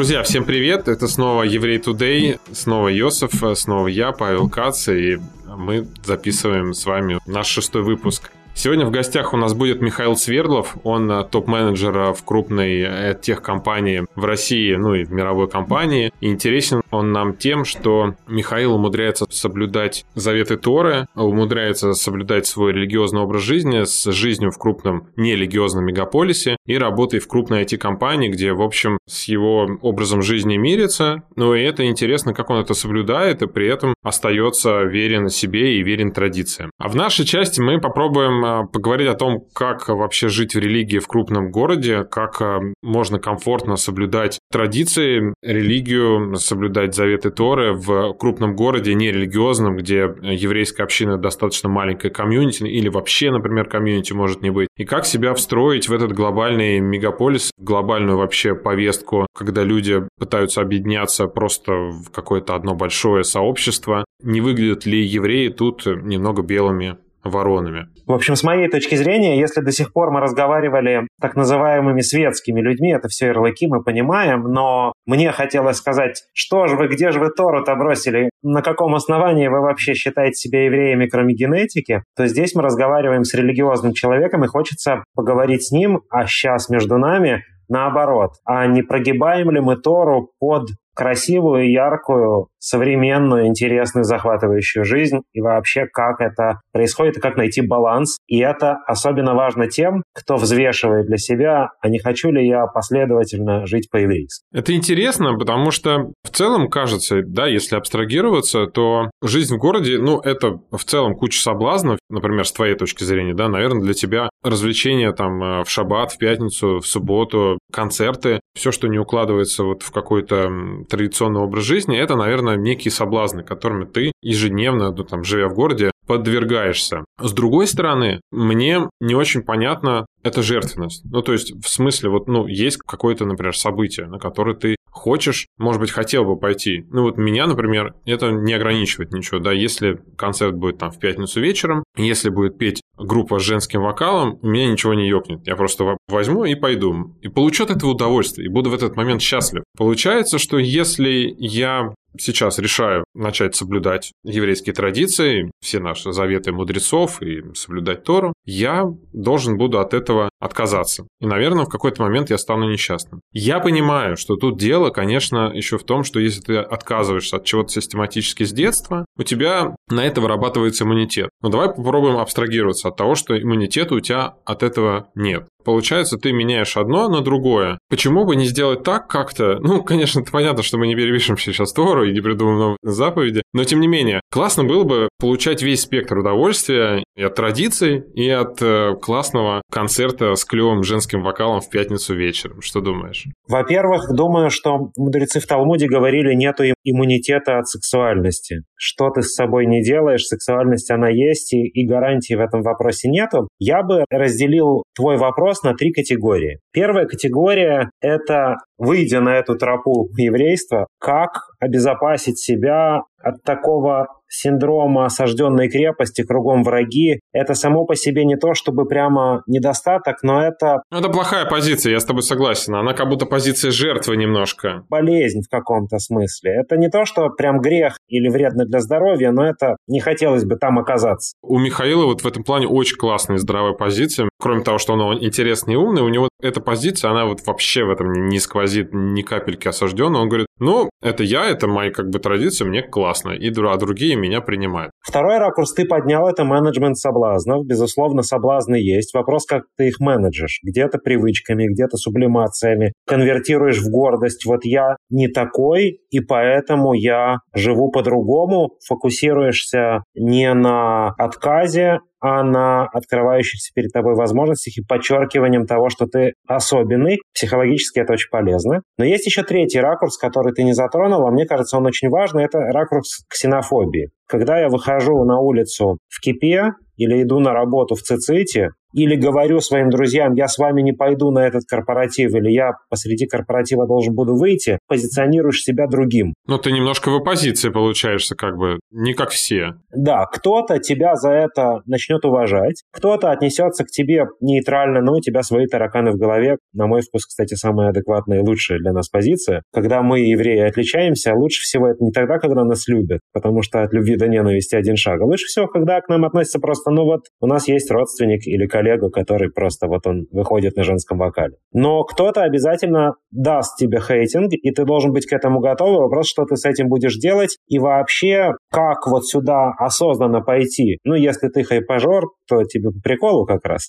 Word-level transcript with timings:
Друзья, 0.00 0.22
всем 0.22 0.46
привет! 0.46 0.88
Это 0.88 1.06
снова 1.06 1.42
Еврей 1.42 1.78
Тудей, 1.78 2.38
снова 2.52 2.88
Йосиф, 2.88 3.32
снова 3.54 3.86
я, 3.86 4.12
Павел 4.12 4.48
Кац, 4.48 4.88
и 4.88 5.18
мы 5.44 5.86
записываем 6.02 6.72
с 6.72 6.86
вами 6.86 7.20
наш 7.26 7.48
шестой 7.48 7.82
выпуск. 7.82 8.30
Сегодня 8.62 8.84
в 8.84 8.90
гостях 8.90 9.32
у 9.32 9.38
нас 9.38 9.54
будет 9.54 9.80
Михаил 9.80 10.16
Свердлов. 10.16 10.76
Он 10.84 11.10
э, 11.10 11.24
топ-менеджер 11.24 11.96
э, 11.96 12.12
в 12.12 12.22
крупной 12.22 12.82
э, 12.82 13.18
техкомпании 13.18 14.04
в 14.14 14.22
России, 14.26 14.74
ну 14.74 14.92
и 14.92 15.04
в 15.04 15.10
мировой 15.10 15.48
компании. 15.48 16.12
И 16.20 16.28
интересен 16.28 16.82
он 16.90 17.10
нам 17.10 17.34
тем, 17.34 17.64
что 17.64 18.16
Михаил 18.28 18.74
умудряется 18.74 19.24
соблюдать 19.30 20.04
заветы 20.14 20.58
Торы, 20.58 21.06
умудряется 21.14 21.94
соблюдать 21.94 22.46
свой 22.46 22.74
религиозный 22.74 23.22
образ 23.22 23.40
жизни 23.44 23.84
с 23.84 24.12
жизнью 24.12 24.50
в 24.50 24.58
крупном 24.58 25.06
нерелигиозном 25.16 25.86
мегаполисе 25.86 26.58
и 26.66 26.76
работой 26.76 27.20
в 27.20 27.28
крупной 27.28 27.62
IT-компании, 27.62 28.28
где, 28.28 28.52
в 28.52 28.60
общем, 28.60 28.98
с 29.08 29.24
его 29.24 29.70
образом 29.80 30.20
жизни 30.20 30.58
мирится. 30.58 31.22
Ну 31.34 31.54
и 31.54 31.62
это 31.62 31.86
интересно, 31.86 32.34
как 32.34 32.50
он 32.50 32.58
это 32.58 32.74
соблюдает 32.74 33.40
и 33.40 33.46
при 33.46 33.68
этом 33.68 33.94
остается 34.02 34.82
верен 34.82 35.30
себе 35.30 35.78
и 35.78 35.82
верен 35.82 36.12
традициям. 36.12 36.70
А 36.78 36.88
в 36.88 36.94
нашей 36.94 37.24
части 37.24 37.62
мы 37.62 37.80
попробуем 37.80 38.49
а, 38.50 38.64
поговорить 38.64 39.08
о 39.08 39.14
том, 39.14 39.44
как 39.52 39.88
вообще 39.88 40.28
жить 40.28 40.54
в 40.54 40.58
религии 40.58 40.98
в 40.98 41.06
крупном 41.06 41.50
городе, 41.50 42.04
как 42.04 42.40
а, 42.42 42.60
можно 42.82 43.18
комфортно 43.18 43.76
соблюдать 43.76 44.38
традиции, 44.50 45.34
религию, 45.42 46.36
соблюдать 46.36 46.94
заветы 46.94 47.30
Торы 47.30 47.72
в 47.72 48.14
крупном 48.14 48.56
городе, 48.56 48.94
нерелигиозном, 48.94 49.76
где 49.76 50.14
еврейская 50.22 50.82
община 50.82 51.16
достаточно 51.16 51.68
маленькая 51.68 52.10
комьюнити, 52.10 52.64
или 52.64 52.88
вообще, 52.88 53.30
например, 53.30 53.68
комьюнити 53.68 54.12
может 54.12 54.42
не 54.42 54.50
быть, 54.50 54.68
и 54.76 54.84
как 54.84 55.06
себя 55.06 55.34
встроить 55.34 55.88
в 55.88 55.92
этот 55.92 56.12
глобальный 56.12 56.80
мегаполис, 56.80 57.52
глобальную 57.58 58.18
вообще 58.18 58.54
повестку, 58.54 59.26
когда 59.34 59.62
люди 59.62 60.02
пытаются 60.18 60.60
объединяться 60.60 61.26
просто 61.26 61.72
в 61.72 62.10
какое-то 62.10 62.54
одно 62.54 62.74
большое 62.74 63.24
сообщество. 63.24 64.04
Не 64.22 64.40
выглядят 64.40 64.86
ли 64.86 65.02
евреи 65.02 65.48
тут 65.48 65.86
немного 65.86 66.42
белыми 66.42 66.96
воронами. 67.24 67.88
В 68.06 68.12
общем, 68.12 68.36
с 68.36 68.42
моей 68.42 68.68
точки 68.68 68.94
зрения, 68.94 69.38
если 69.38 69.60
до 69.60 69.72
сих 69.72 69.92
пор 69.92 70.10
мы 70.10 70.20
разговаривали 70.20 71.06
так 71.20 71.36
называемыми 71.36 72.00
светскими 72.00 72.60
людьми, 72.60 72.92
это 72.92 73.08
все 73.08 73.26
ярлыки, 73.26 73.66
мы 73.66 73.82
понимаем, 73.82 74.42
но 74.44 74.92
мне 75.06 75.30
хотелось 75.32 75.76
сказать, 75.76 76.22
что 76.32 76.66
же 76.66 76.76
вы, 76.76 76.88
где 76.88 77.10
же 77.10 77.20
вы 77.20 77.30
Тору-то 77.30 77.74
бросили, 77.76 78.30
на 78.42 78.62
каком 78.62 78.94
основании 78.94 79.48
вы 79.48 79.60
вообще 79.60 79.94
считаете 79.94 80.34
себя 80.34 80.64
евреями, 80.64 81.06
кроме 81.06 81.34
генетики, 81.34 82.02
то 82.16 82.26
здесь 82.26 82.54
мы 82.54 82.62
разговариваем 82.62 83.24
с 83.24 83.34
религиозным 83.34 83.92
человеком, 83.92 84.44
и 84.44 84.48
хочется 84.48 85.04
поговорить 85.14 85.66
с 85.66 85.72
ним, 85.72 86.00
а 86.10 86.26
сейчас 86.26 86.68
между 86.68 86.98
нами 86.98 87.44
наоборот. 87.68 88.32
А 88.44 88.66
не 88.66 88.82
прогибаем 88.82 89.50
ли 89.50 89.60
мы 89.60 89.76
Тору 89.76 90.32
под 90.38 90.68
красивую, 90.94 91.70
яркую, 91.70 92.48
современную, 92.60 93.46
интересную, 93.46 94.04
захватывающую 94.04 94.84
жизнь 94.84 95.20
и 95.32 95.40
вообще 95.40 95.86
как 95.92 96.20
это 96.20 96.60
происходит 96.72 97.16
и 97.16 97.20
как 97.20 97.36
найти 97.36 97.62
баланс. 97.62 98.18
И 98.28 98.38
это 98.38 98.76
особенно 98.86 99.34
важно 99.34 99.68
тем, 99.68 100.02
кто 100.14 100.36
взвешивает 100.36 101.06
для 101.06 101.16
себя, 101.16 101.70
а 101.80 101.88
не 101.88 101.98
хочу 101.98 102.30
ли 102.30 102.46
я 102.46 102.66
последовательно 102.66 103.66
жить 103.66 103.90
по-еврейски. 103.90 104.44
Это 104.52 104.74
интересно, 104.74 105.36
потому 105.36 105.70
что 105.70 106.12
в 106.22 106.30
целом 106.30 106.68
кажется, 106.68 107.22
да, 107.24 107.46
если 107.46 107.76
абстрагироваться, 107.76 108.66
то 108.66 109.10
жизнь 109.22 109.56
в 109.56 109.58
городе, 109.58 109.98
ну, 109.98 110.20
это 110.20 110.58
в 110.70 110.84
целом 110.84 111.14
куча 111.14 111.40
соблазнов, 111.40 111.98
например, 112.08 112.44
с 112.44 112.52
твоей 112.52 112.74
точки 112.74 113.04
зрения, 113.04 113.34
да, 113.34 113.48
наверное, 113.48 113.82
для 113.82 113.94
тебя 113.94 114.28
развлечения 114.42 115.12
там 115.12 115.42
э, 115.42 115.64
в 115.64 115.70
шаббат, 115.70 116.12
в 116.12 116.18
пятницу, 116.18 116.78
в 116.80 116.86
субботу, 116.86 117.58
концерты, 117.72 118.40
все, 118.54 118.72
что 118.72 118.88
не 118.88 118.98
укладывается 118.98 119.64
вот 119.64 119.82
в 119.82 119.90
какой-то 119.92 120.50
традиционный 120.88 121.40
образ 121.40 121.64
жизни, 121.64 121.98
это, 121.98 122.16
наверное, 122.16 122.49
некие 122.56 122.92
соблазны, 122.92 123.42
которыми 123.42 123.84
ты 123.84 124.12
ежедневно, 124.22 124.90
ну, 124.90 125.04
там, 125.04 125.24
живя 125.24 125.48
в 125.48 125.54
городе, 125.54 125.90
подвергаешься. 126.06 127.04
С 127.20 127.32
другой 127.32 127.66
стороны, 127.66 128.20
мне 128.32 128.88
не 129.00 129.14
очень 129.14 129.42
понятно 129.42 130.06
эта 130.22 130.42
жертвенность. 130.42 131.04
Ну, 131.04 131.22
то 131.22 131.32
есть, 131.32 131.52
в 131.52 131.68
смысле, 131.68 132.10
вот, 132.10 132.26
ну, 132.26 132.46
есть 132.46 132.78
какое-то, 132.78 133.24
например, 133.24 133.56
событие, 133.56 134.06
на 134.06 134.18
которое 134.18 134.56
ты 134.56 134.76
хочешь, 134.90 135.46
может 135.56 135.80
быть, 135.80 135.92
хотел 135.92 136.24
бы 136.24 136.36
пойти. 136.36 136.84
Ну, 136.90 137.02
вот 137.02 137.16
меня, 137.16 137.46
например, 137.46 137.94
это 138.04 138.30
не 138.30 138.52
ограничивает 138.52 139.12
ничего, 139.12 139.38
да, 139.38 139.52
если 139.52 140.00
концерт 140.16 140.56
будет 140.56 140.78
там 140.78 140.90
в 140.90 140.98
пятницу 140.98 141.40
вечером, 141.40 141.84
если 141.96 142.28
будет 142.28 142.58
петь 142.58 142.82
группа 142.98 143.38
с 143.38 143.42
женским 143.42 143.82
вокалом, 143.82 144.38
у 144.42 144.46
меня 144.48 144.70
ничего 144.70 144.94
не 144.94 145.08
ёкнет. 145.08 145.46
Я 145.46 145.56
просто 145.56 145.96
возьму 146.08 146.44
и 146.44 146.54
пойду. 146.54 147.16
И 147.22 147.28
получу 147.28 147.64
от 147.64 147.70
этого 147.70 147.92
удовольствие, 147.92 148.46
и 148.46 148.52
буду 148.52 148.70
в 148.70 148.74
этот 148.74 148.96
момент 148.96 149.22
счастлив. 149.22 149.62
Получается, 149.78 150.38
что 150.38 150.58
если 150.58 151.34
я 151.38 151.94
сейчас 152.18 152.58
решаю 152.58 153.04
начать 153.14 153.54
соблюдать 153.54 154.12
еврейские 154.24 154.74
традиции, 154.74 155.50
все 155.60 155.80
наши 155.80 156.12
заветы 156.12 156.52
мудрецов 156.52 157.22
и 157.22 157.42
соблюдать 157.54 158.04
Тору, 158.04 158.32
я 158.44 158.84
должен 159.12 159.56
буду 159.56 159.78
от 159.80 159.94
этого 159.94 160.30
отказаться. 160.40 161.06
И, 161.20 161.26
наверное, 161.26 161.64
в 161.64 161.68
какой-то 161.68 162.02
момент 162.02 162.30
я 162.30 162.38
стану 162.38 162.70
несчастным. 162.70 163.20
Я 163.32 163.60
понимаю, 163.60 164.16
что 164.16 164.36
тут 164.36 164.58
дело, 164.58 164.90
конечно, 164.90 165.52
еще 165.52 165.78
в 165.78 165.84
том, 165.84 166.04
что 166.04 166.18
если 166.18 166.40
ты 166.40 166.56
отказываешься 166.56 167.36
от 167.36 167.44
чего-то 167.44 167.70
систематически 167.70 168.44
с 168.44 168.52
детства, 168.52 169.04
у 169.20 169.22
тебя 169.22 169.76
на 169.90 170.06
это 170.06 170.22
вырабатывается 170.22 170.84
иммунитет. 170.84 171.28
Но 171.42 171.50
давай 171.50 171.68
попробуем 171.68 172.16
абстрагироваться 172.16 172.88
от 172.88 172.96
того, 172.96 173.14
что 173.16 173.38
иммунитета 173.38 173.94
у 173.94 174.00
тебя 174.00 174.34
от 174.46 174.62
этого 174.62 175.10
нет. 175.14 175.46
Получается, 175.62 176.16
ты 176.16 176.32
меняешь 176.32 176.78
одно 176.78 177.06
на 177.08 177.20
другое. 177.20 177.78
Почему 177.90 178.24
бы 178.24 178.34
не 178.34 178.46
сделать 178.46 178.82
так 178.82 179.08
как-то? 179.08 179.58
Ну, 179.70 179.84
конечно, 179.84 180.20
это 180.20 180.32
понятно, 180.32 180.64
что 180.64 180.78
мы 180.78 180.88
не 180.88 180.96
перепишем 180.96 181.38
сейчас 181.38 181.72
Тору 181.72 182.04
и 182.04 182.12
не 182.12 182.20
придумаем 182.20 182.58
новые 182.58 182.78
заповеди, 182.82 183.42
но 183.52 183.62
тем 183.62 183.78
не 183.78 183.86
менее, 183.86 184.20
классно 184.32 184.64
было 184.64 184.82
бы 184.82 185.08
получать 185.20 185.62
весь 185.62 185.82
спектр 185.82 186.18
удовольствия 186.18 187.04
и 187.16 187.22
от 187.22 187.34
традиций, 187.34 188.04
и 188.14 188.28
от 188.30 188.62
э, 188.62 188.94
классного 189.00 189.62
концерта 189.70 190.34
с 190.34 190.44
клевым 190.44 190.82
женским 190.82 191.22
вокалом 191.22 191.60
в 191.60 191.68
пятницу 191.68 192.14
вечером. 192.14 192.60
Что 192.60 192.80
думаешь? 192.80 193.26
Во-первых, 193.48 194.14
думаю, 194.14 194.50
что 194.50 194.90
мудрецы 194.96 195.40
в 195.40 195.46
Талмуде 195.46 195.86
говорили, 195.86 196.34
нету 196.34 196.64
иммунитета 196.84 197.58
от 197.58 197.68
сексуальности. 197.68 198.62
Что 198.76 199.10
ты 199.10 199.22
с 199.22 199.34
собой 199.34 199.66
не 199.66 199.82
делаешь, 199.82 200.22
сексуальность 200.22 200.90
она 200.90 201.08
есть, 201.08 201.52
и, 201.52 201.66
и 201.66 201.86
гарантии 201.86 202.34
в 202.34 202.40
этом 202.40 202.62
вопросе 202.62 203.08
нету. 203.08 203.48
Я 203.58 203.82
бы 203.82 204.04
разделил 204.10 204.84
твой 204.94 205.16
вопрос 205.16 205.62
на 205.62 205.74
три 205.74 205.92
категории. 205.92 206.60
Первая 206.72 207.06
категория— 207.06 207.90
это, 208.00 208.56
выйдя 208.80 209.20
на 209.20 209.36
эту 209.36 209.56
тропу 209.56 210.08
еврейства, 210.16 210.88
как 210.98 211.50
обезопасить 211.60 212.38
себя 212.38 213.02
от 213.22 213.42
такого 213.44 214.08
синдрома 214.26 215.04
осажденной 215.04 215.68
крепости, 215.68 216.22
кругом 216.22 216.62
враги, 216.62 217.20
это 217.32 217.54
само 217.54 217.84
по 217.84 217.94
себе 217.94 218.24
не 218.24 218.36
то, 218.36 218.54
чтобы 218.54 218.86
прямо 218.86 219.42
недостаток, 219.46 220.22
но 220.22 220.42
это... 220.42 220.82
Это 220.90 221.10
плохая 221.10 221.44
позиция, 221.44 221.92
я 221.92 222.00
с 222.00 222.04
тобой 222.04 222.22
согласен. 222.22 222.74
Она 222.74 222.94
как 222.94 223.08
будто 223.08 223.26
позиция 223.26 223.70
жертвы 223.70 224.16
немножко. 224.16 224.84
Болезнь 224.88 225.42
в 225.42 225.50
каком-то 225.50 225.98
смысле. 225.98 226.62
Это 226.62 226.78
не 226.78 226.88
то, 226.88 227.04
что 227.04 227.28
прям 227.28 227.60
грех 227.60 227.98
или 228.08 228.28
вредно 228.30 228.64
для 228.64 228.80
здоровья, 228.80 229.32
но 229.32 229.44
это 229.44 229.76
не 229.86 230.00
хотелось 230.00 230.44
бы 230.44 230.56
там 230.56 230.78
оказаться. 230.78 231.34
У 231.42 231.58
Михаила 231.58 232.06
вот 232.06 232.22
в 232.22 232.26
этом 232.26 232.42
плане 232.42 232.66
очень 232.66 232.96
классная 232.96 233.36
здравая 233.36 233.74
позиция. 233.74 234.29
Кроме 234.40 234.62
того, 234.62 234.78
что 234.78 234.94
он 234.94 235.22
интересный 235.22 235.74
и 235.74 235.76
умный, 235.76 236.02
у 236.02 236.08
него 236.08 236.28
эта 236.42 236.60
позиция, 236.60 237.10
она 237.10 237.26
вот 237.26 237.46
вообще 237.46 237.84
в 237.84 237.90
этом 237.90 238.28
не 238.28 238.38
сквозит 238.38 238.90
ни 238.92 239.22
капельки 239.22 239.68
осажденного. 239.68 240.22
Он 240.22 240.28
говорит, 240.28 240.46
ну, 240.58 240.90
это 241.02 241.22
я, 241.22 241.46
это 241.46 241.66
мои 241.66 241.90
как 241.90 242.08
бы 242.08 242.18
традиции, 242.18 242.64
мне 242.64 242.82
классно, 242.82 243.30
и 243.30 243.50
а 243.50 243.76
другие 243.76 244.16
меня 244.16 244.40
принимают. 244.40 244.90
Второй 245.00 245.38
ракурс 245.38 245.72
ты 245.74 245.84
поднял, 245.84 246.28
это 246.28 246.44
менеджмент 246.44 246.96
соблазнов. 246.96 247.66
Безусловно, 247.66 248.22
соблазны 248.22 248.76
есть. 248.76 249.12
Вопрос, 249.14 249.44
как 249.44 249.64
ты 249.76 249.88
их 249.88 250.00
менеджешь. 250.00 250.60
Где-то 250.62 250.98
привычками, 250.98 251.66
где-то 251.66 251.96
сублимациями. 251.96 252.92
Конвертируешь 253.06 253.78
в 253.78 253.90
гордость. 253.90 254.46
Вот 254.46 254.64
я 254.64 254.96
не 255.10 255.28
такой, 255.28 256.00
и 256.10 256.20
поэтому 256.20 256.94
я 256.94 257.38
живу 257.54 257.90
по-другому. 257.90 258.70
Фокусируешься 258.86 260.04
не 260.14 260.52
на 260.54 261.08
отказе, 261.18 262.00
а 262.20 262.42
на 262.42 262.84
открывающихся 262.86 263.72
перед 263.74 263.92
тобой 263.92 264.14
возможностях 264.14 264.76
и 264.76 264.84
подчеркиванием 264.86 265.66
того, 265.66 265.88
что 265.88 266.06
ты 266.06 266.34
особенный. 266.46 267.18
Психологически 267.34 268.00
это 268.00 268.12
очень 268.14 268.30
полезно. 268.30 268.82
Но 268.98 269.04
есть 269.04 269.26
еще 269.26 269.42
третий 269.42 269.80
ракурс, 269.80 270.18
который 270.18 270.52
ты 270.52 270.62
не 270.62 270.72
затронул, 270.72 271.26
а 271.26 271.30
мне 271.30 271.46
кажется, 271.46 271.76
он 271.76 271.86
очень 271.86 272.08
важный. 272.08 272.44
Это 272.44 272.58
ракурс 272.58 273.24
ксенофобии. 273.28 274.10
Когда 274.28 274.60
я 274.60 274.68
выхожу 274.68 275.24
на 275.24 275.40
улицу 275.40 275.98
в 276.08 276.20
кипе 276.20 276.72
или 276.96 277.22
иду 277.22 277.40
на 277.40 277.52
работу 277.52 277.94
в 277.94 278.00
циците, 278.00 278.70
или 278.92 279.16
говорю 279.16 279.60
своим 279.60 279.90
друзьям, 279.90 280.34
я 280.34 280.48
с 280.48 280.58
вами 280.58 280.82
не 280.82 280.92
пойду 280.92 281.30
на 281.30 281.46
этот 281.46 281.64
корпоратив, 281.68 282.34
или 282.34 282.50
я 282.50 282.72
посреди 282.88 283.26
корпоратива 283.26 283.86
должен 283.86 284.14
буду 284.14 284.34
выйти, 284.34 284.78
позиционируешь 284.88 285.62
себя 285.62 285.86
другим. 285.86 286.34
Ну, 286.46 286.58
ты 286.58 286.72
немножко 286.72 287.10
в 287.10 287.16
оппозиции 287.16 287.70
получаешься, 287.70 288.34
как 288.34 288.56
бы, 288.56 288.80
не 288.90 289.14
как 289.14 289.30
все. 289.30 289.74
Да, 289.94 290.26
кто-то 290.26 290.78
тебя 290.78 291.14
за 291.14 291.30
это 291.30 291.80
начнет 291.86 292.24
уважать, 292.24 292.82
кто-то 292.92 293.30
отнесется 293.30 293.84
к 293.84 293.88
тебе 293.88 294.24
нейтрально, 294.40 295.00
но 295.00 295.14
у 295.14 295.20
тебя 295.20 295.42
свои 295.42 295.66
тараканы 295.66 296.12
в 296.12 296.16
голове. 296.16 296.56
На 296.72 296.86
мой 296.86 297.02
вкус, 297.02 297.26
кстати, 297.26 297.54
самая 297.54 297.90
адекватная 297.90 298.38
и 298.38 298.42
лучшая 298.42 298.78
для 298.78 298.92
нас 298.92 299.08
позиция. 299.08 299.62
Когда 299.72 300.02
мы, 300.02 300.20
евреи, 300.20 300.60
отличаемся, 300.60 301.34
лучше 301.34 301.62
всего 301.62 301.88
это 301.88 302.02
не 302.02 302.12
тогда, 302.12 302.38
когда 302.38 302.64
нас 302.64 302.88
любят, 302.88 303.20
потому 303.32 303.62
что 303.62 303.82
от 303.82 303.92
любви 303.92 304.16
до 304.16 304.28
ненависти 304.28 304.74
один 304.74 304.96
шаг, 304.96 305.20
а 305.20 305.24
лучше 305.24 305.46
всего, 305.46 305.66
когда 305.66 306.00
к 306.00 306.08
нам 306.08 306.24
относятся 306.24 306.58
просто, 306.58 306.90
ну 306.90 307.04
вот, 307.04 307.22
у 307.40 307.46
нас 307.46 307.68
есть 307.68 307.90
родственник 307.90 308.46
или 308.46 308.66
коллега, 308.66 308.79
который 309.10 309.50
просто 309.50 309.86
вот 309.86 310.06
он 310.06 310.26
выходит 310.30 310.76
на 310.76 310.84
женском 310.84 311.18
вокале. 311.18 311.56
Но 311.72 312.04
кто-то 312.04 312.42
обязательно 312.42 313.14
даст 313.30 313.76
тебе 313.78 314.00
хейтинг, 314.00 314.52
и 314.52 314.70
ты 314.70 314.84
должен 314.84 315.12
быть 315.12 315.26
к 315.26 315.32
этому 315.32 315.60
готов. 315.60 315.98
Вопрос, 315.98 316.28
что 316.28 316.44
ты 316.44 316.56
с 316.56 316.64
этим 316.64 316.88
будешь 316.88 317.16
делать, 317.16 317.58
и 317.68 317.78
вообще, 317.78 318.52
как 318.70 319.06
вот 319.06 319.26
сюда 319.26 319.72
осознанно 319.78 320.40
пойти. 320.40 320.98
Ну, 321.04 321.14
если 321.14 321.48
ты 321.48 321.62
хайпажор, 321.62 322.24
то 322.48 322.64
тебе 322.64 322.90
по 322.90 323.00
приколу 323.00 323.46
как 323.46 323.64
раз. 323.64 323.88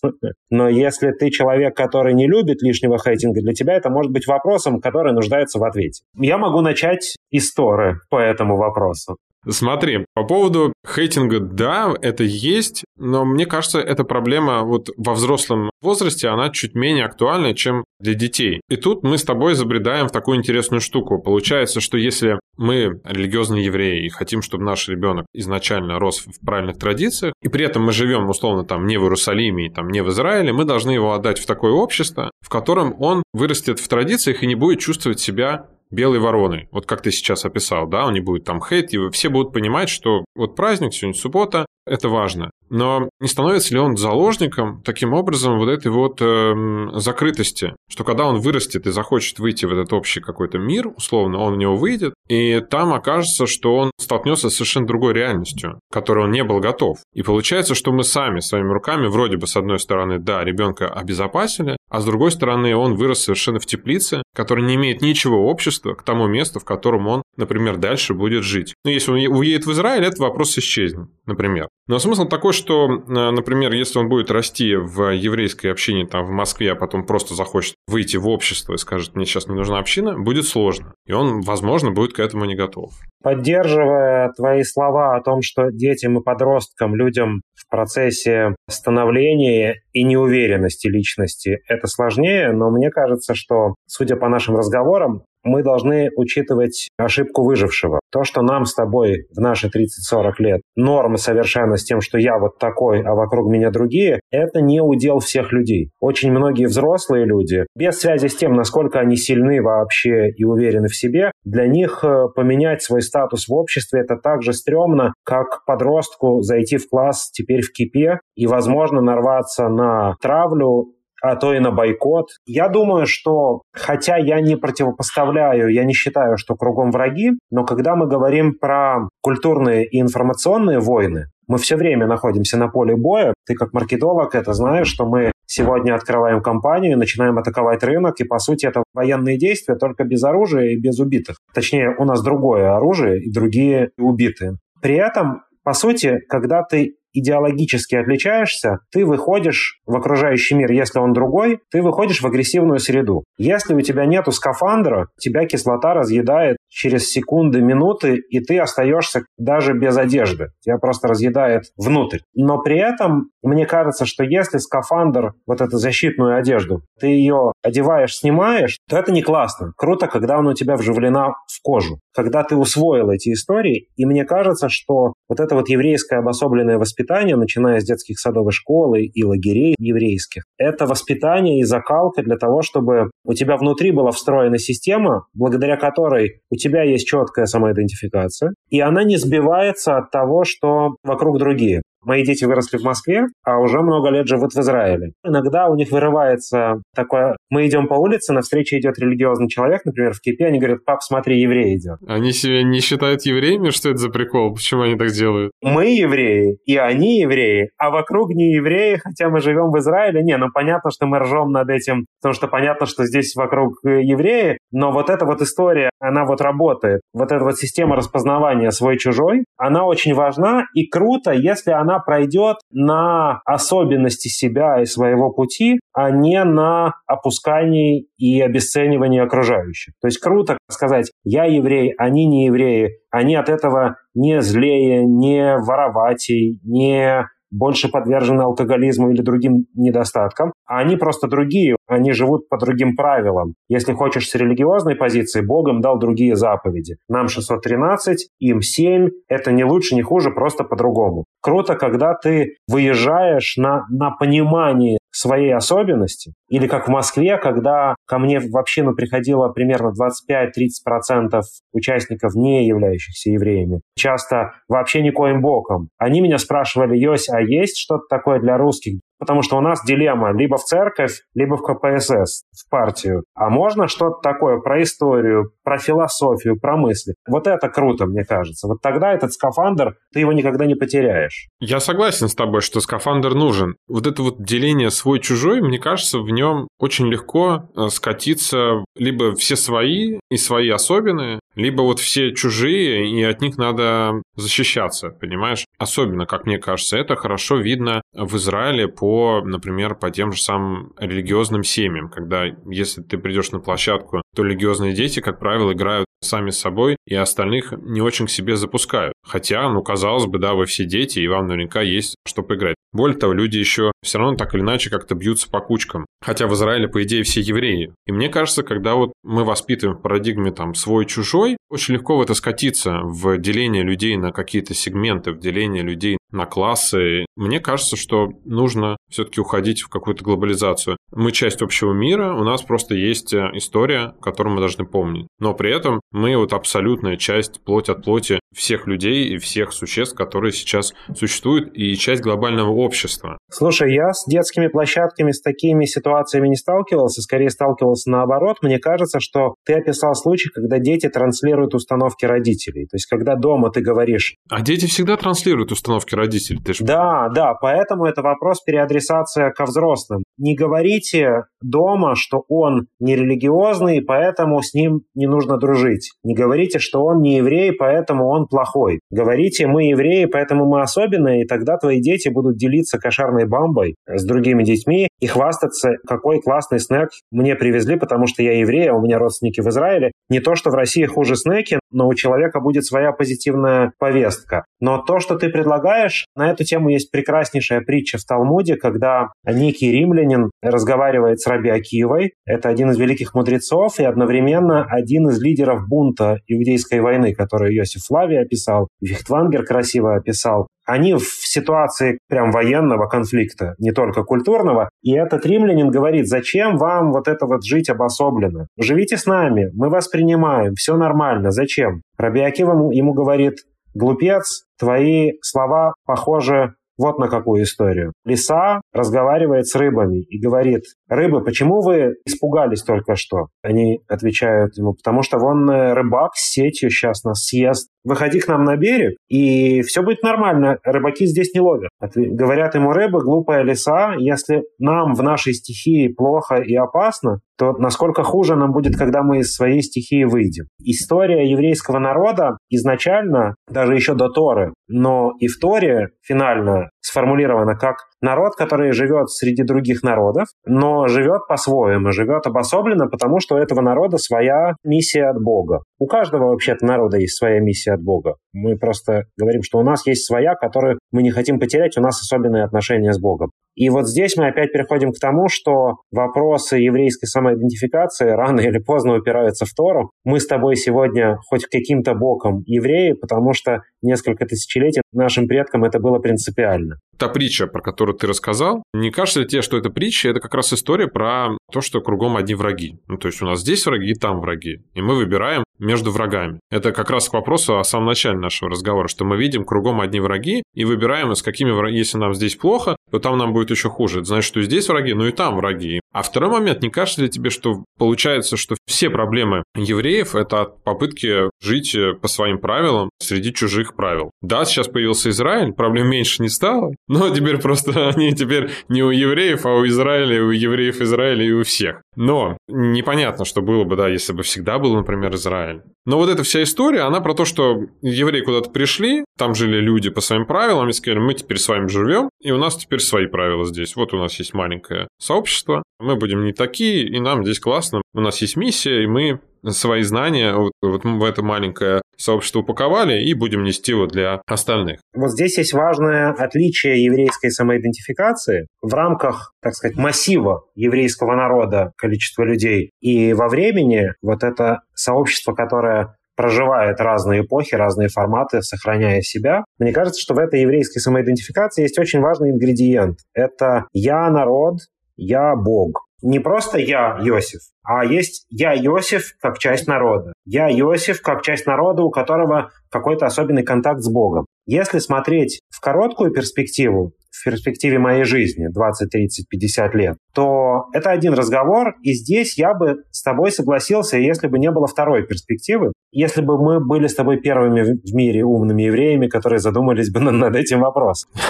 Но 0.49 0.69
если 0.69 1.11
ты 1.11 1.29
человек, 1.29 1.75
который 1.75 2.13
не 2.13 2.27
любит 2.27 2.61
лишнего 2.61 2.97
хейтинга, 2.97 3.41
для 3.41 3.53
тебя 3.53 3.73
это 3.73 3.89
может 3.89 4.11
быть 4.11 4.27
вопросом, 4.27 4.79
который 4.79 5.13
нуждается 5.13 5.59
в 5.59 5.63
ответе. 5.63 6.03
Я 6.17 6.37
могу 6.37 6.61
начать 6.61 7.15
историю 7.31 7.99
по 8.09 8.17
этому 8.17 8.57
вопросу. 8.57 9.17
Смотри, 9.47 10.05
по 10.13 10.23
поводу 10.23 10.73
хейтинга, 10.87 11.39
да, 11.39 11.93
это 12.01 12.23
есть, 12.23 12.83
но 12.97 13.25
мне 13.25 13.45
кажется, 13.45 13.79
эта 13.79 14.03
проблема 14.03 14.61
вот 14.61 14.89
во 14.97 15.13
взрослом 15.13 15.71
возрасте, 15.81 16.27
она 16.27 16.49
чуть 16.49 16.75
менее 16.75 17.05
актуальна, 17.05 17.55
чем 17.55 17.83
для 17.99 18.13
детей. 18.13 18.61
И 18.69 18.75
тут 18.75 19.03
мы 19.03 19.17
с 19.17 19.23
тобой 19.23 19.55
забредаем 19.55 20.07
в 20.07 20.11
такую 20.11 20.37
интересную 20.37 20.79
штуку. 20.79 21.19
Получается, 21.19 21.81
что 21.81 21.97
если 21.97 22.39
мы 22.57 23.01
религиозные 23.03 23.65
евреи 23.65 24.05
и 24.05 24.09
хотим, 24.09 24.43
чтобы 24.43 24.63
наш 24.63 24.87
ребенок 24.87 25.25
изначально 25.33 25.99
рос 25.99 26.19
в 26.19 26.45
правильных 26.45 26.77
традициях, 26.77 27.33
и 27.41 27.49
при 27.49 27.65
этом 27.65 27.83
мы 27.83 27.91
живем, 27.91 28.29
условно, 28.29 28.63
там, 28.63 28.85
не 28.85 28.97
в 28.97 29.03
Иерусалиме 29.03 29.67
и 29.67 29.69
там, 29.71 29.89
не 29.89 30.03
в 30.03 30.09
Израиле, 30.09 30.53
мы 30.53 30.65
должны 30.65 30.91
его 30.91 31.13
отдать 31.13 31.39
в 31.39 31.47
такое 31.47 31.71
общество, 31.71 32.29
в 32.41 32.49
котором 32.49 32.95
он 32.99 33.23
вырастет 33.33 33.79
в 33.79 33.87
традициях 33.87 34.43
и 34.43 34.47
не 34.47 34.55
будет 34.55 34.79
чувствовать 34.79 35.19
себя 35.19 35.67
белой 35.91 36.19
вороной. 36.19 36.67
Вот 36.71 36.85
как 36.85 37.01
ты 37.01 37.11
сейчас 37.11 37.45
описал, 37.45 37.87
да, 37.87 38.05
он 38.05 38.13
не 38.13 38.21
будет 38.21 38.45
там 38.45 38.61
хейт, 38.61 38.93
и 38.93 39.09
все 39.11 39.29
будут 39.29 39.53
понимать, 39.53 39.89
что 39.89 40.25
вот 40.35 40.55
праздник, 40.55 40.93
сегодня 40.93 41.19
суббота, 41.19 41.65
это 41.85 42.09
важно. 42.09 42.51
Но 42.69 43.09
не 43.19 43.27
становится 43.27 43.73
ли 43.73 43.79
он 43.79 43.97
заложником 43.97 44.81
таким 44.83 45.13
образом 45.13 45.57
вот 45.57 45.67
этой 45.67 45.91
вот 45.91 46.21
э, 46.21 46.89
закрытости, 46.93 47.75
что 47.89 48.03
когда 48.03 48.25
он 48.25 48.39
вырастет 48.39 48.87
и 48.87 48.91
захочет 48.91 49.39
выйти 49.39 49.65
в 49.65 49.73
этот 49.73 49.91
общий 49.91 50.21
какой-то 50.21 50.57
мир, 50.57 50.87
условно, 50.95 51.39
он 51.39 51.55
в 51.55 51.57
него 51.57 51.75
выйдет, 51.75 52.13
и 52.29 52.61
там 52.61 52.93
окажется, 52.93 53.45
что 53.45 53.75
он 53.75 53.91
столкнется 53.99 54.49
с 54.49 54.55
совершенно 54.55 54.87
другой 54.87 55.13
реальностью, 55.13 55.79
к 55.89 55.93
которой 55.93 56.25
он 56.25 56.31
не 56.31 56.45
был 56.45 56.59
готов. 56.59 56.99
И 57.13 57.23
получается, 57.23 57.75
что 57.75 57.91
мы 57.91 58.03
сами 58.03 58.39
своими 58.39 58.71
руками 58.71 59.07
вроде 59.07 59.35
бы 59.35 59.47
с 59.47 59.57
одной 59.57 59.79
стороны, 59.79 60.17
да, 60.17 60.43
ребенка 60.43 60.87
обезопасили, 60.87 61.75
а 61.89 61.99
с 61.99 62.05
другой 62.05 62.31
стороны, 62.31 62.73
он 62.73 62.95
вырос 62.95 63.23
совершенно 63.23 63.59
в 63.59 63.65
теплице, 63.65 64.23
которая 64.33 64.65
не 64.65 64.75
имеет 64.75 65.01
ничего 65.01 65.49
общества 65.49 65.93
к 65.93 66.03
тому 66.03 66.27
месту, 66.27 66.61
в 66.61 66.65
котором 66.65 67.07
он, 67.07 67.21
например, 67.35 67.75
дальше 67.75 68.13
будет 68.13 68.43
жить. 68.43 68.75
Ну, 68.85 68.91
если 68.91 69.11
он 69.11 69.17
уедет 69.17 69.65
в 69.65 69.71
Израиль, 69.73 70.05
этот 70.05 70.19
вопрос 70.19 70.57
исчезнет, 70.57 71.09
например. 71.25 71.67
Но 71.91 71.99
смысл 71.99 72.25
такой, 72.25 72.53
что, 72.53 72.85
э, 72.85 73.31
например, 73.31 73.73
если 73.73 73.99
он 73.99 74.07
будет 74.07 74.31
расти 74.31 74.77
в 74.77 75.09
еврейской 75.09 75.67
общине 75.67 76.05
там 76.05 76.25
в 76.25 76.29
Москве, 76.29 76.71
а 76.71 76.75
потом 76.75 77.05
просто 77.05 77.35
захочет 77.35 77.75
выйти 77.85 78.15
в 78.15 78.29
общество 78.29 78.75
и 78.75 78.77
скажет, 78.77 79.13
мне 79.13 79.25
сейчас 79.25 79.49
не 79.49 79.55
нужна 79.55 79.77
община, 79.77 80.17
будет 80.17 80.45
сложно. 80.45 80.93
И 81.05 81.11
он, 81.11 81.41
возможно, 81.41 81.91
будет 81.91 82.13
к 82.13 82.19
этому 82.19 82.45
не 82.45 82.55
готов. 82.55 82.93
Поддерживая 83.21 84.31
твои 84.37 84.63
слова 84.63 85.17
о 85.17 85.21
том, 85.21 85.41
что 85.41 85.69
детям 85.69 86.17
и 86.17 86.23
подросткам, 86.23 86.95
людям 86.95 87.41
в 87.55 87.69
процессе 87.69 88.55
становления 88.69 89.81
и 89.93 90.03
неуверенности 90.03 90.87
личности 90.87 91.59
это 91.67 91.87
сложнее, 91.87 92.51
но 92.51 92.69
мне 92.69 92.89
кажется, 92.89 93.35
что, 93.35 93.75
судя 93.87 94.15
по 94.15 94.29
нашим 94.29 94.55
разговорам, 94.55 95.23
мы 95.43 95.63
должны 95.63 96.09
учитывать 96.15 96.89
ошибку 96.97 97.43
выжившего. 97.43 97.99
То, 98.11 98.23
что 98.23 98.41
нам 98.41 98.65
с 98.65 98.73
тобой 98.73 99.25
в 99.35 99.39
наши 99.39 99.67
30-40 99.67 100.31
лет 100.39 100.61
норма 100.75 101.17
совершенно 101.17 101.77
с 101.77 101.83
тем, 101.83 102.01
что 102.01 102.17
я 102.17 102.37
вот 102.37 102.59
такой, 102.59 103.01
а 103.01 103.13
вокруг 103.13 103.51
меня 103.51 103.71
другие, 103.71 104.19
это 104.31 104.61
не 104.61 104.81
удел 104.81 105.19
всех 105.19 105.51
людей. 105.51 105.91
Очень 105.99 106.31
многие 106.31 106.65
взрослые 106.65 107.25
люди, 107.25 107.65
без 107.75 107.99
связи 107.99 108.27
с 108.27 108.35
тем, 108.35 108.53
насколько 108.53 108.99
они 108.99 109.15
сильны 109.15 109.61
вообще 109.61 110.29
и 110.29 110.43
уверены 110.43 110.87
в 110.87 110.95
себе, 110.95 111.31
для 111.43 111.67
них 111.67 112.03
э, 112.03 112.27
поменять 112.35 112.83
свой 112.83 113.01
статус 113.01 113.47
в 113.47 113.53
обществе 113.53 114.01
это 114.01 114.17
так 114.17 114.43
же 114.43 114.53
стрёмно, 114.53 115.13
как 115.23 115.65
подростку 115.65 116.41
зайти 116.41 116.77
в 116.77 116.87
класс 116.87 117.29
теперь 117.31 117.61
в 117.61 117.71
кипе 117.71 118.19
и, 118.35 118.47
возможно, 118.47 119.01
нарваться 119.01 119.67
на 119.69 119.80
травлю 120.21 120.93
а 121.21 121.35
то 121.35 121.53
и 121.53 121.59
на 121.59 121.71
бойкот. 121.71 122.29
Я 122.45 122.67
думаю, 122.67 123.05
что 123.05 123.61
хотя 123.71 124.17
я 124.17 124.41
не 124.41 124.57
противопоставляю, 124.57 125.71
я 125.71 125.85
не 125.85 125.93
считаю, 125.93 126.37
что 126.37 126.55
кругом 126.55 126.91
враги, 126.91 127.31
но 127.51 127.63
когда 127.63 127.95
мы 127.95 128.07
говорим 128.07 128.55
про 128.59 129.07
культурные 129.21 129.85
и 129.85 130.01
информационные 130.01 130.79
войны, 130.79 131.27
мы 131.47 131.57
все 131.57 131.75
время 131.75 132.07
находимся 132.07 132.57
на 132.57 132.69
поле 132.69 132.95
боя. 132.95 133.33
Ты 133.45 133.53
как 133.55 133.73
маркетолог 133.73 134.33
это 134.35 134.53
знаешь, 134.53 134.87
что 134.87 135.05
мы 135.05 135.31
сегодня 135.45 135.93
открываем 135.93 136.41
компанию, 136.41 136.97
начинаем 136.97 137.37
атаковать 137.37 137.83
рынок, 137.83 138.19
и 138.19 138.23
по 138.23 138.39
сути 138.39 138.65
это 138.65 138.83
военные 138.93 139.37
действия, 139.37 139.75
только 139.75 140.05
без 140.05 140.23
оружия 140.23 140.69
и 140.71 140.79
без 140.79 140.99
убитых. 140.99 141.37
Точнее, 141.53 141.93
у 141.97 142.05
нас 142.05 142.23
другое 142.23 142.73
оружие 142.73 143.21
и 143.21 143.31
другие 143.31 143.91
убитые. 143.97 144.57
При 144.81 144.95
этом 144.95 145.41
по 145.63 145.73
сути, 145.73 146.19
когда 146.27 146.63
ты 146.63 146.95
идеологически 147.13 147.95
отличаешься, 147.95 148.79
ты 148.91 149.05
выходишь 149.05 149.79
в 149.85 149.95
окружающий 149.95 150.55
мир, 150.55 150.71
если 150.71 150.99
он 150.99 151.13
другой, 151.13 151.59
ты 151.71 151.81
выходишь 151.81 152.21
в 152.21 152.25
агрессивную 152.25 152.79
среду. 152.79 153.23
Если 153.37 153.73
у 153.73 153.81
тебя 153.81 154.05
нету 154.05 154.31
скафандра, 154.31 155.07
тебя 155.19 155.45
кислота 155.45 155.93
разъедает 155.93 156.57
через 156.69 157.09
секунды, 157.09 157.61
минуты, 157.61 158.15
и 158.15 158.39
ты 158.39 158.59
остаешься 158.59 159.23
даже 159.37 159.73
без 159.73 159.97
одежды. 159.97 160.47
Тебя 160.61 160.77
просто 160.77 161.07
разъедает 161.07 161.63
внутрь. 161.77 162.19
Но 162.33 162.59
при 162.59 162.79
этом, 162.79 163.29
мне 163.43 163.65
кажется, 163.65 164.05
что 164.05 164.23
если 164.23 164.57
скафандр, 164.57 165.33
вот 165.45 165.61
эту 165.61 165.77
защитную 165.77 166.37
одежду, 166.37 166.81
ты 166.99 167.07
ее 167.07 167.51
одеваешь, 167.61 168.15
снимаешь, 168.15 168.77
то 168.89 168.97
это 168.97 169.11
не 169.11 169.21
классно. 169.21 169.73
Круто, 169.75 170.07
когда 170.07 170.37
она 170.37 170.51
у 170.51 170.53
тебя 170.53 170.75
вживлена 170.75 171.31
в 171.47 171.61
кожу. 171.61 171.99
Когда 172.15 172.43
ты 172.43 172.55
усвоил 172.55 173.09
эти 173.09 173.33
истории, 173.33 173.87
и 173.95 174.05
мне 174.05 174.23
кажется, 174.25 174.69
что 174.69 175.13
вот 175.27 175.39
это 175.39 175.55
вот 175.55 175.69
еврейское 175.69 176.19
обособленное 176.19 176.77
воспитание, 176.77 177.00
начиная 177.37 177.79
с 177.79 177.85
детских 177.85 178.19
садовой 178.19 178.51
школы 178.51 179.03
и 179.03 179.23
лагерей 179.23 179.75
еврейских, 179.79 180.43
это 180.57 180.85
воспитание 180.85 181.59
и 181.59 181.63
закалка 181.63 182.23
для 182.23 182.37
того, 182.37 182.61
чтобы 182.61 183.11
у 183.25 183.33
тебя 183.33 183.57
внутри 183.57 183.91
была 183.91 184.11
встроена 184.11 184.57
система, 184.57 185.25
благодаря 185.33 185.77
которой 185.77 186.41
у 186.49 186.55
тебя 186.55 186.83
есть 186.83 187.07
четкая 187.07 187.45
самоидентификация, 187.45 188.53
и 188.69 188.79
она 188.79 189.03
не 189.03 189.17
сбивается 189.17 189.97
от 189.97 190.11
того, 190.11 190.43
что 190.43 190.95
вокруг 191.03 191.39
другие. 191.39 191.81
Мои 192.03 192.23
дети 192.23 192.45
выросли 192.45 192.77
в 192.77 192.83
Москве, 192.83 193.25
а 193.43 193.59
уже 193.59 193.81
много 193.81 194.09
лет 194.09 194.27
живут 194.27 194.53
в 194.53 194.59
Израиле. 194.59 195.11
Иногда 195.23 195.67
у 195.67 195.75
них 195.75 195.91
вырывается 195.91 196.81
такое... 196.95 197.35
Мы 197.49 197.67
идем 197.67 197.87
по 197.87 197.95
улице, 197.95 198.33
навстречу 198.33 198.77
идет 198.77 198.97
религиозный 198.99 199.49
человек, 199.49 199.85
например, 199.85 200.13
в 200.13 200.21
Кипе, 200.21 200.45
они 200.45 200.59
говорят, 200.59 200.83
пап, 200.85 201.01
смотри, 201.03 201.39
еврей 201.39 201.77
идет. 201.77 201.97
Они 202.07 202.31
себя 202.31 202.63
не 202.63 202.79
считают 202.79 203.21
евреями? 203.23 203.69
Что 203.69 203.89
это 203.89 203.97
за 203.97 204.09
прикол? 204.09 204.53
Почему 204.53 204.81
они 204.83 204.95
так 204.95 205.09
делают? 205.09 205.51
Мы 205.61 205.95
евреи, 205.95 206.57
и 206.65 206.77
они 206.77 207.19
евреи, 207.19 207.69
а 207.77 207.89
вокруг 207.89 208.29
не 208.29 208.53
евреи, 208.53 208.97
хотя 208.97 209.29
мы 209.29 209.39
живем 209.41 209.71
в 209.71 209.77
Израиле. 209.79 210.23
Не, 210.23 210.37
ну 210.37 210.47
понятно, 210.53 210.91
что 210.91 211.05
мы 211.05 211.19
ржем 211.19 211.51
над 211.51 211.69
этим, 211.69 212.05
потому 212.21 212.33
что 212.33 212.47
понятно, 212.47 212.85
что 212.85 213.05
здесь 213.05 213.35
вокруг 213.35 213.73
э, 213.85 214.01
евреи, 214.01 214.57
но 214.71 214.91
вот 214.91 215.09
эта 215.09 215.25
вот 215.25 215.41
история, 215.41 215.89
она 215.99 216.25
вот 216.25 216.41
работает. 216.41 217.00
Вот 217.13 217.31
эта 217.31 217.43
вот 217.43 217.57
система 217.57 217.95
распознавания 217.95 218.71
свой-чужой, 218.71 219.43
она 219.57 219.85
очень 219.85 220.13
важна, 220.13 220.65
и 220.73 220.87
круто, 220.87 221.31
если 221.31 221.71
она 221.71 221.99
пройдет 221.99 222.57
на 222.71 223.41
особенности 223.45 224.27
себя 224.29 224.81
и 224.81 224.85
своего 224.85 225.31
пути, 225.31 225.79
а 225.93 226.09
не 226.09 226.43
на 226.43 226.93
опускании 227.07 228.07
и 228.17 228.41
обесценивании 228.41 229.19
окружающих. 229.19 229.93
То 230.01 230.07
есть 230.07 230.19
круто 230.19 230.57
сказать, 230.69 231.11
я 231.23 231.45
еврей, 231.45 231.93
они 231.97 232.25
не 232.27 232.45
евреи, 232.45 232.99
они 233.11 233.35
от 233.35 233.49
этого 233.49 233.97
не 234.13 234.41
злее, 234.41 235.05
не 235.05 235.57
вороватей, 235.57 236.59
не 236.63 237.25
больше 237.51 237.89
подвержены 237.89 238.43
алкоголизму 238.43 239.11
или 239.11 239.21
другим 239.21 239.65
недостаткам, 239.75 240.53
а 240.71 240.79
они 240.79 240.95
просто 240.95 241.27
другие, 241.27 241.75
они 241.85 242.13
живут 242.13 242.47
по 242.47 242.57
другим 242.57 242.95
правилам. 242.95 243.55
Если 243.67 243.91
хочешь 243.91 244.29
с 244.29 244.35
религиозной 244.35 244.95
позиции, 244.95 245.45
Бог 245.45 245.67
им 245.67 245.81
дал 245.81 245.99
другие 245.99 246.37
заповеди. 246.37 246.95
Нам 247.09 247.27
613, 247.27 248.29
им 248.39 248.61
7, 248.61 249.09
это 249.27 249.51
не 249.51 249.65
лучше, 249.65 249.95
не 249.95 250.01
хуже, 250.01 250.31
просто 250.31 250.63
по-другому. 250.63 251.25
Круто, 251.41 251.75
когда 251.75 252.13
ты 252.13 252.55
выезжаешь 252.69 253.57
на, 253.57 253.83
на 253.89 254.11
понимании 254.11 254.97
своей 255.11 255.53
особенности. 255.53 256.31
Или 256.49 256.67
как 256.67 256.87
в 256.87 256.91
Москве, 256.91 257.37
когда 257.37 257.95
ко 258.07 258.17
мне 258.17 258.39
в 258.39 258.57
общину 258.57 258.95
приходило 258.95 259.49
примерно 259.49 259.91
25-30% 259.91 261.41
участников, 261.73 262.33
не 262.33 262.65
являющихся 262.65 263.29
евреями. 263.29 263.81
Часто 263.97 264.53
вообще 264.69 265.01
никоим 265.01 265.41
боком. 265.41 265.89
Они 265.97 266.21
меня 266.21 266.37
спрашивали, 266.37 266.97
Йось, 266.97 267.27
а 267.27 267.41
есть 267.41 267.77
что-то 267.77 268.03
такое 268.09 268.39
для 268.39 268.57
русских? 268.57 269.01
Потому 269.21 269.43
что 269.43 269.55
у 269.55 269.61
нас 269.61 269.85
дилемма 269.85 270.33
либо 270.33 270.57
в 270.57 270.63
церковь, 270.63 271.21
либо 271.35 271.55
в 271.55 271.61
КПСС, 271.61 272.41
в 272.51 272.67
партию. 272.71 273.23
А 273.35 273.51
можно 273.51 273.87
что-то 273.87 274.19
такое 274.23 274.59
про 274.59 274.81
историю, 274.81 275.51
про 275.63 275.77
философию, 275.77 276.59
про 276.59 276.75
мысли? 276.75 277.13
Вот 277.27 277.45
это 277.45 277.69
круто, 277.69 278.07
мне 278.07 278.25
кажется. 278.25 278.67
Вот 278.67 278.81
тогда 278.81 279.13
этот 279.13 279.31
скафандр, 279.31 279.97
ты 280.11 280.21
его 280.21 280.33
никогда 280.33 280.65
не 280.65 280.73
потеряешь. 280.73 281.49
Я 281.59 281.79
согласен 281.79 282.29
с 282.29 282.33
тобой, 282.33 282.61
что 282.61 282.81
скафандр 282.81 283.35
нужен. 283.35 283.75
Вот 283.87 284.07
это 284.07 284.23
вот 284.23 284.41
деление 284.41 284.89
свой-чужой, 284.89 285.61
мне 285.61 285.77
кажется, 285.77 286.17
в 286.17 286.31
нем 286.31 286.67
очень 286.79 287.05
легко 287.05 287.69
э, 287.75 287.89
скатиться 287.89 288.83
либо 288.95 289.35
все 289.35 289.55
свои 289.55 290.17
и 290.31 290.37
свои 290.37 290.69
особенные, 290.69 291.39
либо 291.53 291.83
вот 291.83 291.99
все 291.99 292.33
чужие, 292.33 293.07
и 293.07 293.21
от 293.23 293.41
них 293.41 293.59
надо 293.59 294.23
защищаться, 294.35 295.09
понимаешь? 295.09 295.65
Особенно, 295.77 296.25
как 296.25 296.45
мне 296.47 296.57
кажется, 296.57 296.97
это 296.97 297.15
хорошо 297.15 297.57
видно 297.57 298.01
в 298.13 298.37
Израиле 298.37 298.87
по, 298.87 299.10
например, 299.43 299.95
по 299.95 300.11
тем 300.11 300.31
же 300.31 300.41
самым 300.41 300.93
религиозным 300.97 301.63
семьям, 301.63 302.09
когда 302.09 302.45
если 302.65 303.01
ты 303.01 303.17
придешь 303.17 303.51
на 303.51 303.59
площадку, 303.59 304.21
то 304.35 304.43
религиозные 304.43 304.93
дети, 304.93 305.19
как 305.19 305.39
правило, 305.39 305.73
играют 305.73 306.05
сами 306.21 306.51
с 306.51 306.59
собой, 306.59 306.97
и 307.05 307.15
остальных 307.15 307.73
не 307.77 308.01
очень 308.01 308.27
к 308.27 308.29
себе 308.29 308.55
запускают. 308.55 309.13
Хотя, 309.23 309.67
ну, 309.69 309.81
казалось 309.81 310.27
бы, 310.27 310.39
да, 310.39 310.53
вы 310.53 310.65
все 310.65 310.85
дети, 310.85 311.19
и 311.19 311.27
вам 311.27 311.47
наверняка 311.47 311.81
есть 311.81 312.15
что 312.25 312.43
поиграть. 312.43 312.75
Более 312.93 313.17
того, 313.17 313.33
люди 313.33 313.57
еще 313.57 313.91
все 314.03 314.19
равно 314.19 314.35
так 314.35 314.53
или 314.53 314.61
иначе 314.61 314.89
как-то 314.89 315.15
бьются 315.15 315.49
по 315.49 315.61
кучкам. 315.61 316.05
Хотя 316.21 316.47
в 316.47 316.53
Израиле, 316.53 316.87
по 316.87 317.01
идее, 317.03 317.23
все 317.23 317.41
евреи. 317.41 317.93
И 318.05 318.11
мне 318.11 318.29
кажется, 318.29 318.63
когда 318.63 318.95
вот 318.95 319.13
мы 319.23 319.43
воспитываем 319.43 319.97
в 319.97 320.01
парадигме 320.01 320.51
там 320.51 320.75
свой-чужой, 320.75 321.57
очень 321.69 321.95
легко 321.95 322.17
в 322.17 322.21
это 322.21 322.33
скатиться, 322.33 322.99
в 323.03 323.37
деление 323.37 323.83
людей 323.83 324.17
на 324.17 324.31
какие-то 324.31 324.73
сегменты, 324.73 325.31
в 325.31 325.39
деление 325.39 325.83
людей 325.83 326.17
на 326.31 326.45
классы. 326.45 327.25
Мне 327.35 327.59
кажется, 327.59 327.95
что 327.95 328.29
нужно 328.45 328.97
все-таки 329.09 329.39
уходить 329.39 329.81
в 329.81 329.89
какую-то 329.89 330.23
глобализацию. 330.23 330.97
Мы 331.11 331.31
часть 331.31 331.61
общего 331.61 331.93
мира, 331.93 332.33
у 332.33 332.43
нас 332.43 332.61
просто 332.61 332.95
есть 332.95 333.33
э, 333.33 333.51
история, 333.53 334.15
которую 334.21 334.55
мы 334.55 334.59
должны 334.59 334.85
помнить. 334.85 335.27
Но 335.39 335.53
при 335.53 335.75
этом 335.75 336.01
мы 336.11 336.35
вот 336.37 336.53
абсолютная 336.53 337.17
часть, 337.17 337.61
плоть 337.63 337.89
от 337.89 338.03
плоти 338.03 338.39
всех 338.55 338.87
людей 338.87 339.29
и 339.29 339.37
всех 339.37 339.73
существ, 339.73 340.15
которые 340.15 340.51
сейчас 340.51 340.93
существуют, 341.15 341.71
и 341.73 341.95
часть 341.95 342.21
глобального 342.21 342.71
общества. 342.71 343.37
Слушай, 343.49 343.93
я 343.93 344.11
с 344.13 344.25
детскими 344.27 344.67
площадками, 344.67 345.31
с 345.31 345.41
такими 345.41 345.85
ситуациями 345.85 346.47
не 346.47 346.55
сталкивался, 346.55 347.21
скорее 347.21 347.49
сталкивался 347.49 348.09
наоборот. 348.09 348.57
Мне 348.61 348.79
кажется, 348.79 349.19
что 349.19 349.55
ты 349.65 349.73
описал 349.73 350.13
случай, 350.15 350.49
когда 350.49 350.79
дети 350.79 351.09
транслируют 351.09 351.73
установки 351.73 352.25
родителей. 352.25 352.85
То 352.85 352.95
есть, 352.95 353.05
когда 353.07 353.35
дома 353.35 353.71
ты 353.71 353.81
говоришь... 353.81 354.35
А 354.49 354.61
дети 354.61 354.85
всегда 354.85 355.17
транслируют 355.17 355.71
установки 355.71 356.15
родителей. 356.15 356.59
Ты 356.63 356.73
ж... 356.73 356.77
Да, 356.79 357.29
да, 357.33 357.53
поэтому 357.53 358.05
это 358.05 358.21
вопрос 358.21 358.61
переадресация 358.61 359.51
ко 359.51 359.65
взрослым. 359.65 360.23
Не 360.37 360.55
говорите 360.55 361.43
дома, 361.61 362.15
что 362.15 362.43
он 362.47 362.87
не 362.99 363.15
религиозный, 363.15 364.01
поэтому 364.01 364.61
с 364.61 364.73
ним 364.73 365.01
не 365.15 365.27
нужно 365.27 365.57
дружить. 365.57 366.11
Не 366.23 366.35
говорите, 366.35 366.79
что 366.79 367.03
он 367.03 367.21
не 367.21 367.37
еврей, 367.37 367.71
поэтому 367.71 368.27
он 368.27 368.40
плохой. 368.47 368.99
Говорите, 369.11 369.67
мы 369.67 369.83
евреи, 369.83 370.25
поэтому 370.25 370.65
мы 370.65 370.81
особенные, 370.81 371.43
и 371.43 371.47
тогда 371.47 371.77
твои 371.77 372.01
дети 372.01 372.29
будут 372.29 372.57
делиться 372.57 372.97
кошарной 372.97 373.47
бамбой 373.47 373.95
с 374.07 374.23
другими 374.25 374.63
детьми 374.63 375.07
и 375.19 375.27
хвастаться, 375.27 375.93
какой 376.07 376.41
классный 376.41 376.79
снэк 376.79 377.09
мне 377.31 377.55
привезли, 377.55 377.97
потому 377.97 378.27
что 378.27 378.43
я 378.43 378.59
еврей, 378.59 378.89
а 378.89 378.95
у 378.95 379.01
меня 379.01 379.17
родственники 379.17 379.61
в 379.61 379.67
Израиле. 379.67 380.11
Не 380.29 380.39
то, 380.39 380.55
что 380.55 380.69
в 380.69 380.75
России 380.75 381.05
хуже 381.05 381.35
снеки, 381.35 381.79
но 381.91 382.07
у 382.07 382.13
человека 382.13 382.59
будет 382.59 382.85
своя 382.85 383.11
позитивная 383.11 383.93
повестка. 383.99 384.65
Но 384.79 384.97
то, 385.01 385.19
что 385.19 385.37
ты 385.37 385.49
предлагаешь, 385.49 386.25
на 386.35 386.51
эту 386.51 386.63
тему 386.63 386.89
есть 386.89 387.11
прекраснейшая 387.11 387.81
притча 387.81 388.17
в 388.17 388.25
Талмуде, 388.25 388.75
когда 388.75 389.29
некий 389.45 389.91
римлянин 389.91 390.51
разговаривает 390.61 391.39
с 391.39 391.47
Раби 391.47 391.69
Акивой. 391.69 392.33
Это 392.45 392.69
один 392.69 392.91
из 392.91 392.97
великих 392.97 393.33
мудрецов 393.33 393.99
и 393.99 394.03
одновременно 394.03 394.85
один 394.85 395.29
из 395.29 395.41
лидеров 395.41 395.87
бунта 395.87 396.39
иудейской 396.47 396.99
войны, 396.99 397.33
которую 397.33 397.75
Иосиф 397.75 398.03
Флавий 398.05 398.41
описал, 398.41 398.87
Вихтвангер 399.01 399.63
красиво 399.63 400.15
описал. 400.15 400.67
Они 400.85 401.13
в 401.13 401.21
ситуации 401.21 402.17
прям 402.27 402.51
военного 402.51 403.07
конфликта, 403.07 403.75
не 403.77 403.91
только 403.91 404.23
культурного. 404.23 404.89
И 405.01 405.13
этот 405.13 405.45
римлянин 405.45 405.89
говорит, 405.89 406.27
зачем 406.27 406.77
вам 406.77 407.11
вот 407.11 407.27
это 407.27 407.45
вот 407.45 407.63
жить 407.63 407.89
обособленно? 407.89 408.67
Живите 408.77 409.17
с 409.17 409.25
нами, 409.25 409.69
мы 409.73 409.89
вас 409.89 410.07
принимаем, 410.07 410.73
все 410.75 410.95
нормально, 410.97 411.51
зачем? 411.51 412.01
Раби 412.17 412.41
Акива 412.41 412.91
ему 412.91 413.13
говорит, 413.13 413.59
глупец, 413.93 414.63
твои 414.79 415.33
слова 415.41 415.93
похожи 416.05 416.73
вот 416.97 417.17
на 417.17 417.27
какую 417.27 417.63
историю. 417.63 418.13
Лиса 418.25 418.81
разговаривает 418.93 419.67
с 419.67 419.75
рыбами 419.75 420.21
и 420.21 420.39
говорит, 420.39 420.83
рыбы, 421.11 421.43
почему 421.43 421.81
вы 421.81 422.15
испугались 422.25 422.83
только 422.83 423.15
что? 423.15 423.47
Они 423.61 423.99
отвечают 424.07 424.77
ему, 424.77 424.93
потому 424.93 425.21
что 425.21 425.37
вон 425.37 425.69
э, 425.69 425.93
рыбак 425.93 426.31
с 426.35 426.51
сетью 426.53 426.89
сейчас 426.89 427.23
нас 427.23 427.43
съест. 427.43 427.89
Выходи 428.03 428.39
к 428.39 428.47
нам 428.47 428.63
на 428.63 428.77
берег, 428.77 429.17
и 429.27 429.83
все 429.83 430.01
будет 430.01 430.23
нормально. 430.23 430.79
Рыбаки 430.83 431.27
здесь 431.27 431.53
не 431.53 431.59
ловят. 431.59 431.91
Говорят 432.15 432.73
ему 432.73 432.93
рыбы, 432.93 433.19
глупая 433.21 433.61
лиса, 433.61 434.15
если 434.17 434.63
нам 434.79 435.13
в 435.13 435.21
нашей 435.21 435.53
стихии 435.53 436.07
плохо 436.07 436.55
и 436.55 436.73
опасно, 436.75 437.41
то 437.59 437.73
насколько 437.73 438.23
хуже 438.23 438.55
нам 438.55 438.71
будет, 438.71 438.97
когда 438.97 439.21
мы 439.21 439.39
из 439.39 439.53
своей 439.53 439.83
стихии 439.83 440.23
выйдем. 440.23 440.65
История 440.83 441.47
еврейского 441.47 441.99
народа 441.99 442.57
изначально, 442.71 443.53
даже 443.69 443.93
еще 443.93 444.15
до 444.15 444.29
Торы, 444.29 444.73
но 444.87 445.33
и 445.39 445.47
в 445.47 445.59
Торе 445.59 446.09
финально 446.23 446.89
сформулирована 447.01 447.75
как 447.75 447.97
народ, 448.21 448.55
который 448.55 448.91
живет 448.91 449.29
среди 449.29 449.63
других 449.63 450.03
народов, 450.03 450.47
но 450.65 451.07
живет 451.07 451.47
по-своему, 451.47 452.11
живет 452.11 452.45
обособленно, 452.47 453.07
потому 453.07 453.39
что 453.39 453.55
у 453.55 453.57
этого 453.57 453.81
народа 453.81 454.17
своя 454.17 454.75
миссия 454.83 455.25
от 455.29 455.41
Бога. 455.41 455.81
У 456.01 456.07
каждого 456.07 456.47
вообще-то 456.47 456.83
народа 456.83 457.17
есть 457.17 457.37
своя 457.37 457.59
миссия 457.59 457.93
от 457.93 458.01
Бога. 458.01 458.37
Мы 458.53 458.75
просто 458.75 459.25
говорим, 459.37 459.61
что 459.61 459.77
у 459.77 459.83
нас 459.83 460.07
есть 460.07 460.25
своя, 460.25 460.55
которую 460.55 460.97
мы 461.11 461.21
не 461.21 461.29
хотим 461.29 461.59
потерять, 461.59 461.95
у 461.95 462.01
нас 462.01 462.19
особенные 462.19 462.63
отношения 462.63 463.13
с 463.13 463.19
Богом. 463.19 463.51
И 463.75 463.87
вот 463.91 464.07
здесь 464.07 464.35
мы 464.35 464.47
опять 464.47 464.73
переходим 464.73 465.11
к 465.11 465.19
тому, 465.19 465.47
что 465.47 465.97
вопросы 466.11 466.77
еврейской 466.77 467.27
самоидентификации 467.27 468.29
рано 468.29 468.61
или 468.61 468.79
поздно 468.79 469.13
упираются 469.15 469.65
в 469.65 469.73
Тору. 469.75 470.09
Мы 470.25 470.39
с 470.39 470.47
тобой 470.47 470.75
сегодня 470.75 471.37
хоть 471.47 471.67
каким-то 471.67 472.15
боком 472.15 472.63
евреи, 472.65 473.11
потому 473.13 473.53
что 473.53 473.83
несколько 474.01 474.47
тысячелетий 474.47 475.03
нашим 475.13 475.47
предкам 475.47 475.83
это 475.83 475.99
было 475.99 476.17
принципиально. 476.17 476.95
Та 477.21 477.29
притча, 477.29 477.67
про 477.67 477.81
которую 477.83 478.17
ты 478.17 478.25
рассказал, 478.25 478.81
не 478.95 479.11
кажется 479.11 479.41
ли 479.41 479.47
тебе, 479.47 479.61
что 479.61 479.77
эта 479.77 479.91
притча– 479.91 480.29
это 480.29 480.39
как 480.39 480.55
раз 480.55 480.73
история 480.73 481.07
про 481.07 481.55
то, 481.71 481.79
что 481.79 482.01
кругом 482.01 482.35
одни 482.35 482.55
враги? 482.55 482.97
Ну, 483.07 483.17
то 483.17 483.27
есть 483.27 483.43
у 483.43 483.45
нас 483.45 483.59
здесь 483.59 483.85
враги, 483.85 484.15
там 484.15 484.39
враги. 484.39 484.79
И 484.95 485.01
мы 485.03 485.15
выбираем 485.15 485.63
между 485.77 486.09
врагами. 486.09 486.59
Это 486.71 486.91
как 486.91 487.11
раз 487.11 487.29
к 487.29 487.33
вопросу 487.33 487.77
о 487.77 487.83
самом 487.83 488.07
начале 488.07 488.39
нашего 488.39 488.71
разговора, 488.71 489.07
что 489.07 489.23
мы 489.23 489.37
видим 489.37 489.65
кругом 489.65 490.01
одни 490.01 490.19
враги 490.19 490.63
и 490.73 490.83
выбираем, 490.83 491.35
с 491.35 491.43
какими 491.43 491.69
врагами, 491.69 491.99
если 491.99 492.17
нам 492.17 492.33
здесь 492.33 492.55
плохо, 492.55 492.95
то 493.11 493.19
там 493.19 493.37
нам 493.37 493.53
будет 493.53 493.69
еще 493.69 493.89
хуже. 493.89 494.21
Это 494.21 494.29
значит, 494.29 494.47
что 494.47 494.63
здесь 494.63 494.89
враги, 494.89 495.13
но 495.13 495.27
и 495.27 495.31
там 495.31 495.57
враги. 495.57 496.00
А 496.13 496.23
второй 496.23 496.49
момент, 496.49 496.81
не 496.81 496.89
кажется 496.89 497.21
ли 497.21 497.29
тебе, 497.29 497.49
что 497.49 497.85
получается, 497.97 498.57
что 498.57 498.75
все 498.85 499.09
проблемы 499.09 499.63
евреев– 499.75 500.35
это 500.35 500.65
попытки 500.65 501.49
жить 501.61 501.95
по 502.21 502.27
своим 502.27 502.59
правилам 502.59 503.09
среди 503.19 503.53
чужих 503.53 503.95
правил? 503.95 504.31
Да, 504.41 504.65
сейчас 504.65 504.87
появился 504.87 505.29
Израиль, 505.29 505.71
проблем 505.71 506.09
меньше 506.09 506.41
не 506.41 506.49
стало, 506.49 506.93
но 507.07 507.29
теперь 507.29 507.59
просто 507.59 508.09
они 508.15 508.33
теперь 508.33 508.71
не 508.89 509.03
у 509.03 509.09
евреев, 509.09 509.65
а 509.65 509.75
у 509.75 509.85
Израиля, 509.87 510.43
у 510.43 510.51
евреев 510.51 510.99
Израиля 511.01 511.45
и 511.45 511.51
у 511.51 511.63
всех. 511.63 512.01
Но 512.17 512.57
непонятно, 512.67 513.45
что 513.45 513.61
было 513.61 513.85
бы, 513.85 513.95
да, 513.95 514.09
если 514.09 514.33
бы 514.33 514.43
всегда 514.43 514.79
был, 514.79 514.95
например, 514.95 515.33
Израиль. 515.35 515.81
Но 516.05 516.17
вот 516.17 516.29
эта 516.29 516.43
вся 516.43 516.63
история, 516.63 517.01
она 517.01 517.21
про 517.21 517.33
то, 517.33 517.45
что 517.45 517.85
евреи 518.01 518.41
куда-то 518.41 518.69
пришли, 518.71 519.23
там 519.37 519.55
жили 519.55 519.79
люди 519.79 520.09
по 520.09 520.19
своим 520.19 520.45
правилам, 520.45 520.89
и 520.89 520.93
сказали, 520.93 521.19
мы 521.19 521.35
теперь 521.35 521.57
с 521.57 521.67
вами 521.67 521.87
живем, 521.87 522.29
и 522.41 522.51
у 522.51 522.57
нас 522.57 522.75
теперь 522.75 522.99
свои 522.99 523.27
правила 523.27 523.65
здесь. 523.65 523.95
Вот 523.95 524.13
у 524.13 524.17
нас 524.17 524.37
есть 524.39 524.53
маленькое 524.53 525.07
сообщество, 525.19 525.83
мы 526.01 526.15
будем 526.15 526.43
не 526.43 526.53
такие, 526.53 527.07
и 527.07 527.19
нам 527.19 527.43
здесь 527.43 527.59
классно, 527.59 528.01
у 528.13 528.19
нас 528.19 528.41
есть 528.41 528.55
миссия, 528.55 529.03
и 529.03 529.07
мы 529.07 529.39
свои 529.69 530.01
знания 530.01 530.53
вот, 530.53 530.71
вот 530.81 531.03
в 531.03 531.23
это 531.23 531.43
маленькое 531.43 532.01
сообщество 532.17 532.59
упаковали 532.59 533.23
и 533.23 533.33
будем 533.33 533.63
нести 533.63 533.91
его 533.91 534.07
для 534.07 534.41
остальных. 534.47 534.99
Вот 535.13 535.31
здесь 535.31 535.57
есть 535.57 535.73
важное 535.73 536.31
отличие 536.31 537.03
еврейской 537.03 537.49
самоидентификации 537.49 538.67
в 538.81 538.93
рамках, 538.93 539.53
так 539.61 539.73
сказать, 539.73 539.97
массива 539.97 540.63
еврейского 540.75 541.35
народа, 541.35 541.93
количества 541.97 542.43
людей. 542.43 542.91
И 543.01 543.33
во 543.33 543.49
времени 543.49 544.13
вот 544.21 544.43
это 544.43 544.81
сообщество, 544.95 545.53
которое 545.53 546.15
проживает 546.35 546.99
разные 546.99 547.41
эпохи, 547.41 547.75
разные 547.75 548.09
форматы, 548.09 548.61
сохраняя 548.61 549.21
себя. 549.21 549.63
Мне 549.77 549.91
кажется, 549.93 550.19
что 550.19 550.33
в 550.33 550.39
этой 550.39 550.61
еврейской 550.61 550.99
самоидентификации 550.99 551.83
есть 551.83 551.99
очень 551.99 552.19
важный 552.19 552.49
ингредиент. 552.49 553.19
Это 553.33 553.85
«я 553.93 554.29
народ», 554.29 554.77
«я 555.21 555.55
Бог». 555.55 556.05
Не 556.23 556.39
просто 556.39 556.77
«я 556.77 557.17
Иосиф», 557.21 557.61
а 557.83 558.05
есть 558.05 558.45
«я 558.49 558.75
Иосиф» 558.75 559.35
как 559.41 559.57
часть 559.57 559.87
народа. 559.87 560.33
«Я 560.45 560.69
Иосиф» 560.69 561.21
как 561.21 561.41
часть 561.41 561.65
народа, 561.65 562.03
у 562.03 562.11
которого 562.11 562.71
какой-то 562.89 563.25
особенный 563.25 563.63
контакт 563.63 564.01
с 564.01 564.11
Богом. 564.11 564.45
Если 564.67 564.99
смотреть 564.99 565.61
в 565.69 565.79
короткую 565.79 566.31
перспективу, 566.31 567.13
в 567.31 567.43
перспективе 567.43 567.97
моей 567.97 568.23
жизни, 568.23 568.67
20, 568.67 569.09
30, 569.09 569.47
50 569.49 569.95
лет, 569.95 570.17
то 570.33 570.85
это 570.93 571.11
один 571.11 571.33
разговор, 571.33 571.95
и 572.03 572.13
здесь 572.13 572.57
я 572.57 572.73
бы 572.73 573.03
с 573.11 573.23
тобой 573.23 573.51
согласился, 573.51 574.17
если 574.17 574.47
бы 574.47 574.59
не 574.59 574.69
было 574.71 574.87
второй 574.87 575.25
перспективы, 575.25 575.93
если 576.11 576.41
бы 576.41 576.61
мы 576.61 576.85
были 576.85 577.07
с 577.07 577.15
тобой 577.15 577.39
первыми 577.39 577.81
в 577.81 578.13
мире 578.13 578.43
умными 578.43 578.83
евреями, 578.83 579.27
которые 579.27 579.59
задумались 579.59 580.11
бы 580.11 580.19
над 580.19 580.55
этим 580.55 580.81
вопросом. 580.81 581.31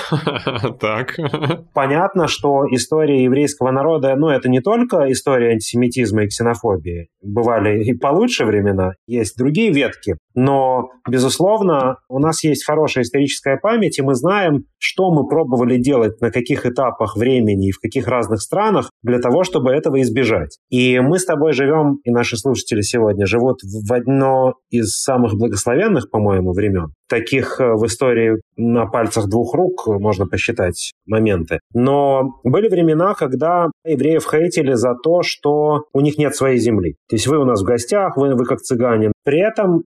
Так. 0.80 1.16
Понятно, 1.74 2.28
что 2.28 2.66
история 2.72 3.24
еврейского 3.24 3.72
народа, 3.72 4.16
ну, 4.16 4.30
это 4.30 4.50
не 4.50 4.62
только 4.62 5.12
история 5.12 5.52
антисемитизма 5.52 6.24
и 6.24 6.28
ксенофобии. 6.28 7.08
Бывали 7.22 7.84
и 7.84 7.94
получше 7.94 8.46
времена, 8.46 8.92
есть 9.08 9.38
другие 9.38 9.72
ветки. 9.72 10.18
Но, 10.34 10.90
безусловно, 11.10 11.98
у 12.08 12.20
нас 12.20 12.44
есть 12.44 12.66
хорошая 12.66 13.04
историческая 13.04 13.58
память, 13.58 14.00
и 14.00 14.02
мы 14.02 14.16
знаем, 14.16 14.66
что 14.78 15.12
мы 15.12 15.28
пробовали 15.28 15.71
делать 15.78 16.22
на 16.22 16.32
каких 16.32 16.66
этапах 16.66 17.16
времени 17.16 17.70
и 17.70 17.72
в 17.72 17.80
каких 17.80 18.08
разных 18.08 18.42
странах 18.42 18.90
для 19.04 19.20
того, 19.20 19.44
чтобы 19.44 19.72
этого 19.72 20.02
избежать. 20.02 20.58
И 20.70 21.00
мы 21.00 21.20
с 21.20 21.26
тобой 21.26 21.54
живем, 21.54 22.00
и 22.04 22.12
наши 22.12 22.38
слушатели 22.38 22.82
сегодня 22.82 23.26
живут 23.26 23.60
в 23.64 23.94
одно 23.94 24.56
из 24.70 25.02
самых 25.02 25.36
благословенных, 25.36 26.10
по-моему, 26.10 26.54
времен. 26.54 26.94
Таких 27.10 27.60
э, 27.60 27.74
в 27.74 27.86
истории 27.86 28.42
на 28.56 28.86
пальцах 28.86 29.28
двух 29.28 29.54
рук 29.54 29.88
можно 29.88 30.26
посчитать 30.26 30.94
моменты. 31.06 31.60
Но 31.74 32.40
были 32.44 32.70
времена, 32.70 33.14
когда 33.14 33.68
евреев 33.86 34.26
хейтили 34.30 34.74
за 34.74 34.94
то, 34.96 35.22
что 35.24 35.86
у 35.94 36.02
них 36.02 36.18
нет 36.18 36.36
своей 36.36 36.58
земли. 36.58 36.96
То 37.10 37.16
есть 37.16 37.28
вы 37.28 37.38
у 37.38 37.46
нас 37.46 37.62
в 37.62 37.66
гостях, 37.66 38.18
вы, 38.18 38.36
вы 38.36 38.46
как 38.46 38.60
цыгане. 38.60 39.12
При 39.32 39.40
этом 39.40 39.84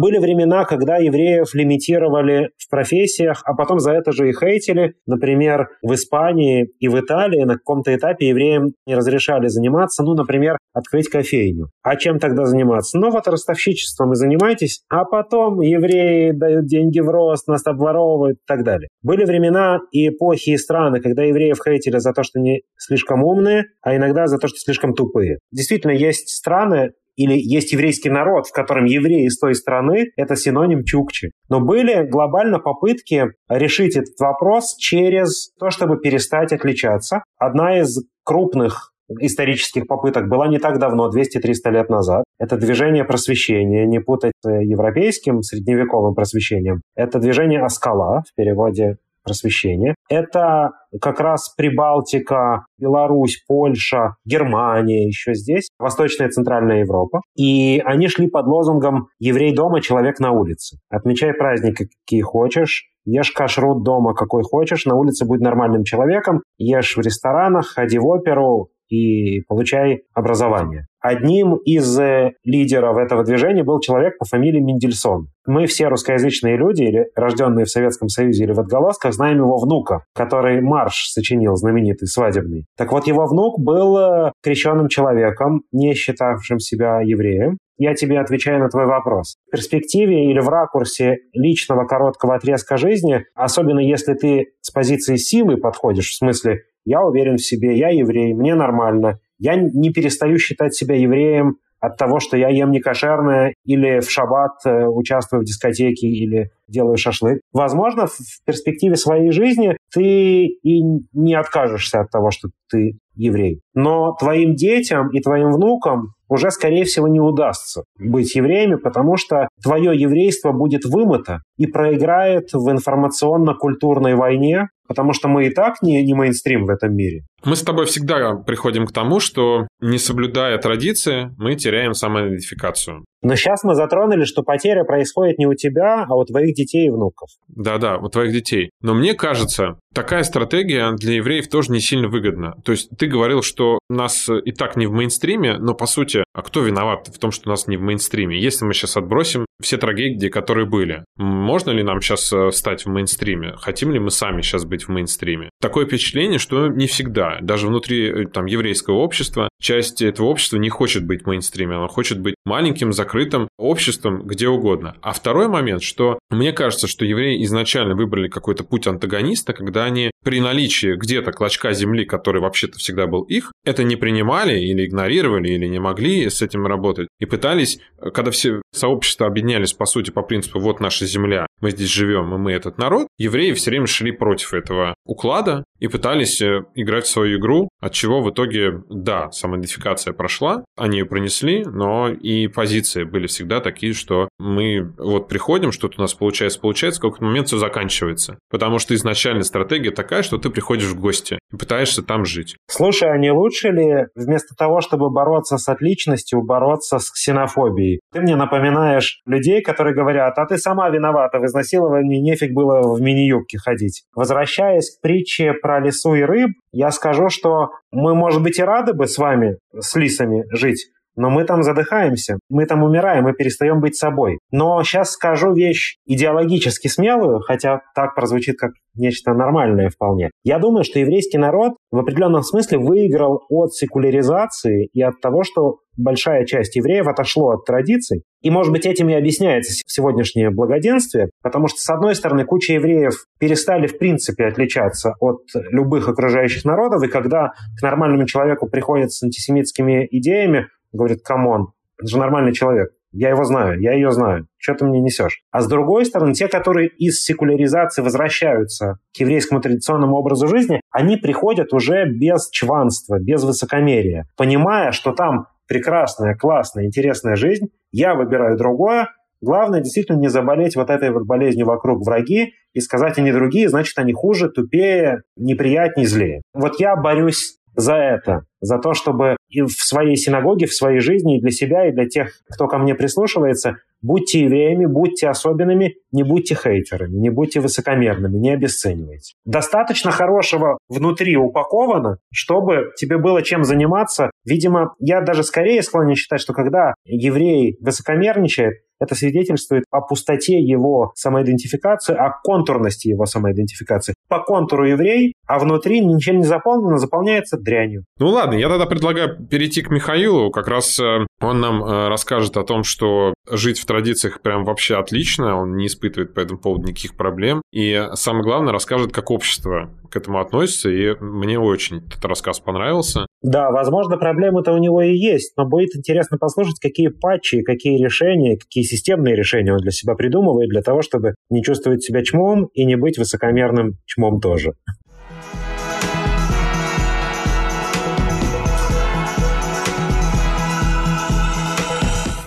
были 0.00 0.18
времена, 0.18 0.64
когда 0.64 0.96
евреев 0.96 1.54
лимитировали 1.54 2.50
в 2.56 2.68
профессиях, 2.68 3.42
а 3.44 3.54
потом 3.54 3.78
за 3.78 3.92
это 3.92 4.10
же 4.10 4.28
и 4.28 4.32
хейтили. 4.32 4.94
Например, 5.06 5.68
в 5.82 5.94
Испании 5.94 6.68
и 6.80 6.88
в 6.88 6.98
Италии 6.98 7.44
на 7.44 7.54
каком-то 7.54 7.94
этапе 7.94 8.30
евреям 8.30 8.72
не 8.86 8.96
разрешали 8.96 9.46
заниматься, 9.46 10.02
ну, 10.02 10.14
например, 10.14 10.58
открыть 10.72 11.08
кофейню. 11.08 11.68
А 11.84 11.94
чем 11.94 12.18
тогда 12.18 12.44
заниматься? 12.46 12.98
Ну, 12.98 13.10
вот 13.10 13.28
ростовщичеством 13.28 14.14
и 14.14 14.16
занимайтесь, 14.16 14.82
а 14.88 15.04
потом 15.04 15.60
евреи 15.60 16.32
дают 16.32 16.66
деньги 16.66 16.98
в 16.98 17.08
рост, 17.08 17.46
нас 17.46 17.64
обворовывают 17.64 18.38
и 18.38 18.46
так 18.48 18.64
далее. 18.64 18.88
Были 19.02 19.24
времена 19.24 19.78
и 19.92 20.08
эпохи, 20.08 20.50
и 20.50 20.56
страны, 20.56 21.00
когда 21.00 21.22
евреев 21.22 21.58
хейтили 21.64 21.98
за 21.98 22.12
то, 22.12 22.24
что 22.24 22.40
они 22.40 22.62
слишком 22.76 23.22
умные, 23.22 23.66
а 23.80 23.94
иногда 23.94 24.26
за 24.26 24.38
то, 24.38 24.48
что 24.48 24.58
слишком 24.58 24.92
тупые. 24.92 25.38
Действительно, 25.52 25.92
есть 25.92 26.30
страны, 26.30 26.94
или 27.18 27.34
есть 27.36 27.72
еврейский 27.72 28.10
народ, 28.10 28.46
в 28.46 28.52
котором 28.52 28.84
евреи 28.84 29.26
из 29.26 29.38
той 29.38 29.54
страны– 29.54 30.06
это 30.16 30.36
синоним 30.36 30.84
чукчи. 30.84 31.32
Но 31.50 31.60
были 31.60 32.08
глобально 32.08 32.60
попытки 32.60 33.26
решить 33.48 33.96
этот 33.96 34.18
вопрос 34.20 34.76
через 34.78 35.50
то, 35.58 35.70
чтобы 35.70 35.98
перестать 35.98 36.52
отличаться. 36.52 37.24
Одна 37.36 37.80
из 37.80 38.04
крупных 38.24 38.92
исторических 39.20 39.86
попыток 39.86 40.28
была 40.28 40.48
не 40.48 40.58
так 40.58 40.78
давно, 40.78 41.10
200-300 41.10 41.70
лет 41.72 41.88
назад. 41.88 42.24
Это 42.38 42.56
движение 42.56 43.04
просвещения, 43.04 43.86
не 43.86 44.00
путать 44.00 44.32
с 44.44 44.48
европейским 44.48 45.42
средневековым 45.42 46.14
просвещением. 46.14 46.82
Это 46.94 47.18
движение 47.18 47.60
Аскала, 47.60 48.22
в 48.30 48.34
переводе 48.36 48.96
просвещения. 49.28 49.94
Это 50.08 50.70
как 51.00 51.20
раз 51.20 51.54
Прибалтика, 51.54 52.64
Беларусь, 52.78 53.42
Польша, 53.46 54.16
Германия 54.24 55.06
еще 55.06 55.34
здесь, 55.34 55.68
Восточная 55.78 56.28
и 56.28 56.30
Центральная 56.30 56.80
Европа. 56.80 57.20
И 57.36 57.80
они 57.84 58.08
шли 58.08 58.28
под 58.28 58.46
лозунгом 58.46 59.08
«Еврей 59.18 59.54
дома, 59.54 59.80
человек 59.80 60.18
на 60.18 60.32
улице». 60.32 60.78
Отмечай 60.88 61.34
праздники, 61.34 61.88
какие 62.04 62.22
хочешь, 62.22 62.86
ешь 63.04 63.32
кашрут 63.32 63.84
дома, 63.84 64.14
какой 64.14 64.42
хочешь, 64.42 64.86
на 64.86 64.96
улице 64.96 65.26
будь 65.26 65.40
нормальным 65.40 65.84
человеком, 65.84 66.42
ешь 66.56 66.96
в 66.96 67.00
ресторанах, 67.00 67.66
ходи 67.66 67.98
в 67.98 68.06
оперу, 68.06 68.70
и 68.88 69.40
получай 69.42 70.02
образование. 70.14 70.86
Одним 71.00 71.56
из 71.56 71.98
э, 71.98 72.32
лидеров 72.44 72.96
этого 72.96 73.22
движения 73.22 73.62
был 73.62 73.78
человек 73.80 74.18
по 74.18 74.24
фамилии 74.24 74.60
Мендельсон. 74.60 75.28
Мы 75.46 75.66
все 75.66 75.88
русскоязычные 75.88 76.56
люди, 76.56 76.82
или 76.82 77.06
рожденные 77.14 77.66
в 77.66 77.70
Советском 77.70 78.08
Союзе 78.08 78.44
или 78.44 78.52
в 78.52 78.58
отголосках, 78.58 79.14
знаем 79.14 79.38
его 79.38 79.58
внука, 79.58 80.04
который 80.14 80.60
марш 80.60 81.10
сочинил, 81.10 81.54
знаменитый, 81.54 82.08
свадебный. 82.08 82.66
Так 82.76 82.90
вот, 82.90 83.06
его 83.06 83.26
внук 83.26 83.60
был 83.60 83.96
э, 83.96 84.32
крещенным 84.42 84.88
человеком, 84.88 85.62
не 85.70 85.94
считавшим 85.94 86.58
себя 86.58 87.00
евреем. 87.00 87.58
Я 87.78 87.94
тебе 87.94 88.18
отвечаю 88.18 88.58
на 88.58 88.68
твой 88.68 88.86
вопрос. 88.86 89.36
В 89.46 89.52
перспективе 89.52 90.30
или 90.30 90.40
в 90.40 90.48
ракурсе 90.48 91.18
личного 91.32 91.86
короткого 91.86 92.34
отрезка 92.34 92.76
жизни, 92.76 93.24
особенно 93.34 93.78
если 93.78 94.14
ты 94.14 94.48
с 94.60 94.70
позиции 94.70 95.16
силы 95.16 95.56
подходишь, 95.56 96.10
в 96.10 96.16
смысле 96.16 96.62
я 96.84 97.02
уверен 97.02 97.36
в 97.36 97.44
себе, 97.44 97.78
я 97.78 97.90
еврей, 97.90 98.34
мне 98.34 98.54
нормально. 98.54 99.20
Я 99.38 99.54
не 99.56 99.92
перестаю 99.92 100.38
считать 100.38 100.74
себя 100.74 100.96
евреем 100.96 101.58
от 101.80 101.96
того, 101.96 102.20
что 102.20 102.36
я 102.36 102.48
ем 102.48 102.70
некошерное 102.70 103.54
или 103.64 104.00
в 104.00 104.10
шаббат 104.10 104.64
э, 104.64 104.86
участвую 104.86 105.42
в 105.42 105.44
дискотеке 105.44 106.08
или 106.08 106.50
делаю 106.68 106.96
шашлык. 106.96 107.40
Возможно, 107.52 108.06
в 108.06 108.44
перспективе 108.44 108.96
своей 108.96 109.30
жизни 109.30 109.76
ты 109.92 110.46
и 110.46 110.82
не 111.12 111.34
откажешься 111.34 112.00
от 112.00 112.10
того, 112.10 112.30
что 112.30 112.48
ты 112.70 112.98
еврей. 113.14 113.60
Но 113.74 114.14
твоим 114.18 114.54
детям 114.54 115.10
и 115.10 115.20
твоим 115.20 115.52
внукам 115.52 116.14
уже, 116.28 116.50
скорее 116.50 116.84
всего, 116.84 117.08
не 117.08 117.20
удастся 117.20 117.84
быть 117.98 118.34
евреями, 118.34 118.76
потому 118.76 119.16
что 119.16 119.48
твое 119.62 119.98
еврейство 119.98 120.52
будет 120.52 120.84
вымыто 120.84 121.42
и 121.56 121.66
проиграет 121.66 122.52
в 122.52 122.70
информационно-культурной 122.70 124.14
войне, 124.14 124.68
потому 124.86 125.14
что 125.14 125.28
мы 125.28 125.46
и 125.46 125.50
так 125.50 125.82
не, 125.82 126.04
не 126.04 126.14
мейнстрим 126.14 126.66
в 126.66 126.70
этом 126.70 126.94
мире. 126.94 127.22
Мы 127.44 127.54
с 127.56 127.62
тобой 127.62 127.86
всегда 127.86 128.34
приходим 128.34 128.86
к 128.86 128.92
тому, 128.92 129.20
что 129.20 129.68
не 129.80 129.98
соблюдая 129.98 130.58
традиции, 130.58 131.30
мы 131.38 131.54
теряем 131.54 131.94
самоидентификацию. 131.94 133.04
Но 133.22 133.34
сейчас 133.34 133.64
мы 133.64 133.74
затронули, 133.74 134.24
что 134.24 134.42
потеря 134.42 134.84
происходит 134.84 135.38
не 135.38 135.46
у 135.46 135.54
тебя, 135.54 136.04
а 136.08 136.14
у 136.14 136.24
твоих 136.24 136.54
детей 136.54 136.86
и 136.86 136.90
внуков. 136.90 137.30
Да-да, 137.48 137.96
у 137.98 138.08
твоих 138.08 138.32
детей. 138.32 138.70
Но 138.80 138.94
мне 138.94 139.14
кажется, 139.14 139.78
такая 139.92 140.22
стратегия 140.22 140.92
для 140.92 141.14
евреев 141.14 141.48
тоже 141.48 141.72
не 141.72 141.80
сильно 141.80 142.08
выгодна. 142.08 142.54
То 142.64 142.72
есть 142.72 142.90
ты 142.96 143.06
говорил, 143.06 143.42
что 143.42 143.80
нас 143.88 144.28
и 144.28 144.52
так 144.52 144.76
не 144.76 144.86
в 144.86 144.92
мейнстриме, 144.92 145.58
но 145.58 145.74
по 145.74 145.86
сути, 145.86 146.22
а 146.32 146.42
кто 146.42 146.62
виноват 146.62 147.08
в 147.08 147.18
том, 147.18 147.32
что 147.32 147.48
нас 147.48 147.66
не 147.66 147.76
в 147.76 147.80
мейнстриме? 147.80 148.40
Если 148.40 148.64
мы 148.64 148.72
сейчас 148.72 148.96
отбросим 148.96 149.46
все 149.60 149.76
трагедии, 149.76 150.28
которые 150.28 150.66
были, 150.66 151.04
можно 151.16 151.70
ли 151.70 151.82
нам 151.82 152.00
сейчас 152.00 152.32
э, 152.32 152.52
стать 152.52 152.84
в 152.84 152.88
мейнстриме? 152.88 153.54
Хотим 153.56 153.90
ли 153.90 153.98
мы 153.98 154.10
сами 154.10 154.42
сейчас 154.42 154.64
быть 154.64 154.84
в 154.84 154.88
мейнстриме? 154.90 155.50
Такое 155.60 155.86
впечатление, 155.86 156.38
что 156.38 156.68
не 156.68 156.86
всегда. 156.86 157.27
Даже 157.40 157.66
внутри 157.66 158.08
э, 158.08 158.26
там, 158.26 158.46
еврейского 158.46 158.96
общества 158.96 159.48
часть 159.60 160.02
этого 160.02 160.26
общества 160.26 160.56
не 160.56 160.68
хочет 160.68 161.04
быть 161.04 161.26
мейнстриме, 161.26 161.76
она 161.76 161.88
хочет 161.88 162.20
быть 162.20 162.34
маленьким, 162.44 162.92
закрытым 162.92 163.48
обществом 163.58 164.22
где 164.22 164.48
угодно. 164.48 164.96
А 165.02 165.12
второй 165.12 165.48
момент, 165.48 165.82
что 165.82 166.18
мне 166.30 166.52
кажется, 166.52 166.86
что 166.86 167.04
евреи 167.04 167.42
изначально 167.44 167.94
выбрали 167.94 168.28
какой-то 168.28 168.64
путь 168.64 168.86
антагониста, 168.86 169.52
когда 169.52 169.84
они 169.84 170.10
при 170.24 170.40
наличии 170.40 170.96
где-то 170.96 171.32
клочка 171.32 171.72
земли, 171.72 172.04
который 172.04 172.40
вообще-то 172.40 172.78
всегда 172.78 173.06
был 173.06 173.22
их, 173.22 173.52
это 173.64 173.84
не 173.84 173.96
принимали 173.96 174.58
или 174.58 174.86
игнорировали, 174.86 175.50
или 175.50 175.66
не 175.66 175.78
могли 175.78 176.28
с 176.28 176.42
этим 176.42 176.66
работать. 176.66 177.08
И 177.18 177.26
пытались, 177.26 177.80
когда 178.14 178.30
все 178.30 178.62
сообщества 178.72 179.26
объединялись, 179.26 179.72
по 179.72 179.86
сути, 179.86 180.10
по 180.10 180.22
принципу 180.22 180.58
«вот 180.60 180.80
наша 180.80 181.06
земля, 181.06 181.46
мы 181.60 181.70
здесь 181.70 181.88
живем, 181.88 182.34
и 182.34 182.38
мы 182.38 182.52
этот 182.52 182.78
народ», 182.78 183.08
евреи 183.18 183.52
все 183.52 183.70
время 183.70 183.86
шли 183.86 184.12
против 184.12 184.54
этого 184.54 184.94
уклада 185.04 185.64
и 185.78 185.88
пытались 185.88 186.40
э, 186.42 186.64
играть 186.74 187.04
в 187.04 187.10
свою 187.10 187.38
игру, 187.38 187.68
от 187.80 187.92
чего 187.92 188.20
в 188.20 188.30
итоге, 188.30 188.82
да, 188.90 189.30
самоидентификация 189.30 190.12
прошла, 190.12 190.64
они 190.76 190.98
ее 190.98 191.06
пронесли, 191.06 191.64
но 191.64 192.08
и 192.08 192.48
позиции 192.48 193.04
были 193.04 193.26
всегда 193.26 193.60
такие, 193.60 193.92
что 193.92 194.28
мы 194.38 194.92
вот 194.98 195.28
приходим, 195.28 195.72
что-то 195.72 195.98
у 195.98 196.02
нас 196.02 196.14
получается, 196.14 196.60
получается, 196.60 197.00
в 197.00 197.02
какой-то 197.02 197.24
момент 197.24 197.48
все 197.48 197.58
заканчивается. 197.58 198.38
Потому 198.50 198.78
что 198.78 198.94
изначально 198.94 199.44
стратегия 199.44 199.90
такая 199.90 200.07
такая, 200.08 200.22
что 200.22 200.38
ты 200.38 200.48
приходишь 200.48 200.88
в 200.88 200.98
гости 200.98 201.38
и 201.52 201.56
пытаешься 201.56 202.02
там 202.02 202.24
жить. 202.24 202.56
Слушай, 202.66 203.10
а 203.12 203.18
не 203.18 203.30
лучше 203.30 203.68
ли 203.68 204.06
вместо 204.14 204.54
того, 204.56 204.80
чтобы 204.80 205.10
бороться 205.10 205.58
с 205.58 205.68
отличностью, 205.68 206.42
бороться 206.42 206.98
с 206.98 207.10
ксенофобией? 207.10 208.00
Ты 208.12 208.22
мне 208.22 208.34
напоминаешь 208.34 209.20
людей, 209.26 209.60
которые 209.60 209.94
говорят, 209.94 210.38
а 210.38 210.46
ты 210.46 210.56
сама 210.56 210.88
виновата 210.88 211.38
в 211.38 211.44
изнасиловании, 211.44 212.20
нефиг 212.20 212.54
было 212.54 212.94
в 212.94 213.00
мини-юбке 213.02 213.58
ходить. 213.58 214.04
Возвращаясь 214.14 214.96
к 214.96 215.02
притче 215.02 215.52
про 215.52 215.78
лесу 215.80 216.14
и 216.14 216.22
рыб, 216.22 216.52
я 216.72 216.90
скажу, 216.90 217.28
что 217.28 217.68
мы, 217.90 218.14
может 218.14 218.42
быть, 218.42 218.58
и 218.58 218.62
рады 218.62 218.94
бы 218.94 219.06
с 219.06 219.18
вами, 219.18 219.58
с 219.78 219.94
лисами, 219.94 220.44
жить, 220.52 220.90
но 221.18 221.30
мы 221.30 221.44
там 221.44 221.62
задыхаемся, 221.62 222.38
мы 222.48 222.64
там 222.64 222.82
умираем, 222.84 223.24
мы 223.24 223.32
перестаем 223.32 223.80
быть 223.80 223.96
собой. 223.96 224.38
Но 224.52 224.82
сейчас 224.84 225.10
скажу 225.10 225.52
вещь 225.52 225.96
идеологически 226.06 226.86
смелую, 226.88 227.40
хотя 227.40 227.80
так 227.94 228.14
прозвучит 228.14 228.56
как 228.56 228.70
нечто 228.94 229.32
нормальное 229.32 229.90
вполне. 229.90 230.30
Я 230.44 230.58
думаю, 230.58 230.84
что 230.84 230.98
еврейский 230.98 231.38
народ 231.38 231.74
в 231.90 231.98
определенном 231.98 232.42
смысле 232.42 232.78
выиграл 232.78 233.42
от 233.48 233.74
секуляризации 233.74 234.88
и 234.92 235.02
от 235.02 235.20
того, 235.20 235.42
что 235.42 235.78
большая 235.96 236.46
часть 236.46 236.76
евреев 236.76 237.08
отошло 237.08 237.50
от 237.50 237.64
традиций. 237.64 238.22
И, 238.40 238.50
может 238.50 238.72
быть, 238.72 238.86
этим 238.86 239.08
и 239.08 239.14
объясняется 239.14 239.72
сегодняшнее 239.86 240.50
благоденствие, 240.50 241.30
потому 241.42 241.66
что, 241.66 241.78
с 241.78 241.90
одной 241.90 242.14
стороны, 242.14 242.44
куча 242.44 242.74
евреев 242.74 243.14
перестали, 243.40 243.88
в 243.88 243.98
принципе, 243.98 244.44
отличаться 244.46 245.14
от 245.20 245.40
любых 245.72 246.08
окружающих 246.08 246.64
народов, 246.64 247.02
и 247.02 247.08
когда 247.08 247.52
к 247.78 247.82
нормальному 247.82 248.26
человеку 248.26 248.68
приходят 248.68 249.10
с 249.10 249.24
антисемитскими 249.24 250.06
идеями, 250.12 250.68
говорит, 250.92 251.22
come 251.22 251.51
on, 251.51 251.72
это 251.98 252.08
же 252.08 252.18
нормальный 252.18 252.52
человек. 252.52 252.90
Я 253.12 253.30
его 253.30 253.44
знаю, 253.44 253.80
я 253.80 253.94
ее 253.94 254.10
знаю. 254.10 254.46
Что 254.58 254.74
ты 254.74 254.84
мне 254.84 255.00
несешь? 255.00 255.42
А 255.50 255.60
с 255.60 255.68
другой 255.68 256.04
стороны, 256.04 256.34
те, 256.34 256.46
которые 256.46 256.88
из 256.88 257.22
секуляризации 257.22 258.02
возвращаются 258.02 258.98
к 259.16 259.20
еврейскому 259.20 259.60
традиционному 259.60 260.16
образу 260.16 260.46
жизни, 260.46 260.82
они 260.90 261.16
приходят 261.16 261.72
уже 261.72 262.04
без 262.06 262.50
чванства, 262.50 263.18
без 263.18 263.44
высокомерия, 263.44 264.28
понимая, 264.36 264.92
что 264.92 265.12
там 265.12 265.46
прекрасная, 265.66 266.34
классная, 266.34 266.84
интересная 266.84 267.36
жизнь, 267.36 267.68
я 267.92 268.14
выбираю 268.14 268.56
другое, 268.56 269.08
Главное 269.40 269.80
действительно 269.80 270.18
не 270.18 270.28
заболеть 270.28 270.74
вот 270.74 270.90
этой 270.90 271.12
вот 271.12 271.24
болезнью 271.24 271.66
вокруг 271.66 272.04
враги 272.04 272.54
и 272.72 272.80
сказать, 272.80 273.18
они 273.18 273.30
другие, 273.32 273.68
значит, 273.68 273.96
они 273.98 274.12
хуже, 274.12 274.50
тупее, 274.50 275.22
неприятнее, 275.36 276.08
злее. 276.08 276.42
Вот 276.54 276.80
я 276.80 276.96
борюсь 276.96 277.58
за 277.76 277.94
это, 277.94 278.42
за 278.60 278.78
то, 278.78 278.94
чтобы 278.94 279.36
и 279.48 279.62
в 279.62 279.70
своей 279.70 280.16
синагоге, 280.16 280.66
в 280.66 280.74
своей 280.74 281.00
жизни, 281.00 281.38
и 281.38 281.40
для 281.40 281.50
себя, 281.50 281.88
и 281.88 281.92
для 281.92 282.06
тех, 282.06 282.32
кто 282.52 282.66
ко 282.66 282.78
мне 282.78 282.94
прислушивается, 282.94 283.76
будьте 284.02 284.40
евреями, 284.40 284.86
будьте 284.86 285.28
особенными, 285.28 285.96
не 286.12 286.22
будьте 286.22 286.54
хейтерами, 286.54 287.16
не 287.16 287.30
будьте 287.30 287.60
высокомерными, 287.60 288.36
не 288.36 288.52
обесценивайте. 288.52 289.34
Достаточно 289.44 290.10
хорошего 290.10 290.78
внутри 290.88 291.36
упаковано, 291.36 292.18
чтобы 292.32 292.92
тебе 292.96 293.18
было 293.18 293.42
чем 293.42 293.64
заниматься. 293.64 294.30
Видимо, 294.44 294.94
я 294.98 295.20
даже 295.20 295.42
скорее 295.42 295.82
склонен 295.82 296.14
считать, 296.14 296.40
что 296.40 296.52
когда 296.52 296.94
еврей 297.04 297.76
высокомерничает, 297.80 298.82
это 299.00 299.14
свидетельствует 299.14 299.84
о 299.90 300.00
пустоте 300.00 300.58
его 300.58 301.12
самоидентификации, 301.14 302.14
о 302.14 302.30
контурности 302.42 303.08
его 303.08 303.26
самоидентификации. 303.26 304.14
По 304.28 304.40
контуру 304.40 304.86
еврей, 304.86 305.34
а 305.46 305.58
внутри 305.58 306.00
ничем 306.00 306.38
не 306.38 306.44
заполнено, 306.44 306.98
заполняется 306.98 307.56
дрянью. 307.56 308.04
Ну 308.18 308.28
ладно, 308.28 308.54
я 308.54 308.68
тогда 308.68 308.86
предлагаю 308.86 309.46
перейти 309.46 309.82
к 309.82 309.90
Михаилу. 309.90 310.50
Как 310.50 310.68
раз 310.68 310.98
э, 311.00 311.26
он 311.40 311.60
нам 311.60 311.82
э, 311.82 312.08
расскажет 312.08 312.56
о 312.56 312.64
том, 312.64 312.82
что 312.82 313.34
жить 313.48 313.78
в 313.78 313.86
традициях 313.86 314.40
прям 314.42 314.64
вообще 314.64 314.96
отлично, 314.96 315.56
он 315.56 315.76
не 315.76 315.86
испытывает 315.86 316.34
по 316.34 316.40
этому 316.40 316.58
поводу 316.58 316.88
никаких 316.88 317.16
проблем. 317.16 317.62
И 317.72 318.08
самое 318.14 318.44
главное, 318.44 318.72
расскажет, 318.72 319.12
как 319.12 319.30
общество 319.30 319.90
к 320.10 320.16
этому 320.16 320.40
относится, 320.40 320.90
и 320.90 321.14
мне 321.20 321.58
очень 321.58 321.98
этот 321.98 322.24
рассказ 322.24 322.60
понравился. 322.60 323.26
Да, 323.40 323.70
возможно, 323.70 324.16
проблемы-то 324.16 324.72
у 324.72 324.78
него 324.78 325.00
и 325.00 325.14
есть, 325.14 325.52
но 325.56 325.64
будет 325.64 325.94
интересно 325.94 326.38
послушать, 326.38 326.80
какие 326.80 327.06
патчи, 327.06 327.62
какие 327.62 328.02
решения, 328.02 328.58
какие 328.58 328.82
системные 328.82 329.36
решения 329.36 329.72
он 329.72 329.78
для 329.78 329.92
себя 329.92 330.14
придумывает 330.14 330.70
для 330.70 330.82
того, 330.82 331.02
чтобы 331.02 331.36
не 331.48 331.62
чувствовать 331.62 332.02
себя 332.02 332.24
чмом 332.24 332.64
и 332.74 332.84
не 332.84 332.96
быть 332.96 333.16
высокомерным 333.16 333.98
чмом 334.06 334.40
тоже. 334.40 334.72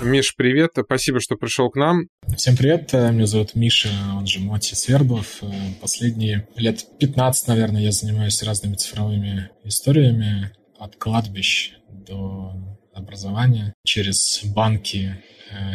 Миш, 0.01 0.35
привет. 0.35 0.71
Спасибо, 0.77 1.21
что 1.21 1.37
пришел 1.37 1.69
к 1.69 1.77
нам. 1.77 2.07
Всем 2.35 2.57
привет. 2.57 2.91
Меня 2.91 3.27
зовут 3.27 3.55
Миша, 3.55 3.87
он 4.17 4.27
же 4.27 4.41
Моти 4.41 4.73
Свердлов. 4.73 5.41
Последние 5.79 6.49
лет 6.57 6.85
15, 6.99 7.47
наверное, 7.47 7.81
я 7.81 7.91
занимаюсь 7.91 8.43
разными 8.43 8.73
цифровыми 8.73 9.49
историями 9.63 10.51
от 10.81 10.95
кладбищ 10.95 11.73
до 11.89 12.53
образования 12.93 13.73
через 13.85 14.43
банки, 14.55 15.15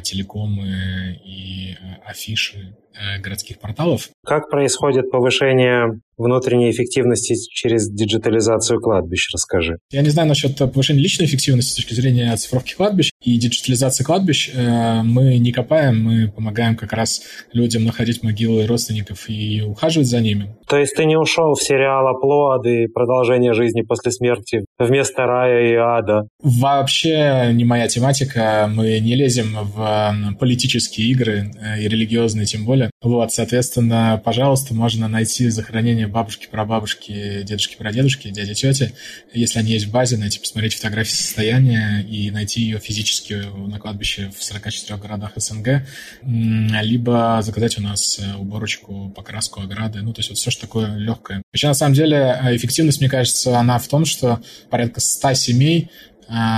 телекомы 0.03 1.21
и 1.25 1.73
э, 1.73 1.77
афиши 2.05 2.77
э, 2.95 3.21
городских 3.21 3.59
порталов. 3.59 4.09
Как 4.25 4.49
происходит 4.51 5.11
повышение 5.11 6.01
внутренней 6.17 6.71
эффективности 6.71 7.35
через 7.51 7.91
диджитализацию 7.91 8.81
кладбищ, 8.81 9.29
расскажи. 9.33 9.79
Я 9.91 10.03
не 10.03 10.09
знаю 10.09 10.29
насчет 10.29 10.57
повышения 10.57 11.01
личной 11.01 11.27
эффективности 11.27 11.73
с 11.73 11.75
точки 11.75 11.93
зрения 11.93 12.33
оцифровки 12.33 12.75
кладбищ 12.75 13.11
и 13.21 13.37
диджитализации 13.39 14.03
кладбищ. 14.03 14.51
Э, 14.55 15.03
мы 15.03 15.37
не 15.39 15.53
копаем, 15.53 16.03
мы 16.03 16.29
помогаем 16.31 16.77
как 16.77 16.93
раз 16.93 17.23
людям 17.53 17.85
находить 17.85 18.23
могилы 18.23 18.67
родственников 18.67 19.29
и 19.29 19.62
ухаживать 19.62 20.09
за 20.09 20.21
ними. 20.21 20.57
То 20.69 20.79
есть 20.79 20.97
ты 20.97 21.05
не 21.05 21.17
ушел 21.17 21.55
в 21.55 21.62
сериал 21.62 22.09
«Аплод» 22.09 22.67
и 22.67 22.87
продолжение 22.87 23.53
жизни 23.53 23.83
после 23.83 24.11
смерти 24.11 24.65
вместо 24.79 25.27
рая 25.27 25.71
и 25.71 25.75
ада? 25.75 26.29
Вообще 26.43 27.51
не 27.53 27.65
моя 27.65 27.89
тематика. 27.89 28.71
Мы 28.73 28.99
не 29.01 29.15
лезем 29.15 29.57
в 29.67 30.37
политические 30.39 31.09
игры 31.09 31.53
э, 31.55 31.83
и 31.83 31.89
религиозные 31.89 32.47
тем 32.47 32.65
более. 32.65 32.91
Вот, 33.03 33.33
соответственно, 33.33 34.21
пожалуйста, 34.25 34.75
можно 34.75 35.09
найти 35.09 35.49
захоронение 35.49 36.07
бабушки, 36.07 36.49
прабабушки, 36.51 37.43
дедушки, 37.43 37.77
прадедушки, 37.77 38.31
дяди, 38.31 38.55
тети. 38.55 38.93
Если 39.33 39.59
они 39.59 39.73
есть 39.73 39.87
в 39.87 39.91
базе, 39.91 40.17
найти, 40.17 40.39
посмотреть 40.39 40.75
фотографии 40.75 41.13
состояния 41.13 42.01
и 42.09 42.31
найти 42.31 42.63
ее 42.63 42.79
физически 42.79 43.35
на 43.35 43.79
кладбище 43.79 44.31
в 44.37 44.43
44 44.43 44.99
городах 44.99 45.33
СНГ, 45.37 45.83
либо 46.23 47.41
заказать 47.43 47.79
у 47.79 47.83
нас 47.83 48.19
э, 48.19 48.37
уборочку, 48.37 49.13
покраску 49.15 49.61
ограды, 49.61 50.03
ну, 50.03 50.13
то 50.13 50.21
есть 50.21 50.31
вот 50.31 50.39
все, 50.39 50.51
что 50.51 50.63
такое 50.63 50.97
легкое. 50.97 51.43
Вообще, 51.53 51.69
на 51.69 51.75
самом 51.75 51.95
деле, 51.95 52.39
э, 52.43 52.57
эффективность, 52.57 53.01
мне 53.01 53.11
кажется, 53.11 53.59
она 53.59 53.79
в 53.79 53.89
том, 53.89 54.05
что 54.05 54.41
порядка 54.71 55.01
100 55.01 55.35
семей 55.35 55.91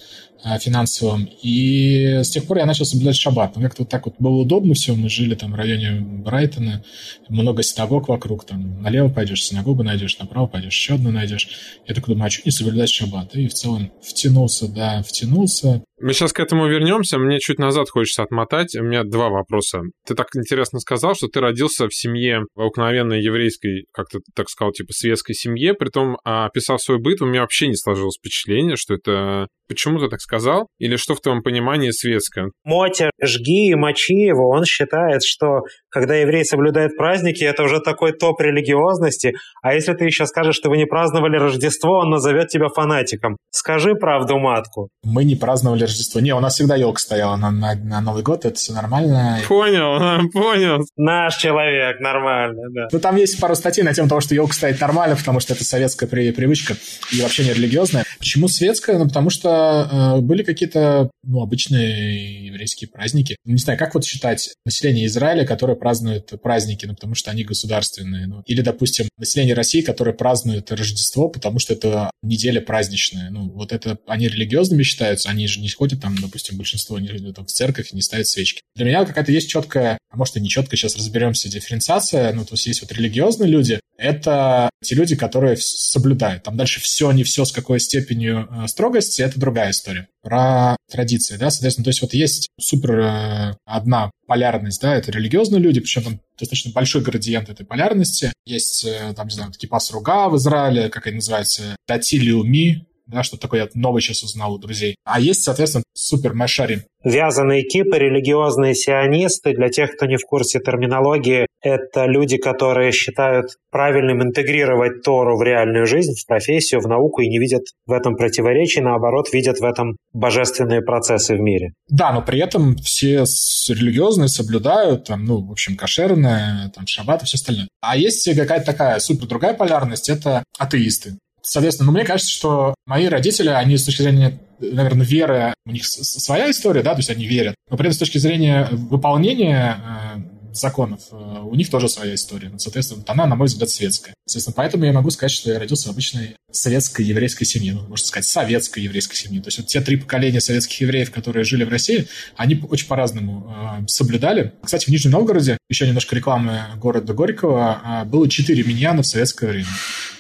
Э, 0.44 0.59
финансовым. 0.59 1.26
И 1.42 2.20
с 2.22 2.28
тех 2.28 2.46
пор 2.46 2.59
я 2.59 2.66
начал 2.66 2.85
соблюдать 2.85 3.16
шаббат. 3.16 3.57
Ну, 3.57 3.62
как-то 3.62 3.83
вот 3.83 3.88
так 3.88 4.04
вот 4.04 4.16
было 4.18 4.35
удобно 4.35 4.74
все. 4.74 4.94
Мы 4.94 5.09
жили 5.09 5.35
там 5.35 5.52
в 5.52 5.54
районе 5.54 6.00
Брайтона, 6.00 6.85
много 7.30 7.62
синагог 7.62 8.09
вокруг. 8.09 8.44
Там 8.44 8.83
налево 8.83 9.09
пойдешь, 9.09 9.42
синагогу 9.42 9.83
найдешь, 9.83 10.18
направо 10.18 10.46
пойдешь, 10.46 10.74
еще 10.74 10.94
одну 10.94 11.11
найдешь. 11.11 11.48
Я 11.87 11.94
такой 11.94 12.14
думаю, 12.14 12.26
а 12.26 12.30
что 12.30 12.42
не 12.44 12.50
соблюдать 12.50 12.90
шаббат? 12.90 13.35
И 13.35 13.48
в 13.48 13.54
целом 13.54 13.90
втянулся, 14.02 14.68
да, 14.68 15.02
втянулся. 15.02 15.83
Мы 16.00 16.12
сейчас 16.12 16.35
к 16.35 16.40
этому 16.40 16.66
вернемся. 16.66 17.18
Мне 17.18 17.38
чуть 17.38 17.59
назад 17.59 17.88
хочется 17.88 18.22
отмотать. 18.22 18.74
У 18.76 18.83
меня 18.83 19.04
два 19.04 19.30
вопроса. 19.30 19.80
Ты 20.07 20.14
так 20.14 20.26
интересно 20.35 20.80
сказал, 20.80 21.14
что 21.14 21.28
ты 21.28 21.40
родился 21.40 21.88
в 21.88 21.94
семье 21.94 22.42
в 22.54 22.61
обыкновенной 22.61 23.22
еврейской, 23.22 23.87
как 23.92 24.09
ты 24.11 24.18
так 24.35 24.50
сказал, 24.50 24.72
типа 24.72 24.92
светской 24.92 25.35
семье. 25.35 25.72
Притом, 25.72 26.18
описав 26.24 26.83
свой 26.83 26.98
быт, 26.98 27.22
у 27.22 27.26
меня 27.26 27.40
вообще 27.40 27.68
не 27.68 27.76
сложилось 27.76 28.18
впечатление, 28.18 28.76
что 28.76 28.94
это 28.94 29.46
Почему 29.68 29.98
ты 29.98 30.09
так 30.09 30.20
сказал? 30.20 30.68
Или 30.79 30.96
что 30.96 31.14
в 31.14 31.20
твоем 31.20 31.42
понимании 31.42 31.90
светское? 31.90 32.50
Мотя 32.64 33.11
жги 33.22 33.70
и 33.70 33.74
мочи 33.74 34.14
его, 34.14 34.50
он 34.50 34.64
считает, 34.64 35.22
что 35.24 35.62
когда 35.94 36.16
еврей 36.16 36.44
соблюдает 36.44 36.96
праздники, 36.96 37.44
это 37.44 37.62
уже 37.62 37.80
такой 37.80 38.12
топ 38.12 38.40
религиозности. 38.40 39.35
А 39.62 39.74
если 39.74 39.94
ты 39.94 40.04
еще 40.04 40.26
скажешь, 40.26 40.57
что 40.57 40.68
вы 40.68 40.76
не 40.76 40.87
праздновали 40.87 41.37
Рождество, 41.37 42.00
он 42.00 42.11
назовет 42.11 42.48
тебя 42.48 42.66
фанатиком. 42.68 43.37
Скажи 43.50 43.94
правду 43.94 44.38
матку. 44.38 44.88
Мы 45.04 45.22
не 45.22 45.37
праздновали 45.37 45.83
Рождество. 45.83 46.20
Не, 46.20 46.35
у 46.35 46.40
нас 46.40 46.54
всегда 46.54 46.74
елка 46.74 46.98
стояла 46.98 47.37
на, 47.37 47.52
на, 47.52 47.76
на 47.76 48.00
Новый 48.00 48.24
год, 48.24 48.44
это 48.44 48.57
все 48.57 48.72
нормально. 48.72 49.38
Понял, 49.46 50.28
понял. 50.33 50.85
Наш 50.96 51.37
человек, 51.37 52.00
нормально, 52.00 52.62
да. 52.74 52.88
Ну, 52.90 52.98
там 52.98 53.14
есть 53.14 53.40
пару 53.40 53.54
статей 53.54 53.85
на 53.85 53.94
тему 53.94 54.09
того, 54.09 54.20
что 54.20 54.35
елка 54.35 54.52
стоит 54.52 54.80
нормально, 54.80 55.14
потому 55.14 55.38
что 55.38 55.54
это 55.54 55.64
советская 55.64 56.09
при, 56.09 56.33
привычка 56.33 56.74
и 57.12 57.20
вообще 57.22 57.44
не 57.44 57.52
религиозная. 57.52 58.04
Почему 58.18 58.48
светская? 58.48 58.98
Ну, 58.98 59.07
потому 59.07 59.30
что 59.30 60.16
э, 60.18 60.20
были 60.22 60.42
какие-то 60.42 61.09
ну, 61.22 61.40
обычные 61.40 62.46
еврейские 62.46 62.90
праздники. 62.90 63.37
Не 63.44 63.59
знаю, 63.59 63.78
как 63.78 63.94
вот 63.94 64.04
считать 64.04 64.54
население 64.64 65.07
Израиля, 65.07 65.46
которое 65.46 65.76
празднует 65.84 66.32
праздники, 66.42 66.86
ну, 66.86 66.94
потому 66.94 67.14
что 67.14 67.30
они 67.30 67.44
государственные. 67.44 68.26
Ну, 68.26 68.42
или, 68.46 68.62
допустим, 68.62 69.06
население 69.18 69.54
России, 69.54 69.82
которое 69.82 70.14
празднует 70.14 70.72
Рождество, 70.72 71.28
потому 71.28 71.58
что 71.58 71.74
это 71.74 72.10
неделя 72.22 72.62
праздничная. 72.62 73.28
Ну, 73.28 73.50
вот 73.50 73.70
это 73.70 73.98
они 74.06 74.28
религиозными 74.28 74.82
считаются, 74.82 75.28
они 75.28 75.46
же 75.46 75.60
не 75.60 75.68
ходят 75.68 76.00
там, 76.00 76.16
допустим, 76.16 76.56
большинство 76.56 76.98
не 76.98 77.08
ходят 77.08 77.36
в 77.36 77.52
церковь 77.52 77.92
и 77.92 77.96
не 77.96 78.00
ставят 78.00 78.26
свечки. 78.26 78.62
Для 78.74 78.86
меня 78.86 79.04
какая-то 79.04 79.30
есть 79.30 79.50
четкая, 79.50 79.98
а 80.10 80.16
может 80.16 80.38
и 80.38 80.40
не 80.40 80.48
четкая, 80.48 80.78
сейчас 80.78 80.96
разберемся, 80.96 81.50
дифференциация. 81.50 82.32
Ну, 82.32 82.46
то 82.46 82.54
есть 82.54 82.66
есть 82.66 82.80
вот 82.80 82.90
религиозные 82.90 83.50
люди, 83.50 83.78
это 83.98 84.70
те 84.82 84.94
люди, 84.94 85.16
которые 85.16 85.58
соблюдают. 85.58 86.44
Там 86.44 86.56
дальше 86.56 86.80
все, 86.80 87.12
не 87.12 87.24
все, 87.24 87.44
с 87.44 87.52
какой 87.52 87.78
степенью 87.78 88.48
э, 88.50 88.68
строгости, 88.68 89.20
это 89.20 89.38
другая 89.38 89.70
история. 89.70 90.08
Про 90.24 90.76
традиции, 90.90 91.37
да, 91.37 91.50
соответственно, 91.50 91.84
то 91.84 91.90
есть 91.90 92.00
вот 92.00 92.14
есть 92.14 92.48
супер 92.58 92.98
э, 92.98 93.56
одна 93.66 94.10
полярность, 94.26 94.80
да, 94.80 94.94
это 94.96 95.12
религиозные 95.12 95.60
люди, 95.60 95.80
причем 95.80 96.02
там 96.02 96.20
достаточно 96.38 96.72
большой 96.72 97.02
градиент 97.02 97.50
этой 97.50 97.66
полярности. 97.66 98.32
Есть, 98.46 98.87
э, 98.87 99.12
там, 99.14 99.28
не 99.28 99.34
знаю, 99.34 99.52
такие 99.52 99.68
пасруга 99.68 100.30
в 100.30 100.37
Израиле, 100.37 100.88
как 100.88 101.06
они 101.06 101.16
называются, 101.16 101.76
датилиуми, 101.87 102.87
да, 103.06 103.22
что 103.22 103.36
такое 103.36 103.62
я 103.62 103.68
новый 103.74 104.02
сейчас 104.02 104.22
узнал 104.22 104.54
у 104.54 104.58
друзей. 104.58 104.96
А 105.04 105.20
есть, 105.20 105.42
соответственно, 105.42 105.84
супер 105.92 106.34
машарим. 106.34 106.82
Вязаные 107.04 107.64
кипы, 107.64 107.98
религиозные 107.98 108.74
сионисты, 108.74 109.52
для 109.52 109.68
тех, 109.68 109.94
кто 109.94 110.06
не 110.06 110.16
в 110.16 110.24
курсе 110.24 110.58
терминологии, 110.58 111.46
это 111.60 112.06
люди, 112.06 112.38
которые 112.38 112.92
считают 112.92 113.56
правильным 113.70 114.22
интегрировать 114.22 115.02
Тору 115.02 115.36
в 115.36 115.42
реальную 115.42 115.86
жизнь, 115.86 116.14
в 116.14 116.26
профессию, 116.26 116.80
в 116.80 116.88
науку 116.88 117.20
и 117.20 117.28
не 117.28 117.38
видят 117.38 117.62
в 117.86 117.92
этом 117.92 118.16
противоречий, 118.16 118.80
наоборот, 118.80 119.32
видят 119.32 119.58
в 119.58 119.64
этом 119.64 119.96
божественные 120.14 120.80
процессы 120.80 121.34
в 121.34 121.40
мире. 121.40 121.74
Да, 121.88 122.12
но 122.12 122.22
при 122.22 122.38
этом 122.38 122.76
все 122.76 123.24
религиозные 123.68 124.28
соблюдают, 124.28 125.04
там, 125.04 125.24
ну, 125.24 125.44
в 125.46 125.52
общем, 125.52 125.76
кошерное, 125.76 126.70
там, 126.74 126.86
шаббат 126.86 127.22
и 127.22 127.26
все 127.26 127.36
остальное. 127.36 127.68
А 127.82 127.98
есть 127.98 128.24
какая-то 128.34 128.64
такая 128.64 128.98
супер 128.98 129.26
другая 129.26 129.52
полярность, 129.54 130.08
это 130.08 130.42
атеисты. 130.58 131.18
Соответственно, 131.44 131.90
ну, 131.90 131.96
мне 131.96 132.04
кажется, 132.04 132.33
что 132.33 132.74
мои 132.87 133.07
родители, 133.07 133.48
они 133.48 133.76
с 133.76 133.85
точки 133.85 134.02
зрения 134.02 134.40
наверное, 134.61 135.07
веры, 135.07 135.54
у 135.66 135.70
них 135.70 135.85
своя 135.87 136.50
история, 136.50 136.83
да, 136.83 136.92
то 136.92 137.00
есть 137.00 137.11
они 137.11 137.26
верят, 137.26 137.54
но 137.70 137.76
при 137.76 137.87
этом 137.87 137.96
с 137.96 137.98
точки 137.98 138.18
зрения 138.18 138.68
выполнения 138.70 139.78
э, 140.16 140.20
законов. 140.54 141.00
Э, 141.11 141.40
у 141.42 141.54
них 141.54 141.70
тоже 141.70 141.88
своя 141.88 142.14
история. 142.14 142.52
Соответственно, 142.57 143.02
она, 143.07 143.26
на 143.26 143.37
мой 143.37 143.46
взгляд, 143.46 143.70
светская. 143.70 144.14
Соответственно, 144.26 144.54
поэтому 144.57 144.85
я 144.85 144.92
могу 144.92 145.11
сказать, 145.11 145.33
что 145.33 145.50
я 145.50 145.59
родился 145.59 145.88
в 145.88 145.92
обычной 145.92 146.37
советской 146.50 147.02
еврейской 147.02 147.44
семье. 147.44 147.74
Ну, 147.74 147.83
можно 147.88 148.07
сказать, 148.07 148.26
советской 148.26 148.80
еврейской 148.80 149.16
семье. 149.16 149.42
То 149.42 149.48
есть 149.48 149.59
вот 149.59 149.66
те 149.66 149.80
три 149.80 149.96
поколения 149.96 150.40
советских 150.40 150.80
евреев, 150.80 151.11
которые 151.11 151.44
жили 151.44 151.64
в 151.64 151.68
России, 151.68 152.07
они 152.37 152.61
очень 152.68 152.87
по-разному 152.87 153.83
э, 153.83 153.87
соблюдали. 153.88 154.52
Кстати, 154.62 154.87
в 154.87 154.88
Нижнем 154.88 155.12
Новгороде, 155.12 155.59
еще 155.68 155.87
немножко 155.87 156.14
рекламы 156.16 156.62
города 156.76 157.12
Горького, 157.12 157.80
э, 157.85 158.04
было 158.04 158.28
четыре 158.28 158.62
миньяна 158.62 159.02
в 159.02 159.07
советское 159.07 159.48
время. 159.50 159.68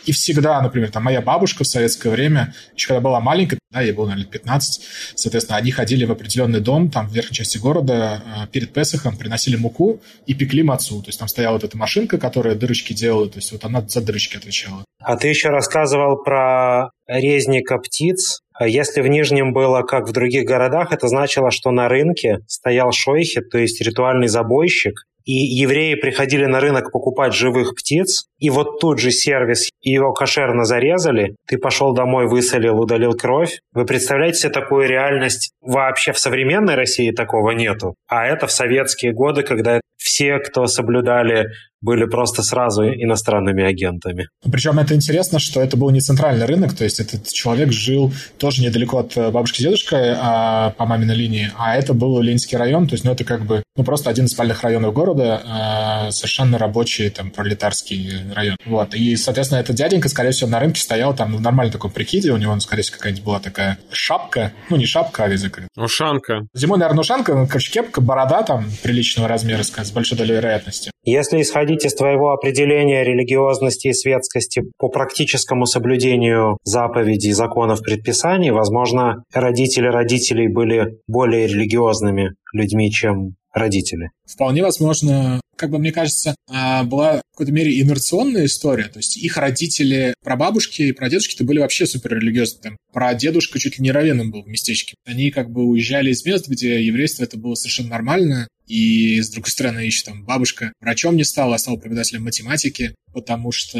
И 0.06 0.12
всегда, 0.12 0.60
например, 0.60 0.90
там 0.90 1.04
моя 1.04 1.20
бабушка 1.20 1.64
в 1.64 1.66
советское 1.66 2.10
время, 2.10 2.54
еще 2.74 2.88
когда 2.88 3.00
была 3.00 3.20
маленькая, 3.20 3.58
да, 3.70 3.80
ей 3.80 3.92
было, 3.92 4.06
наверное, 4.06 4.30
15, 4.30 4.82
соответственно, 5.16 5.58
они 5.58 5.70
ходили 5.70 6.04
в 6.04 6.12
определенный 6.12 6.60
дом, 6.60 6.90
там, 6.90 7.08
в 7.08 7.12
верхней 7.12 7.34
части 7.34 7.58
города, 7.58 8.22
э, 8.24 8.46
перед 8.52 8.72
Песохом 8.72 9.16
приносили 9.16 9.56
муку 9.56 10.00
и 10.26 10.34
пекли 10.34 10.62
мацу. 10.62 11.00
То 11.02 11.08
есть 11.08 11.18
там 11.18 11.28
стояла 11.28 11.54
вот 11.54 11.64
эта 11.64 11.76
машинка, 11.76 12.18
которая 12.18 12.54
дырочки 12.54 12.92
делала, 12.92 13.28
то 13.28 13.38
есть 13.38 13.50
вот 13.52 13.64
она 13.64 13.80
за 13.86 14.00
дырочки 14.00 14.36
отвечала. 14.36 14.84
А 15.00 15.16
ты 15.16 15.28
еще 15.28 15.48
рассказывал 15.48 16.22
про 16.22 16.90
резника 17.06 17.78
птиц. 17.78 18.40
Если 18.60 19.00
в 19.00 19.06
Нижнем 19.06 19.52
было, 19.52 19.82
как 19.82 20.08
в 20.08 20.12
других 20.12 20.44
городах, 20.44 20.92
это 20.92 21.08
значило, 21.08 21.50
что 21.50 21.70
на 21.70 21.88
рынке 21.88 22.38
стоял 22.46 22.92
шойхи, 22.92 23.40
то 23.40 23.58
есть 23.58 23.80
ритуальный 23.80 24.28
забойщик, 24.28 25.04
и 25.24 25.32
евреи 25.32 25.94
приходили 25.94 26.44
на 26.44 26.60
рынок 26.60 26.92
покупать 26.92 27.32
живых 27.32 27.74
птиц, 27.74 28.26
и 28.38 28.50
вот 28.50 28.78
тут 28.78 28.98
же 28.98 29.10
сервис, 29.10 29.70
его 29.80 30.12
кошерно 30.12 30.64
зарезали, 30.64 31.36
ты 31.48 31.56
пошел 31.56 31.94
домой, 31.94 32.26
высолил, 32.26 32.78
удалил 32.78 33.14
кровь. 33.14 33.58
Вы 33.72 33.86
представляете 33.86 34.40
себе 34.40 34.52
такую 34.52 34.86
реальность? 34.86 35.52
Вообще 35.60 36.12
в 36.12 36.18
современной 36.18 36.74
России 36.74 37.10
такого 37.10 37.52
нету. 37.52 37.94
А 38.06 38.26
это 38.26 38.46
в 38.46 38.52
советские 38.52 39.12
годы, 39.12 39.42
когда 39.42 39.80
все, 39.96 40.38
кто 40.38 40.66
соблюдали 40.66 41.48
были 41.84 42.06
просто 42.06 42.42
сразу 42.42 42.82
иностранными 42.84 43.62
агентами. 43.62 44.28
Причем 44.50 44.78
это 44.78 44.94
интересно, 44.94 45.38
что 45.38 45.60
это 45.60 45.76
был 45.76 45.90
не 45.90 46.00
центральный 46.00 46.46
рынок, 46.46 46.74
то 46.74 46.84
есть 46.84 46.98
этот 46.98 47.28
человек 47.30 47.72
жил 47.72 48.12
тоже 48.38 48.62
недалеко 48.62 48.98
от 48.98 49.16
э, 49.16 49.30
бабушки 49.30 49.58
с 49.58 49.62
дедушкой 49.62 50.14
а, 50.16 50.70
по 50.70 50.86
маминой 50.86 51.14
линии, 51.14 51.50
а 51.56 51.76
это 51.76 51.92
был 51.92 52.20
Ленинский 52.20 52.56
район, 52.56 52.88
то 52.88 52.94
есть 52.94 53.04
ну, 53.04 53.12
это 53.12 53.24
как 53.24 53.44
бы 53.44 53.62
ну, 53.76 53.84
просто 53.84 54.08
один 54.08 54.24
из 54.24 54.30
спальных 54.30 54.62
районов 54.62 54.94
города, 54.94 55.42
а, 55.44 56.10
совершенно 56.10 56.56
рабочий 56.58 57.10
там 57.10 57.30
пролетарский 57.30 58.32
район. 58.32 58.56
Вот. 58.64 58.94
И, 58.94 59.16
соответственно, 59.16 59.58
этот 59.58 59.76
дяденька, 59.76 60.08
скорее 60.08 60.30
всего, 60.30 60.48
на 60.48 60.60
рынке 60.60 60.80
стоял 60.80 61.14
там 61.14 61.36
в 61.36 61.40
нормальном 61.40 61.72
таком 61.72 61.90
прикиде, 61.90 62.32
у 62.32 62.36
него, 62.38 62.58
скорее 62.60 62.82
всего, 62.82 62.96
какая-нибудь 62.96 63.24
была 63.24 63.40
такая 63.40 63.78
шапка, 63.90 64.52
ну, 64.70 64.76
не 64.76 64.86
шапка, 64.86 65.24
а 65.24 65.28
язык. 65.28 65.60
Ушанка. 65.76 66.46
Зимой, 66.54 66.78
наверное, 66.78 67.00
ушанка, 67.00 67.34
ну, 67.34 67.46
короче, 67.46 67.70
кепка, 67.70 68.00
борода 68.00 68.42
там 68.42 68.66
приличного 68.82 69.28
размера, 69.28 69.62
с 69.62 69.90
большой 69.90 70.16
долей 70.16 70.34
вероятности. 70.34 70.93
Если 71.04 71.42
исходить 71.42 71.84
из 71.84 71.94
твоего 71.94 72.32
определения 72.32 73.04
религиозности 73.04 73.88
и 73.88 73.92
светскости 73.92 74.62
по 74.78 74.88
практическому 74.88 75.66
соблюдению 75.66 76.58
заповедей, 76.64 77.32
законов, 77.32 77.82
предписаний, 77.82 78.50
возможно, 78.50 79.22
родители 79.32 79.86
родителей 79.86 80.48
были 80.48 80.98
более 81.06 81.46
религиозными 81.46 82.34
людьми, 82.52 82.90
чем 82.90 83.36
родители. 83.52 84.10
Вполне 84.26 84.62
возможно, 84.62 85.40
как 85.56 85.70
бы 85.70 85.78
мне 85.78 85.92
кажется, 85.92 86.34
а, 86.50 86.84
была 86.84 87.18
в 87.18 87.36
какой-то 87.36 87.52
мере 87.52 87.80
инерционная 87.80 88.46
история. 88.46 88.84
То 88.84 88.98
есть 88.98 89.16
их 89.16 89.36
родители, 89.36 90.14
прабабушки 90.24 90.82
и 90.82 90.92
прадедушки-то 90.92 91.44
были 91.44 91.60
вообще 91.60 91.86
супер 91.86 92.18
религиозны. 92.18 92.60
Там 92.62 92.76
прадедушка 92.92 93.58
чуть 93.58 93.78
ли 93.78 93.82
не 93.82 93.92
равеном 93.92 94.30
был 94.30 94.42
в 94.42 94.48
местечке. 94.48 94.94
Они 95.04 95.30
как 95.30 95.50
бы 95.50 95.64
уезжали 95.64 96.10
из 96.10 96.24
мест, 96.24 96.48
где 96.48 96.84
еврейство 96.84 97.24
это 97.24 97.38
было 97.38 97.54
совершенно 97.54 97.90
нормально. 97.90 98.48
И, 98.66 99.20
с 99.20 99.30
другой 99.30 99.50
стороны, 99.50 99.80
еще 99.80 100.04
там 100.04 100.24
бабушка 100.24 100.72
врачом 100.80 101.16
не 101.16 101.24
стала, 101.24 101.56
а 101.56 101.58
стала 101.58 101.76
преподавателем 101.76 102.24
математики, 102.24 102.94
потому 103.12 103.52
что 103.52 103.78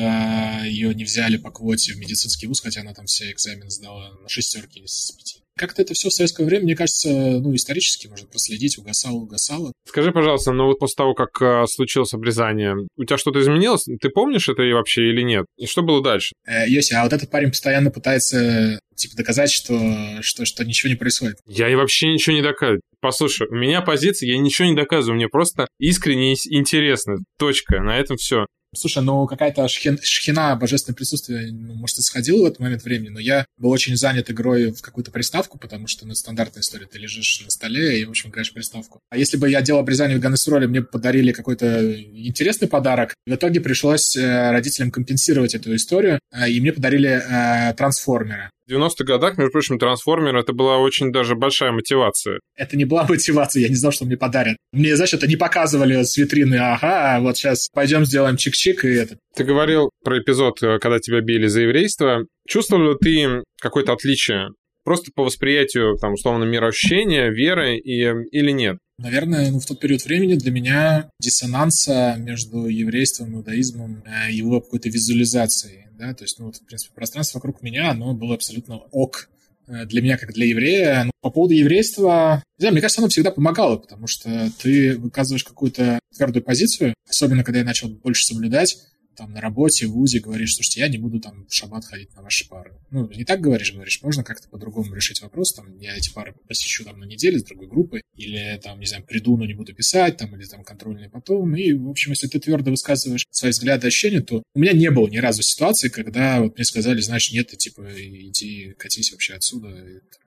ее 0.64 0.94
не 0.94 1.04
взяли 1.04 1.36
по 1.36 1.50
квоте 1.50 1.94
в 1.94 1.98
медицинский 1.98 2.46
вуз, 2.46 2.60
хотя 2.60 2.82
она 2.82 2.92
там 2.92 3.06
все 3.06 3.30
экзамены 3.30 3.70
сдала 3.70 4.12
на 4.20 4.28
шестерки 4.28 4.80
из 4.80 5.10
пяти. 5.12 5.43
Как-то 5.56 5.82
это 5.82 5.94
все 5.94 6.08
в 6.08 6.12
советское 6.12 6.44
время, 6.44 6.64
мне 6.64 6.76
кажется, 6.76 7.08
ну, 7.08 7.54
исторически 7.54 8.08
можно 8.08 8.26
проследить, 8.26 8.78
угасало, 8.78 9.16
угасало. 9.16 9.72
Скажи, 9.86 10.12
пожалуйста, 10.12 10.52
ну 10.52 10.66
вот 10.66 10.78
после 10.78 10.96
того, 10.96 11.14
как 11.14 11.40
э, 11.40 11.66
случилось 11.66 12.12
обрезание, 12.12 12.74
у 12.96 13.04
тебя 13.04 13.18
что-то 13.18 13.40
изменилось? 13.40 13.84
Ты 14.00 14.08
помнишь 14.08 14.48
это 14.48 14.62
вообще 14.62 15.10
или 15.10 15.22
нет? 15.22 15.46
И 15.56 15.66
что 15.66 15.82
было 15.82 16.02
дальше? 16.02 16.32
Э, 16.46 16.68
Йоси, 16.68 16.94
а 16.94 17.04
вот 17.04 17.12
этот 17.12 17.30
парень 17.30 17.50
постоянно 17.50 17.90
пытается 17.90 18.78
типа 18.94 19.16
доказать, 19.16 19.50
что, 19.50 19.78
что, 20.20 20.44
что 20.44 20.64
ничего 20.64 20.90
не 20.90 20.96
происходит. 20.96 21.36
Я 21.46 21.68
и 21.68 21.74
вообще 21.74 22.08
ничего 22.08 22.34
не 22.34 22.42
доказываю. 22.42 22.80
Послушай, 23.00 23.48
у 23.48 23.54
меня 23.54 23.82
позиция, 23.82 24.28
я 24.28 24.38
ничего 24.38 24.68
не 24.68 24.74
доказываю, 24.74 25.16
мне 25.16 25.28
просто 25.28 25.66
искренне 25.78 26.32
интересно. 26.32 27.16
Точка. 27.38 27.80
На 27.80 27.98
этом 27.98 28.16
все. 28.16 28.46
Слушай, 28.76 29.02
ну 29.02 29.26
какая-то 29.26 29.66
шхин, 29.68 29.98
шхина, 30.02 30.56
божественное 30.56 30.96
присутствие, 30.96 31.52
ну, 31.52 31.74
может, 31.74 31.98
и 31.98 32.02
сходило 32.02 32.42
в 32.42 32.46
этот 32.46 32.60
момент 32.60 32.82
времени, 32.84 33.08
но 33.08 33.20
я 33.20 33.46
был 33.56 33.70
очень 33.70 33.96
занят 33.96 34.30
игрой 34.30 34.72
в 34.72 34.82
какую-то 34.82 35.10
приставку, 35.10 35.58
потому 35.58 35.86
что, 35.86 36.06
ну, 36.06 36.14
стандартная 36.14 36.62
история, 36.62 36.86
ты 36.86 36.98
лежишь 36.98 37.42
на 37.44 37.50
столе 37.50 38.00
и, 38.00 38.04
в 38.04 38.10
общем, 38.10 38.30
играешь 38.30 38.50
в 38.50 38.54
приставку. 38.54 39.00
А 39.10 39.16
если 39.16 39.36
бы 39.36 39.48
я 39.48 39.62
делал 39.62 39.80
обрезание 39.80 40.18
в 40.18 40.20
Ганнесроле, 40.20 40.66
мне 40.66 40.82
подарили 40.82 41.32
какой-то 41.32 42.00
интересный 42.00 42.68
подарок, 42.68 43.14
в 43.26 43.34
итоге 43.34 43.60
пришлось 43.60 44.16
э, 44.16 44.50
родителям 44.50 44.90
компенсировать 44.90 45.54
эту 45.54 45.74
историю, 45.74 46.18
э, 46.32 46.50
и 46.50 46.60
мне 46.60 46.72
подарили 46.72 47.10
э, 47.10 47.74
трансформеры. 47.74 48.50
В 48.66 48.72
90-х 48.72 49.04
годах, 49.04 49.36
между 49.36 49.52
прочим, 49.52 49.78
трансформер 49.78 50.36
это 50.36 50.54
была 50.54 50.78
очень 50.78 51.12
даже 51.12 51.34
большая 51.34 51.72
мотивация. 51.72 52.40
Это 52.56 52.76
не 52.76 52.86
была 52.86 53.04
мотивация, 53.08 53.60
я 53.60 53.68
не 53.68 53.74
знал, 53.74 53.92
что 53.92 54.06
мне 54.06 54.16
подарят. 54.16 54.56
Мне, 54.72 54.96
знаешь, 54.96 55.12
это 55.12 55.26
не 55.26 55.36
показывали 55.36 56.02
с 56.02 56.16
витрины, 56.16 56.56
ага, 56.56 57.20
вот 57.20 57.36
сейчас 57.36 57.68
пойдем 57.72 58.06
сделаем 58.06 58.36
чик-чик 58.36 58.84
и 58.84 58.94
это. 58.94 59.18
Ты 59.36 59.44
говорил 59.44 59.90
про 60.02 60.18
эпизод, 60.18 60.62
э, 60.62 60.78
когда 60.78 60.98
тебя 60.98 61.20
били 61.20 61.46
за 61.46 61.60
еврейство. 61.60 62.24
Чувствовал 62.48 62.92
ли 62.92 62.96
ты 63.00 63.42
какое-то 63.60 63.92
отличие 63.92 64.48
просто 64.82 65.10
по 65.14 65.24
восприятию, 65.24 65.96
там, 65.98 66.14
условно, 66.14 66.44
мироощущения, 66.44 67.30
веры 67.30 67.76
и, 67.76 68.00
или 68.00 68.50
нет? 68.50 68.78
Наверное, 68.98 69.50
ну, 69.50 69.58
в 69.58 69.66
тот 69.66 69.80
период 69.80 70.04
времени 70.04 70.36
для 70.36 70.52
меня 70.52 71.10
диссонанса 71.20 72.16
между 72.18 72.66
еврейством 72.66 73.32
и 73.32 73.36
иудаизмом, 73.36 74.04
э, 74.06 74.32
его 74.32 74.60
какой-то 74.60 74.88
визуализацией 74.88 75.83
да, 75.98 76.14
то 76.14 76.24
есть, 76.24 76.38
ну, 76.38 76.46
вот, 76.46 76.56
в 76.56 76.64
принципе, 76.64 76.94
пространство 76.94 77.38
вокруг 77.38 77.62
меня, 77.62 77.90
оно 77.90 78.14
было 78.14 78.34
абсолютно 78.34 78.76
ок 78.90 79.28
э, 79.66 79.86
для 79.86 80.02
меня, 80.02 80.18
как 80.18 80.32
для 80.32 80.46
еврея. 80.46 81.04
Но 81.04 81.10
по 81.20 81.30
поводу 81.30 81.54
еврейства, 81.54 82.42
не 82.58 82.70
мне 82.70 82.80
кажется, 82.80 83.00
оно 83.00 83.08
всегда 83.08 83.30
помогало, 83.30 83.76
потому 83.76 84.06
что 84.06 84.50
ты 84.60 84.96
выказываешь 84.96 85.44
какую-то 85.44 85.98
твердую 86.16 86.42
позицию, 86.42 86.94
особенно 87.08 87.44
когда 87.44 87.60
я 87.60 87.64
начал 87.64 87.88
больше 87.88 88.24
соблюдать, 88.24 88.76
там 89.14 89.32
на 89.32 89.40
работе, 89.40 89.86
в 89.86 89.92
ВУЗе 89.92 90.20
говоришь, 90.20 90.54
слушайте, 90.54 90.80
я 90.80 90.88
не 90.88 90.98
буду 90.98 91.20
там 91.20 91.46
в 91.46 91.54
шаббат 91.54 91.84
ходить 91.84 92.14
на 92.14 92.22
ваши 92.22 92.48
пары. 92.48 92.72
Ну, 92.90 93.08
не 93.08 93.24
так 93.24 93.40
говоришь, 93.40 93.72
говоришь, 93.72 94.00
можно 94.02 94.24
как-то 94.24 94.48
по-другому 94.48 94.94
решить 94.94 95.22
вопрос, 95.22 95.52
там, 95.52 95.76
я 95.78 95.96
эти 95.96 96.12
пары 96.12 96.34
посещу 96.48 96.84
там 96.84 97.00
на 97.00 97.04
неделю 97.04 97.38
с 97.38 97.44
другой 97.44 97.68
группой, 97.68 98.02
или 98.16 98.60
там, 98.62 98.80
не 98.80 98.86
знаю, 98.86 99.04
приду, 99.04 99.36
но 99.36 99.44
не 99.44 99.54
буду 99.54 99.74
писать, 99.74 100.16
там, 100.16 100.34
или 100.36 100.44
там 100.46 100.64
контрольные 100.64 101.10
потом. 101.10 101.54
И, 101.56 101.72
в 101.72 101.88
общем, 101.88 102.12
если 102.12 102.28
ты 102.28 102.38
твердо 102.38 102.70
высказываешь 102.70 103.26
свои 103.30 103.50
взгляды, 103.50 103.86
ощущения, 103.86 104.20
то 104.20 104.42
у 104.54 104.58
меня 104.58 104.72
не 104.72 104.90
было 104.90 105.08
ни 105.08 105.18
разу 105.18 105.42
ситуации, 105.42 105.88
когда 105.88 106.40
вот 106.40 106.56
мне 106.56 106.64
сказали, 106.64 107.00
знаешь, 107.00 107.32
нет, 107.32 107.48
ты 107.48 107.56
типа 107.56 107.82
иди 107.96 108.74
катись 108.78 109.12
вообще 109.12 109.34
отсюда, 109.34 109.68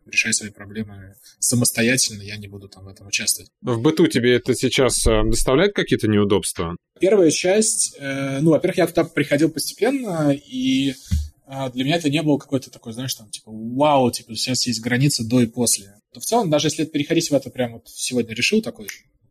решай 0.09 0.33
свои 0.33 0.49
проблемы 0.49 1.15
самостоятельно, 1.39 2.21
я 2.21 2.37
не 2.37 2.47
буду 2.47 2.67
там 2.67 2.85
в 2.85 2.87
этом 2.87 3.07
участвовать. 3.07 3.49
В 3.61 3.81
быту 3.81 4.07
тебе 4.07 4.35
это 4.35 4.53
сейчас 4.55 5.05
э, 5.07 5.23
доставляет 5.25 5.73
какие-то 5.73 6.07
неудобства? 6.07 6.75
Первая 6.99 7.31
часть, 7.31 7.95
э, 7.99 8.39
ну, 8.39 8.51
во-первых, 8.51 8.77
я 8.77 8.87
туда 8.87 9.03
приходил 9.03 9.49
постепенно, 9.49 10.31
и 10.31 10.91
э, 10.91 11.71
для 11.73 11.83
меня 11.83 11.97
это 11.97 12.09
не 12.09 12.21
было 12.21 12.37
какой-то 12.37 12.69
такой, 12.71 12.93
знаешь, 12.93 13.13
там, 13.15 13.29
типа, 13.29 13.51
вау, 13.51 14.11
типа, 14.11 14.35
сейчас 14.35 14.65
есть 14.65 14.81
граница 14.81 15.23
до 15.27 15.41
и 15.41 15.45
после. 15.45 15.93
То 16.13 16.19
в 16.19 16.25
целом, 16.25 16.49
даже 16.49 16.67
если 16.67 16.85
переходить 16.85 17.29
в 17.29 17.33
это 17.33 17.49
прямо 17.49 17.75
вот 17.75 17.87
сегодня 17.87 18.33
решил 18.33 18.61
такой, 18.61 18.87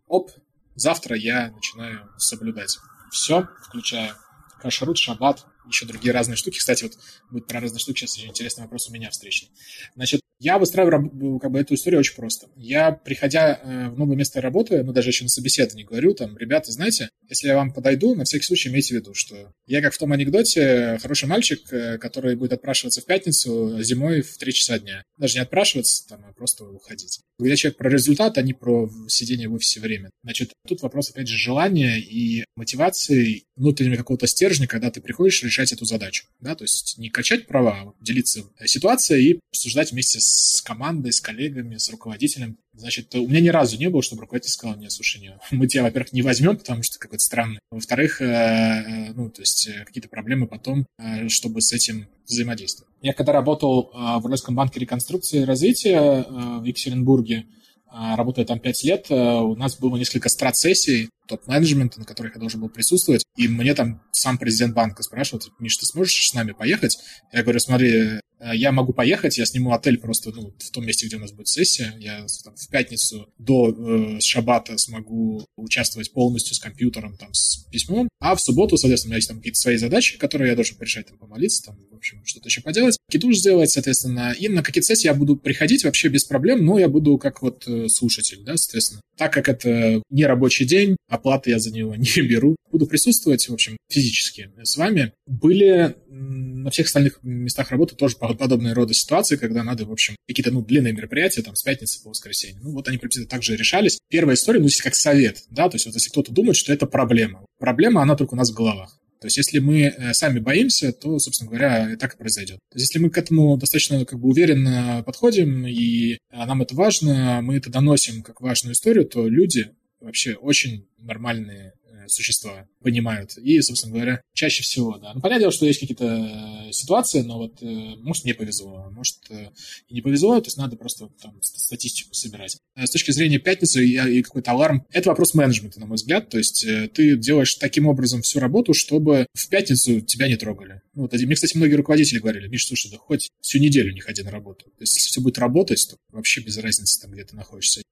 оп, 0.06 0.30
завтра 0.74 1.16
я 1.16 1.50
начинаю 1.50 2.08
соблюдать 2.18 2.78
все, 3.10 3.48
включая 3.68 4.14
кашрут, 4.60 4.98
шаббат, 4.98 5.46
еще 5.66 5.86
другие 5.86 6.12
разные 6.12 6.36
штуки. 6.36 6.58
Кстати, 6.58 6.84
вот 6.84 6.98
будет 7.30 7.46
про 7.46 7.60
разные 7.60 7.80
штуки 7.80 8.00
сейчас 8.00 8.16
очень 8.16 8.30
интересный 8.30 8.62
вопрос 8.62 8.88
у 8.88 8.92
меня 8.92 9.10
встречный. 9.10 9.50
Значит, 9.94 10.20
я 10.38 10.58
выстраиваю 10.58 11.38
как 11.38 11.50
бы 11.50 11.60
эту 11.60 11.74
историю 11.74 12.00
очень 12.00 12.14
просто. 12.14 12.48
Я, 12.56 12.92
приходя 12.92 13.58
э, 13.62 13.88
в 13.88 13.98
новое 13.98 14.16
место 14.16 14.40
работы, 14.40 14.82
ну, 14.82 14.92
даже 14.92 15.08
еще 15.08 15.24
на 15.24 15.30
собеседовании 15.30 15.84
говорю, 15.84 16.12
там, 16.12 16.36
ребята, 16.36 16.72
знаете, 16.72 17.08
если 17.28 17.48
я 17.48 17.56
вам 17.56 17.72
подойду, 17.72 18.14
на 18.14 18.24
всякий 18.24 18.44
случай 18.44 18.68
имейте 18.68 18.94
в 18.94 18.98
виду, 18.98 19.14
что 19.14 19.52
я, 19.66 19.80
как 19.80 19.94
в 19.94 19.98
том 19.98 20.12
анекдоте, 20.12 20.98
хороший 21.00 21.26
мальчик, 21.26 21.60
э, 21.72 21.96
который 21.96 22.36
будет 22.36 22.52
отпрашиваться 22.52 23.00
в 23.00 23.06
пятницу 23.06 23.82
зимой 23.82 24.20
в 24.20 24.36
3 24.36 24.52
часа 24.52 24.78
дня. 24.78 25.02
Даже 25.16 25.34
не 25.34 25.40
отпрашиваться, 25.40 26.06
там, 26.06 26.24
а 26.28 26.32
просто 26.34 26.64
уходить. 26.64 27.20
Когда 27.38 27.56
человек 27.56 27.78
про 27.78 27.88
результат, 27.88 28.36
а 28.36 28.42
не 28.42 28.52
про 28.52 28.90
сидение 29.08 29.48
в 29.48 29.54
офисе 29.54 29.80
время. 29.80 30.10
Значит, 30.22 30.52
тут 30.68 30.82
вопрос, 30.82 31.10
опять 31.10 31.28
же, 31.28 31.38
желания 31.38 31.98
и 31.98 32.44
мотивации 32.56 33.44
внутреннего 33.56 33.96
какого-то 33.96 34.26
стержня, 34.26 34.66
когда 34.66 34.90
ты 34.90 35.00
приходишь 35.00 35.42
решать 35.42 35.72
эту 35.72 35.84
задачу. 35.84 36.26
Да? 36.40 36.54
То 36.54 36.64
есть 36.64 36.98
не 36.98 37.08
качать 37.08 37.46
права, 37.46 37.80
а 37.80 37.94
делиться 38.00 38.44
ситуацией 38.64 39.30
и 39.30 39.40
обсуждать 39.50 39.92
вместе 39.92 40.18
с 40.20 40.62
командой, 40.62 41.12
с 41.12 41.20
коллегами, 41.20 41.78
с 41.78 41.88
руководителем. 41.90 42.58
Значит, 42.74 43.14
у 43.14 43.26
меня 43.26 43.40
ни 43.40 43.48
разу 43.48 43.78
не 43.78 43.88
было, 43.88 44.02
чтобы 44.02 44.22
руководитель 44.22 44.52
сказал, 44.52 44.76
нет, 44.76 44.92
слушай, 44.92 45.20
нет, 45.20 45.38
мы 45.50 45.66
тебя, 45.66 45.82
во-первых, 45.82 46.12
не 46.12 46.22
возьмем, 46.22 46.56
потому 46.56 46.82
что 46.82 46.98
какой-то 46.98 47.24
странный. 47.24 47.58
Во-вторых, 47.70 48.20
э, 48.20 48.24
э, 48.26 49.12
ну, 49.14 49.30
то 49.30 49.40
есть 49.40 49.68
э, 49.68 49.84
какие-то 49.84 50.08
проблемы 50.08 50.46
потом, 50.46 50.86
чтобы 51.28 51.62
с 51.62 51.72
этим 51.72 52.06
взаимодействовать. 52.26 52.92
Я 53.00 53.12
когда 53.12 53.32
работал 53.32 53.90
в 53.92 54.24
Уральском 54.24 54.54
банке 54.54 54.80
реконструкции 54.80 55.42
и 55.42 55.44
развития 55.44 56.26
в 56.28 56.64
Екатеринбурге, 56.64 57.46
работая 57.90 58.44
там 58.44 58.58
пять 58.58 58.82
лет, 58.82 59.06
у 59.10 59.54
нас 59.54 59.78
было 59.78 59.96
несколько 59.96 60.28
страт-сессий 60.28 61.08
топ-менеджмента, 61.26 61.98
на 61.98 62.04
которых 62.04 62.34
я 62.34 62.40
должен 62.40 62.60
был 62.60 62.68
присутствовать, 62.68 63.24
и 63.36 63.48
мне 63.48 63.74
там 63.74 64.02
сам 64.12 64.38
президент 64.38 64.74
банка 64.74 65.02
спрашивал, 65.02 65.40
типа, 65.40 65.56
Миш, 65.58 65.76
ты 65.76 65.86
сможешь 65.86 66.28
с 66.28 66.34
нами 66.34 66.52
поехать? 66.52 66.98
Я 67.32 67.42
говорю, 67.42 67.60
смотри, 67.60 68.20
Э, 68.38 68.54
я 68.54 68.72
могу 68.72 68.92
поехать, 68.92 69.38
я 69.38 69.46
сниму 69.46 69.72
отель 69.72 69.98
просто 69.98 70.30
ну, 70.30 70.54
в 70.58 70.70
том 70.70 70.84
месте, 70.84 71.06
где 71.06 71.16
у 71.16 71.20
нас 71.20 71.32
будет 71.32 71.48
сессия. 71.48 71.94
Я 71.98 72.26
там, 72.44 72.54
в 72.56 72.68
пятницу 72.68 73.28
до 73.38 73.70
э, 73.70 74.20
шабата 74.20 74.76
смогу 74.78 75.44
участвовать 75.56 76.12
полностью 76.12 76.54
с 76.54 76.58
компьютером, 76.58 77.16
там, 77.16 77.32
с 77.32 77.64
письмом. 77.70 78.08
А 78.20 78.34
в 78.34 78.40
субботу, 78.40 78.76
соответственно, 78.76 79.10
у 79.10 79.12
меня 79.12 79.16
есть 79.18 79.28
там 79.28 79.38
какие-то 79.38 79.58
свои 79.58 79.76
задачи, 79.76 80.18
которые 80.18 80.50
я 80.50 80.54
должен 80.54 80.76
решать, 80.80 81.06
там, 81.06 81.18
помолиться, 81.18 81.64
там, 81.64 81.78
в 81.90 81.96
общем, 81.96 82.22
что-то 82.24 82.48
еще 82.48 82.60
поделать. 82.60 82.96
Китуш 83.10 83.36
сделать, 83.36 83.70
соответственно. 83.70 84.34
И 84.38 84.48
на 84.48 84.62
какие-то 84.62 84.86
сессии 84.86 85.06
я 85.06 85.14
буду 85.14 85.36
приходить 85.36 85.84
вообще 85.84 86.08
без 86.08 86.24
проблем, 86.24 86.64
но 86.64 86.78
я 86.78 86.88
буду 86.88 87.18
как 87.18 87.42
вот 87.42 87.66
э, 87.66 87.88
слушатель, 87.88 88.42
да, 88.44 88.56
соответственно. 88.56 89.00
Так 89.16 89.32
как 89.32 89.48
это 89.48 90.02
не 90.10 90.26
рабочий 90.26 90.66
день, 90.66 90.96
оплаты 91.16 91.50
я 91.50 91.58
за 91.58 91.72
него 91.72 91.94
не 91.96 92.22
беру, 92.22 92.56
буду 92.70 92.86
присутствовать, 92.86 93.48
в 93.48 93.52
общем, 93.52 93.76
физически 93.88 94.50
с 94.62 94.76
вами. 94.76 95.12
Были 95.26 95.96
на 96.08 96.70
всех 96.70 96.86
остальных 96.86 97.18
местах 97.22 97.70
работы 97.70 97.94
тоже 97.94 98.16
подобные 98.16 98.72
рода 98.72 98.94
ситуации, 98.94 99.36
когда 99.36 99.62
надо, 99.62 99.84
в 99.86 99.92
общем, 99.92 100.16
какие-то, 100.26 100.50
ну, 100.50 100.62
длинные 100.62 100.92
мероприятия, 100.92 101.42
там, 101.42 101.54
с 101.54 101.62
пятницы 101.62 102.02
по 102.02 102.10
воскресенье. 102.10 102.60
Ну, 102.62 102.72
вот 102.72 102.88
они 102.88 102.98
приблизительно 102.98 103.28
также 103.28 103.56
решались. 103.56 103.98
Первая 104.08 104.36
история, 104.36 104.60
ну, 104.60 104.68
здесь 104.68 104.82
как 104.82 104.94
совет, 104.94 105.44
да, 105.50 105.68
то 105.68 105.76
есть 105.76 105.86
вот 105.86 105.94
если 105.94 106.10
кто-то 106.10 106.32
думает, 106.32 106.56
что 106.56 106.72
это 106.72 106.86
проблема. 106.86 107.44
Проблема, 107.58 108.02
она 108.02 108.16
только 108.16 108.34
у 108.34 108.36
нас 108.36 108.50
в 108.50 108.54
головах. 108.54 108.98
То 109.20 109.26
есть, 109.26 109.38
если 109.38 109.58
мы 109.60 109.82
э, 109.82 110.12
сами 110.12 110.38
боимся, 110.38 110.92
то, 110.92 111.18
собственно 111.18 111.50
говоря, 111.50 111.92
и 111.92 111.96
так 111.96 112.14
и 112.14 112.18
произойдет. 112.18 112.58
То 112.70 112.78
есть, 112.78 112.88
если 112.88 113.02
мы 113.02 113.10
к 113.10 113.18
этому 113.18 113.56
достаточно 113.56 114.04
как 114.04 114.20
бы 114.20 114.28
уверенно 114.28 115.02
подходим, 115.04 115.66
и 115.66 116.12
э, 116.12 116.16
нам 116.30 116.62
это 116.62 116.74
важно, 116.74 117.40
мы 117.42 117.56
это 117.56 117.70
доносим 117.70 118.22
как 118.22 118.40
важную 118.40 118.74
историю, 118.74 119.06
то 119.06 119.26
люди 119.26 119.70
вообще 120.00 120.34
очень 120.34 120.86
нормальные 120.98 121.74
существа 122.08 122.68
понимают. 122.82 123.36
И, 123.38 123.60
собственно 123.60 123.94
говоря, 123.94 124.20
чаще 124.32 124.62
всего, 124.62 124.98
да. 124.98 125.12
Ну, 125.14 125.20
понятное 125.20 125.44
дело, 125.44 125.52
что 125.52 125.66
есть 125.66 125.80
какие-то 125.80 126.68
э, 126.68 126.72
ситуации, 126.72 127.22
но 127.22 127.38
вот, 127.38 127.62
э, 127.62 127.66
может, 127.66 128.24
мне 128.24 128.34
повезло, 128.34 128.84
а 128.86 128.90
может, 128.90 129.16
э, 129.30 129.50
и 129.88 129.94
не 129.94 130.00
повезло, 130.00 130.40
то 130.40 130.46
есть 130.46 130.56
надо 130.56 130.76
просто 130.76 131.08
там 131.20 131.38
статистику 131.42 132.14
собирать. 132.14 132.58
С 132.76 132.90
точки 132.90 133.10
зрения 133.10 133.38
пятницы 133.38 133.84
и 133.84 134.22
какой-то 134.22 134.52
аларм, 134.52 134.86
это 134.90 135.08
вопрос 135.08 135.34
менеджмента, 135.34 135.80
на 135.80 135.86
мой 135.86 135.96
взгляд, 135.96 136.28
то 136.28 136.38
есть 136.38 136.66
ты 136.94 137.16
делаешь 137.16 137.54
таким 137.54 137.86
образом 137.86 138.22
всю 138.22 138.38
работу, 138.38 138.74
чтобы 138.74 139.26
в 139.32 139.48
пятницу 139.48 140.00
тебя 140.00 140.28
не 140.28 140.36
трогали. 140.36 140.82
Ну, 140.94 141.02
вот, 141.02 141.12
мне, 141.12 141.34
кстати, 141.34 141.56
многие 141.56 141.74
руководители 141.74 142.18
говорили, 142.18 142.48
Миш, 142.48 142.66
слушай, 142.66 142.90
да 142.90 142.98
хоть 142.98 143.30
всю 143.40 143.58
неделю 143.58 143.92
не 143.92 144.00
ходи 144.00 144.22
на 144.22 144.30
работу. 144.30 144.66
То 144.66 144.82
есть, 144.82 144.96
если 144.96 145.08
все 145.08 145.20
будет 145.20 145.38
работать, 145.38 145.86
то 145.90 145.96
вообще 146.12 146.40
без 146.42 146.58
разницы, 146.58 147.00
там, 147.00 147.12
где 147.12 147.24
ты 147.24 147.34
находишься. 147.34 147.82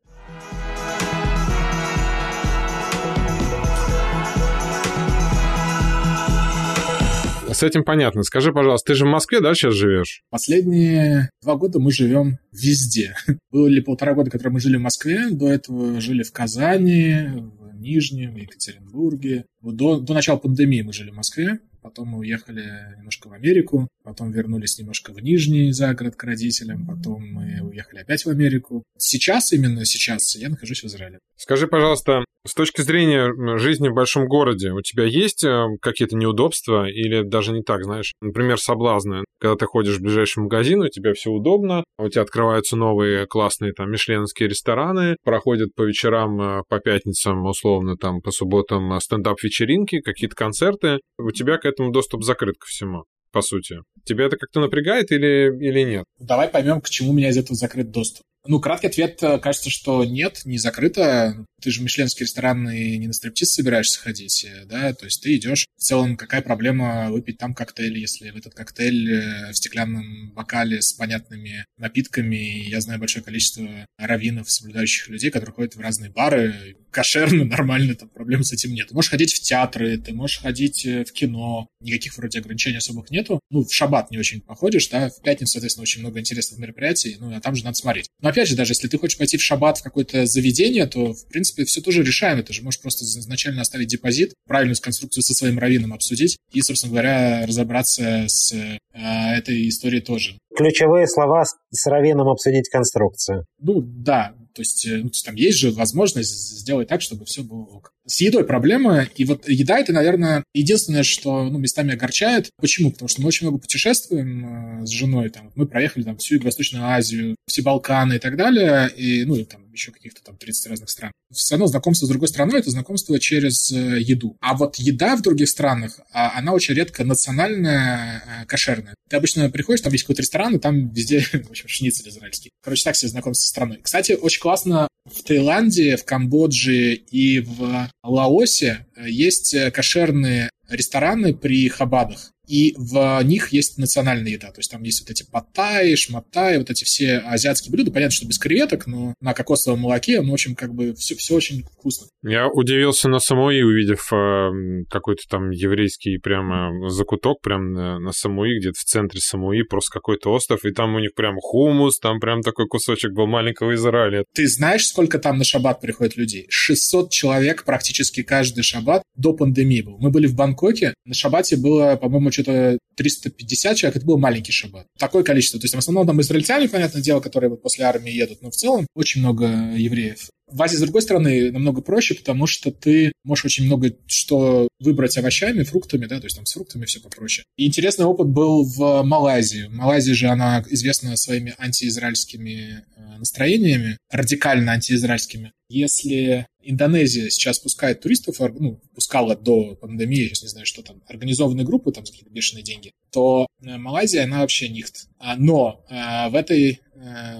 С 7.54 7.62
этим 7.62 7.84
понятно. 7.84 8.24
Скажи, 8.24 8.52
пожалуйста, 8.52 8.92
ты 8.92 8.94
же 8.98 9.04
в 9.04 9.08
Москве, 9.08 9.40
да, 9.40 9.54
сейчас 9.54 9.74
живешь? 9.74 10.22
Последние 10.28 11.30
два 11.40 11.54
года 11.54 11.78
мы 11.78 11.92
живем 11.92 12.38
везде. 12.50 13.14
Было 13.52 13.68
ли 13.68 13.80
полтора 13.80 14.14
года, 14.14 14.30
которые 14.30 14.54
мы 14.54 14.60
жили 14.60 14.76
в 14.76 14.80
Москве, 14.80 15.30
до 15.30 15.48
этого 15.48 16.00
жили 16.00 16.24
в 16.24 16.32
Казани, 16.32 17.28
в 17.32 17.78
Нижнем, 17.78 18.34
Екатеринбурге. 18.34 19.44
До, 19.62 20.00
до 20.00 20.14
начала 20.14 20.36
пандемии 20.36 20.82
мы 20.82 20.92
жили 20.92 21.10
в 21.10 21.14
Москве, 21.14 21.60
потом 21.84 22.08
мы 22.08 22.18
уехали 22.20 22.96
немножко 22.96 23.28
в 23.28 23.32
Америку, 23.34 23.88
потом 24.02 24.32
вернулись 24.32 24.78
немножко 24.78 25.12
в 25.12 25.20
Нижний 25.20 25.70
загород 25.70 26.16
к 26.16 26.24
родителям, 26.24 26.86
потом 26.86 27.22
мы 27.30 27.60
уехали 27.60 28.00
опять 28.00 28.24
в 28.24 28.30
Америку. 28.30 28.82
Сейчас, 28.96 29.52
именно 29.52 29.84
сейчас, 29.84 30.34
я 30.34 30.48
нахожусь 30.48 30.82
в 30.82 30.86
Израиле. 30.86 31.18
Скажи, 31.36 31.66
пожалуйста, 31.66 32.24
с 32.46 32.54
точки 32.54 32.82
зрения 32.82 33.32
жизни 33.58 33.88
в 33.88 33.94
большом 33.94 34.26
городе, 34.26 34.70
у 34.72 34.82
тебя 34.82 35.04
есть 35.04 35.44
э, 35.44 35.66
какие-то 35.80 36.14
неудобства 36.14 36.86
или 36.86 37.22
даже 37.22 37.52
не 37.52 37.62
так, 37.62 37.84
знаешь, 37.84 38.12
например, 38.20 38.58
соблазны? 38.58 39.24
Когда 39.40 39.56
ты 39.56 39.66
ходишь 39.66 39.96
в 39.96 40.02
ближайший 40.02 40.40
магазин, 40.42 40.82
у 40.82 40.88
тебя 40.88 41.14
все 41.14 41.30
удобно, 41.30 41.84
у 41.98 42.08
тебя 42.08 42.22
открываются 42.22 42.76
новые 42.76 43.26
классные 43.26 43.72
там 43.72 43.90
мишленские 43.90 44.48
рестораны, 44.48 45.16
проходят 45.24 45.74
по 45.74 45.82
вечерам, 45.82 46.40
э, 46.40 46.62
по 46.68 46.80
пятницам, 46.80 47.44
условно, 47.46 47.96
там, 47.96 48.20
по 48.20 48.30
субботам 48.30 48.92
э, 48.92 49.00
стендап-вечеринки, 49.00 50.00
какие-то 50.00 50.36
концерты. 50.36 51.00
У 51.18 51.30
тебя 51.30 51.56
к 51.56 51.64
этому 51.74 51.92
доступ 51.92 52.22
закрыт 52.22 52.56
ко 52.58 52.66
всему 52.66 53.04
по 53.30 53.42
сути. 53.42 53.76
Тебя 54.04 54.26
это 54.26 54.36
как-то 54.36 54.60
напрягает 54.60 55.10
или, 55.10 55.52
или 55.58 55.82
нет? 55.82 56.04
Давай 56.18 56.48
поймем, 56.48 56.80
к 56.80 56.88
чему 56.88 57.10
у 57.10 57.12
меня 57.12 57.30
из 57.30 57.36
этого 57.36 57.56
закрыт 57.56 57.90
доступ. 57.90 58.24
Ну, 58.46 58.60
краткий 58.60 58.88
ответ, 58.88 59.22
э, 59.22 59.38
кажется, 59.38 59.70
что 59.70 60.04
нет, 60.04 60.42
не 60.44 60.58
закрыто. 60.58 61.46
Ты 61.62 61.70
же 61.70 61.80
в 61.80 61.82
мишленский 61.82 62.24
ресторан 62.24 62.68
и 62.68 62.98
не 62.98 63.06
на 63.06 63.14
стриптиз 63.14 63.54
собираешься 63.54 63.98
ходить, 63.98 64.44
э, 64.44 64.66
да? 64.66 64.92
То 64.92 65.06
есть 65.06 65.22
ты 65.22 65.34
идешь. 65.36 65.66
В 65.78 65.80
целом, 65.80 66.18
какая 66.18 66.42
проблема 66.42 67.10
выпить 67.10 67.38
там 67.38 67.54
коктейль, 67.54 67.96
если 67.96 68.30
в 68.30 68.36
этот 68.36 68.52
коктейль 68.52 69.10
э, 69.10 69.50
в 69.50 69.56
стеклянном 69.56 70.32
бокале 70.32 70.82
с 70.82 70.92
понятными 70.92 71.64
напитками. 71.78 72.68
Я 72.68 72.82
знаю 72.82 73.00
большое 73.00 73.24
количество 73.24 73.66
раввинов, 73.96 74.50
соблюдающих 74.50 75.08
людей, 75.08 75.30
которые 75.30 75.54
ходят 75.54 75.76
в 75.76 75.80
разные 75.80 76.10
бары, 76.10 76.76
кошерно, 76.90 77.44
нормально, 77.46 77.94
там 77.94 78.10
проблем 78.10 78.44
с 78.44 78.52
этим 78.52 78.74
нет. 78.74 78.88
Ты 78.88 78.94
можешь 78.94 79.10
ходить 79.10 79.32
в 79.32 79.40
театры, 79.40 79.96
ты 79.96 80.12
можешь 80.12 80.40
ходить 80.40 80.84
в 80.84 81.12
кино, 81.12 81.68
никаких 81.80 82.14
вроде 82.18 82.40
ограничений 82.40 82.76
особых 82.76 83.10
нету. 83.10 83.40
Ну, 83.50 83.64
в 83.64 83.72
шаббат 83.72 84.10
не 84.10 84.18
очень 84.18 84.42
походишь, 84.42 84.88
да, 84.88 85.08
в 85.08 85.22
пятницу, 85.22 85.52
соответственно, 85.52 85.84
очень 85.84 86.00
много 86.00 86.20
интересных 86.20 86.58
мероприятий, 86.58 87.16
ну, 87.18 87.34
а 87.34 87.40
там 87.40 87.54
же 87.54 87.64
надо 87.64 87.76
смотреть. 87.76 88.10
Но 88.20 88.33
опять 88.34 88.48
же, 88.48 88.56
даже 88.56 88.72
если 88.72 88.88
ты 88.88 88.98
хочешь 88.98 89.16
пойти 89.16 89.36
в 89.36 89.42
шаббат 89.42 89.78
в 89.78 89.82
какое-то 89.82 90.26
заведение, 90.26 90.86
то, 90.86 91.14
в 91.14 91.28
принципе, 91.28 91.64
все 91.64 91.80
тоже 91.80 92.02
решаемо. 92.02 92.42
Ты 92.42 92.52
же 92.52 92.62
можешь 92.62 92.80
просто 92.80 93.04
изначально 93.04 93.62
оставить 93.62 93.88
депозит, 93.88 94.34
правильную 94.46 94.76
конструкцию 94.80 95.22
со 95.22 95.34
своим 95.34 95.58
раввином 95.58 95.92
обсудить 95.92 96.36
и, 96.52 96.60
собственно 96.60 96.92
говоря, 96.92 97.46
разобраться 97.46 98.24
с 98.26 98.52
э, 98.52 98.78
этой 98.92 99.68
историей 99.68 100.00
тоже. 100.00 100.36
Ключевые 100.56 101.06
слова 101.06 101.44
с 101.44 101.86
раввином 101.86 102.28
обсудить 102.28 102.68
конструкцию. 102.68 103.46
Ну, 103.60 103.80
да. 103.80 104.34
То 104.54 104.62
есть, 104.62 104.86
э, 104.86 104.96
ну, 104.96 105.10
там 105.24 105.36
есть 105.36 105.58
же 105.58 105.70
возможность 105.70 106.58
сделать 106.58 106.88
так, 106.88 107.02
чтобы 107.02 107.24
все 107.24 107.42
было 107.42 107.62
ок. 107.62 107.92
С 108.06 108.20
едой 108.20 108.44
проблема, 108.44 109.08
и 109.16 109.24
вот 109.24 109.48
еда 109.48 109.78
это, 109.78 109.92
наверное, 109.92 110.44
единственное, 110.52 111.02
что 111.02 111.44
ну, 111.44 111.58
местами 111.58 111.94
огорчает. 111.94 112.50
Почему? 112.58 112.92
Потому 112.92 113.08
что 113.08 113.22
мы 113.22 113.28
очень 113.28 113.46
много 113.46 113.60
путешествуем 113.62 114.82
э, 114.82 114.86
с 114.86 114.90
женой, 114.90 115.30
там, 115.30 115.52
мы 115.54 115.66
проехали 115.66 116.04
там 116.04 116.18
всю 116.18 116.34
Юго-Восточную 116.34 116.84
Азию, 116.84 117.36
все 117.46 117.62
Балканы 117.62 118.16
и 118.16 118.18
так 118.18 118.36
далее, 118.36 118.90
и, 118.94 119.24
ну, 119.24 119.36
и 119.36 119.44
там 119.44 119.64
еще 119.72 119.90
каких-то 119.90 120.22
там 120.22 120.36
30 120.36 120.66
разных 120.68 120.90
стран. 120.90 121.12
Все 121.32 121.54
равно 121.54 121.66
знакомство 121.66 122.06
с 122.06 122.08
другой 122.08 122.28
страной— 122.28 122.60
это 122.60 122.70
знакомство 122.70 123.18
через 123.18 123.70
э, 123.72 124.00
еду. 124.00 124.36
А 124.40 124.54
вот 124.54 124.76
еда 124.76 125.16
в 125.16 125.22
других 125.22 125.48
странах, 125.48 126.00
а, 126.12 126.38
она 126.38 126.52
очень 126.52 126.74
редко 126.74 127.04
национальная, 127.04 128.22
э, 128.42 128.46
кошерная. 128.46 128.94
Ты 129.08 129.16
обычно 129.16 129.50
приходишь, 129.50 129.80
там 129.80 129.92
есть 129.92 130.04
какой-то 130.04 130.22
ресторан, 130.22 130.54
и 130.54 130.58
там 130.58 130.88
везде, 130.90 131.20
в 131.32 131.50
общем, 131.50 131.68
шницель 131.68 132.08
израильский. 132.08 132.50
Короче, 132.62 132.84
так 132.84 132.96
себе 132.96 133.08
знакомство 133.08 133.44
со 133.44 133.48
страной. 133.48 133.80
Кстати, 133.82 134.12
очень 134.12 134.40
классно 134.40 134.88
в 135.04 135.22
Таиланде, 135.22 135.96
в 135.96 136.04
Камбодже 136.04 136.94
и 136.94 137.40
в 137.40 137.88
Лаосе 138.02 138.86
э, 138.96 139.08
есть 139.08 139.54
кошерные 139.72 140.50
рестораны 140.68 141.34
при 141.34 141.68
хабадах. 141.68 142.33
И 142.46 142.74
в 142.76 143.20
них 143.24 143.52
есть 143.52 143.78
национальная 143.78 144.32
еда. 144.32 144.48
То 144.48 144.58
есть 144.58 144.70
там 144.70 144.82
есть 144.82 145.00
вот 145.00 145.10
эти 145.10 145.24
паттайи, 145.24 145.94
шматтай, 145.94 146.58
вот 146.58 146.70
эти 146.70 146.84
все 146.84 147.18
азиатские 147.18 147.72
блюда. 147.72 147.90
Понятно, 147.90 148.12
что 148.12 148.26
без 148.26 148.38
креветок, 148.38 148.86
но 148.86 149.14
на 149.20 149.34
кокосовом 149.34 149.80
молоке, 149.80 150.20
ну, 150.20 150.30
в 150.30 150.34
общем, 150.34 150.54
как 150.54 150.74
бы 150.74 150.94
все, 150.94 151.14
все 151.14 151.34
очень 151.34 151.62
вкусно. 151.64 152.06
Я 152.22 152.48
удивился 152.48 153.08
на 153.08 153.18
Самуи, 153.18 153.62
увидев 153.62 154.12
э, 154.12 154.84
какой-то 154.90 155.22
там 155.28 155.50
еврейский 155.50 156.18
прямо 156.18 156.88
закуток 156.88 157.40
прям 157.42 157.72
на, 157.72 157.98
на 157.98 158.12
Самуи, 158.12 158.58
где-то 158.58 158.78
в 158.78 158.84
центре 158.84 159.20
Самуи, 159.20 159.62
просто 159.62 159.92
какой-то 159.92 160.30
остров, 160.30 160.64
и 160.64 160.72
там 160.72 160.94
у 160.94 161.00
них 161.00 161.14
прям 161.14 161.36
хумус, 161.38 161.98
там 161.98 162.20
прям 162.20 162.42
такой 162.42 162.66
кусочек 162.66 163.12
был 163.12 163.26
маленького 163.26 163.74
Израиля. 163.74 164.24
Ты 164.34 164.46
знаешь, 164.48 164.86
сколько 164.86 165.18
там 165.18 165.38
на 165.38 165.44
шаббат 165.44 165.80
приходит 165.80 166.16
людей? 166.16 166.46
600 166.48 167.10
человек 167.10 167.64
практически 167.64 168.22
каждый 168.22 168.62
шаббат 168.62 169.02
до 169.16 169.32
пандемии 169.32 169.82
был. 169.82 169.98
Мы 169.98 170.10
были 170.10 170.26
в 170.26 170.34
Бангкоке, 170.34 170.94
на 171.04 171.14
шаббате 171.14 171.56
было, 171.56 171.96
по-моему, 171.96 172.30
что-то 172.34 172.78
350 172.96 173.76
человек, 173.76 173.96
это 173.96 174.06
был 174.06 174.18
маленький 174.18 174.52
шаббат. 174.52 174.86
Такое 174.98 175.22
количество. 175.22 175.58
То 175.60 175.64
есть 175.64 175.74
в 175.74 175.78
основном 175.78 176.06
там 176.06 176.20
израильтяне, 176.20 176.68
понятное 176.68 177.02
дело, 177.02 177.20
которые 177.20 177.50
вот 177.50 177.62
после 177.62 177.84
армии 177.84 178.12
едут, 178.12 178.42
но 178.42 178.50
в 178.50 178.54
целом 178.54 178.86
очень 178.94 179.20
много 179.20 179.46
евреев. 179.76 180.28
В 180.54 180.62
Азии, 180.62 180.76
с 180.76 180.80
другой 180.80 181.02
стороны, 181.02 181.50
намного 181.50 181.82
проще, 181.82 182.14
потому 182.14 182.46
что 182.46 182.70
ты 182.70 183.10
можешь 183.24 183.44
очень 183.44 183.64
много 183.64 183.92
что 184.06 184.68
выбрать 184.78 185.18
овощами, 185.18 185.64
фруктами, 185.64 186.06
да, 186.06 186.20
то 186.20 186.26
есть 186.26 186.36
там 186.36 186.46
с 186.46 186.52
фруктами 186.52 186.84
все 186.84 187.00
попроще. 187.00 187.44
И 187.56 187.66
интересный 187.66 188.04
опыт 188.04 188.28
был 188.28 188.62
в 188.62 189.02
Малайзии. 189.02 189.66
Малайзия 189.66 190.14
же, 190.14 190.28
она 190.28 190.64
известна 190.68 191.16
своими 191.16 191.56
антиизраильскими 191.58 192.84
э, 192.96 193.18
настроениями, 193.18 193.98
радикально 194.12 194.72
антиизраильскими. 194.72 195.50
Если 195.68 196.46
Индонезия 196.62 197.30
сейчас 197.30 197.58
пускает 197.58 198.00
туристов, 198.00 198.36
ну, 198.38 198.80
пускала 198.94 199.34
до 199.34 199.74
пандемии, 199.74 200.28
сейчас 200.28 200.42
не 200.42 200.48
знаю, 200.50 200.66
что 200.66 200.82
там, 200.82 201.02
организованные 201.08 201.66
группы 201.66 201.90
там 201.90 202.04
какие-то 202.04 202.30
бешеные 202.30 202.62
деньги, 202.62 202.92
то 203.10 203.48
э, 203.60 203.76
Малайзия, 203.76 204.22
она 204.22 204.42
вообще 204.42 204.68
нихт. 204.68 205.08
А, 205.18 205.34
но 205.36 205.84
э, 205.90 206.30
в 206.30 206.36
этой 206.36 206.80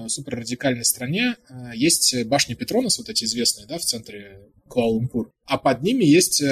суперрадикальной 0.07 0.85
стране 0.85 1.35
есть 1.73 2.25
башни 2.25 2.53
Петронас, 2.53 2.97
вот 2.97 3.09
эти 3.09 3.23
известные, 3.25 3.67
да, 3.67 3.77
в 3.77 3.83
центре 3.83 4.39
Куала-Лумпур, 4.67 5.31
а 5.45 5.57
под 5.57 5.81
ними 5.81 6.03
есть 6.03 6.43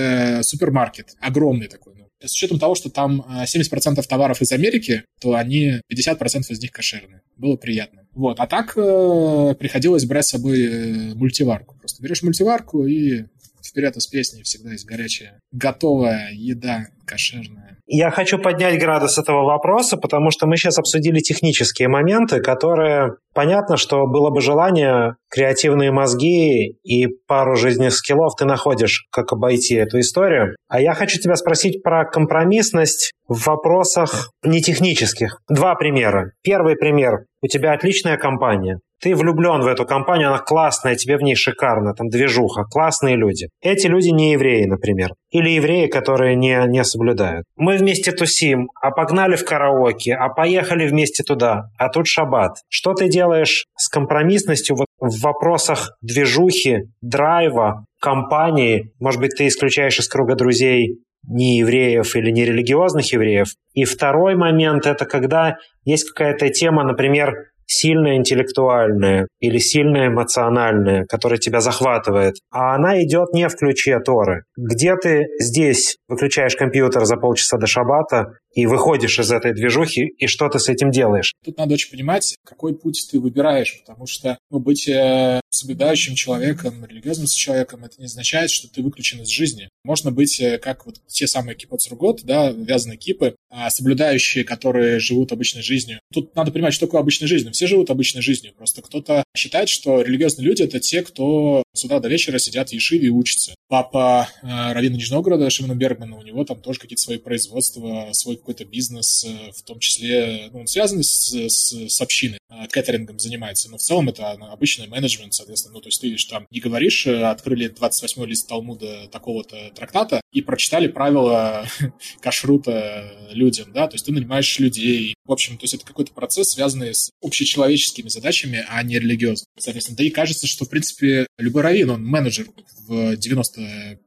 супермаркет, 0.44 1.16
огромный 1.20 1.68
такой, 1.68 1.96
ну, 1.96 2.04
с 2.24 2.32
учетом 2.32 2.60
того, 2.60 2.76
что 2.76 2.90
там 2.90 3.26
70% 3.44 4.02
товаров 4.08 4.42
из 4.42 4.52
Америки, 4.52 5.04
то 5.20 5.36
они 5.36 5.82
50% 5.92 6.46
из 6.50 6.62
них 6.62 6.72
кошерные. 6.72 7.22
Было 7.36 7.56
приятно. 7.58 8.08
Вот. 8.14 8.40
А 8.40 8.48
так 8.48 8.78
э, 8.78 9.56
приходилось 9.60 10.06
брать 10.06 10.26
с 10.26 10.30
собой 10.30 10.64
э, 10.64 11.16
мультиварку. 11.16 11.76
Просто 11.80 12.02
берешь 12.02 12.24
мультиварку 12.24 12.86
и 12.86 13.26
вперед 13.66 13.96
из 13.96 14.08
песни 14.08 14.44
всегда 14.44 14.72
есть 14.72 14.86
горячая, 14.86 15.40
готовая 15.52 16.30
еда 16.32 16.86
кошерная. 17.06 17.78
Я 17.86 18.12
хочу 18.12 18.40
поднять 18.40 18.80
градус 18.80 19.18
этого 19.18 19.44
вопроса, 19.44 19.98
потому 19.98 20.32
что 20.32 20.48
мы 20.48 20.56
сейчас 20.56 20.80
обсудили 20.80 21.20
технические 21.20 21.90
моменты, 21.90 22.40
которые... 22.40 23.16
Понятно, 23.34 23.78
что 23.78 24.06
было 24.06 24.30
бы 24.30 24.42
желание, 24.42 25.16
креативные 25.30 25.92
мозги 25.92 26.78
и 26.84 27.08
пару 27.28 27.56
жизненных 27.56 27.94
скиллов 27.94 28.36
ты 28.38 28.46
находишь, 28.46 29.08
как 29.12 29.34
обойти 29.34 29.76
эту 29.76 30.00
историю. 30.00 30.56
А 30.68 30.80
я 30.80 30.94
хочу 30.94 31.20
тебя 31.20 31.36
спросить 31.36 31.82
про 31.82 32.06
компромиссность 32.06 33.12
в 33.28 33.48
вопросах 33.48 34.30
не 34.44 34.62
технических. 34.62 35.42
Два 35.50 35.74
примера. 35.76 36.34
Первый 36.44 36.76
пример. 36.76 37.26
У 37.42 37.48
тебя 37.48 37.74
отличная 37.74 38.18
компания 38.18 38.80
ты 39.04 39.16
влюблен 39.16 39.62
в 39.62 39.68
эту 39.68 39.86
компанию, 39.86 40.30
она 40.30 40.40
классная, 40.40 40.96
тебе 40.96 41.18
в 41.18 41.22
ней 41.22 41.36
шикарно, 41.36 41.94
там 41.94 42.08
движуха, 42.08 42.64
классные 42.64 43.18
люди. 43.18 43.50
Эти 43.62 43.88
люди 43.88 44.08
не 44.08 44.32
евреи, 44.32 44.64
например. 44.64 45.10
Или 45.30 45.50
евреи, 45.50 45.88
которые 45.88 46.38
не, 46.38 46.58
не 46.68 46.86
соблюдают. 46.86 47.44
Мы 47.58 47.76
вместе 47.76 48.14
тусим, 48.14 48.70
а 48.82 48.92
погнали 48.92 49.36
в 49.36 49.44
караоке, 49.44 50.14
а 50.14 50.30
поехали 50.30 50.88
вместе 50.88 51.24
туда, 51.24 51.66
а 51.78 51.90
тут 51.90 52.08
шаббат. 52.08 52.54
Что 52.70 52.94
ты 52.94 53.10
делаешь 53.10 53.66
с 53.76 53.90
компромиссностью 53.90 54.78
вот 54.78 54.88
в 55.00 55.22
вопросах 55.22 55.98
движухи, 56.02 56.84
драйва, 57.02 57.86
компании? 58.00 58.94
Может 59.02 59.20
быть, 59.20 59.36
ты 59.38 59.48
исключаешь 59.48 60.00
из 60.00 60.08
круга 60.08 60.36
друзей 60.36 61.00
не 61.28 61.58
евреев 61.58 62.16
или 62.16 62.32
не 62.32 62.46
религиозных 62.46 63.12
евреев. 63.12 63.48
И 63.74 63.86
второй 63.86 64.36
момент– 64.36 64.86
это 64.86 65.06
когда 65.06 65.56
есть 65.86 66.10
какая-то 66.10 66.50
тема, 66.50 66.84
например, 66.84 67.34
сильная 67.66 68.16
интеллектуальная 68.16 69.28
или 69.40 69.58
сильная 69.58 70.08
эмоциональная, 70.08 71.06
которая 71.06 71.40
тебя 71.40 71.60
захватывает, 71.60 72.36
а 72.52 72.76
она 72.76 73.02
идет 73.04 73.34
не 73.34 73.48
в 73.48 73.56
ключе 73.56 74.00
Торы. 74.00 74.44
Где 74.58 74.96
ты 74.96 75.28
здесь 75.40 75.98
выключаешь 76.08 76.56
компьютер 76.56 77.06
за 77.06 77.18
полчаса 77.18 77.58
до 77.58 77.68
шаббата 77.68 78.34
и 78.54 78.66
выходишь 78.66 79.20
из 79.20 79.32
этой 79.32 79.54
движухи, 79.54 80.14
и 80.18 80.28
что 80.28 80.50
ты 80.50 80.60
с 80.60 80.70
этим 80.70 80.92
делаешь? 80.92 81.34
Тут 81.44 81.58
надо 81.58 81.74
очень 81.74 81.92
понимать, 81.92 82.36
какой 82.46 82.76
путь 82.76 83.08
ты 83.12 83.20
выбираешь, 83.20 83.80
потому 83.80 84.06
что 84.06 84.38
ну, 84.50 84.60
быть 84.60 84.88
э, 84.88 85.40
соблюдающим 85.50 86.16
человеком, 86.16 86.86
религиозным 86.86 87.28
человеком, 87.28 87.86
это 87.86 87.96
не 88.00 88.06
означает, 88.06 88.52
что 88.52 88.68
ты 88.68 88.82
выключен 88.82 89.22
из 89.22 89.30
жизни. 89.30 89.70
Можно 89.84 90.12
быть 90.12 90.40
э, 90.40 90.58
как 90.58 90.86
вот 90.86 90.96
те 91.08 91.28
самые 91.28 91.56
кипот 91.56 91.82
сургот, 91.82 92.24
да, 92.24 92.52
вязаные 92.52 92.98
кипы, 92.98 93.36
а 93.50 93.70
соблюдающие, 93.70 94.44
которые 94.44 95.00
живут 95.00 95.32
обычной 95.32 95.62
жизнью. 95.62 96.00
Тут 96.12 96.36
надо 96.36 96.52
понимать, 96.52 96.74
что 96.74 96.86
такое 96.86 97.02
обычная 97.02 97.28
жизнь. 97.28 97.50
Все 97.52 97.68
живут 97.68 97.90
обычной 97.90 98.22
жизнью. 98.22 98.54
Просто 98.58 98.82
кто-то 98.82 99.24
считает, 99.36 99.70
что 99.70 100.02
религиозные 100.02 100.46
люди— 100.46 100.62
это 100.64 100.80
те, 100.80 101.02
кто 101.02 101.64
с 101.74 101.84
утра 101.84 102.00
до 102.00 102.08
вечера 102.08 102.38
сидят 102.40 102.70
в 102.70 102.74
Ешиве 102.74 103.08
и 103.08 103.10
учатся. 103.10 103.56
Папа 103.68 104.28
э, 104.42 104.74
Равина 104.74 104.96
Нижнего 104.96 105.22
города, 105.22 105.50
Шимона 105.50 105.76
Бергмана, 105.76 106.18
у 106.18 106.24
него 106.24 106.44
там 106.46 106.62
тоже 106.62 106.80
какие-то 106.80 107.02
свои 107.02 107.18
производства, 107.18 108.10
свой 108.12 108.38
какой-то 108.44 108.66
бизнес, 108.66 109.24
э, 109.24 109.52
в 109.56 109.64
том 109.64 109.80
числе, 109.80 110.50
ну, 110.52 110.60
он 110.60 110.68
связан 110.68 111.02
с, 111.02 111.34
с, 111.34 111.72
с 111.72 112.02
общиной, 112.02 112.40
э, 112.50 112.68
кэтерингом 112.70 113.18
занимается, 113.18 113.72
но 113.72 113.78
в 113.78 113.82
целом 113.82 114.10
это 114.10 114.32
обычный 114.32 114.88
менеджмент, 114.88 115.34
соответственно, 115.34 115.76
ну, 115.76 115.82
то 115.82 115.88
есть 115.88 116.02
ты 116.02 116.08
лишь 116.08 116.26
там 116.26 116.46
не 116.52 116.60
говоришь, 116.60 117.08
э, 117.08 117.24
открыли 117.24 117.74
28-й 117.74 118.28
лист 118.28 118.50
Талмуда 118.50 119.08
такого-то 119.08 119.72
трактата 119.74 120.20
и 120.34 120.42
прочитали 120.42 120.88
правила 120.88 121.66
кашрута 122.22 123.30
людям, 123.32 123.72
да, 123.72 123.88
то 123.88 123.96
есть 123.96 124.06
ты 124.06 124.12
нанимаешь 124.12 124.60
людей, 124.60 125.16
в 125.26 125.32
общем, 125.32 125.58
то 125.58 125.64
есть 125.64 125.76
это 125.76 125.86
какой-то 125.86 126.12
процесс, 126.12 126.52
связанный 126.52 126.94
с 126.94 127.12
общечеловеческими 127.22 128.10
задачами, 128.10 128.66
а 128.68 128.84
не 128.84 129.00
религиозными. 129.00 129.48
Соответственно, 129.58 129.98
да 129.98 130.04
и 130.04 130.10
кажется, 130.10 130.48
что, 130.48 130.66
в 130.66 130.70
принципе, 130.70 131.28
любой 131.38 131.62
раввин, 131.62 131.92
он 131.92 132.06
менеджер 132.06 132.48
в 132.88 133.14
95% 133.14 133.98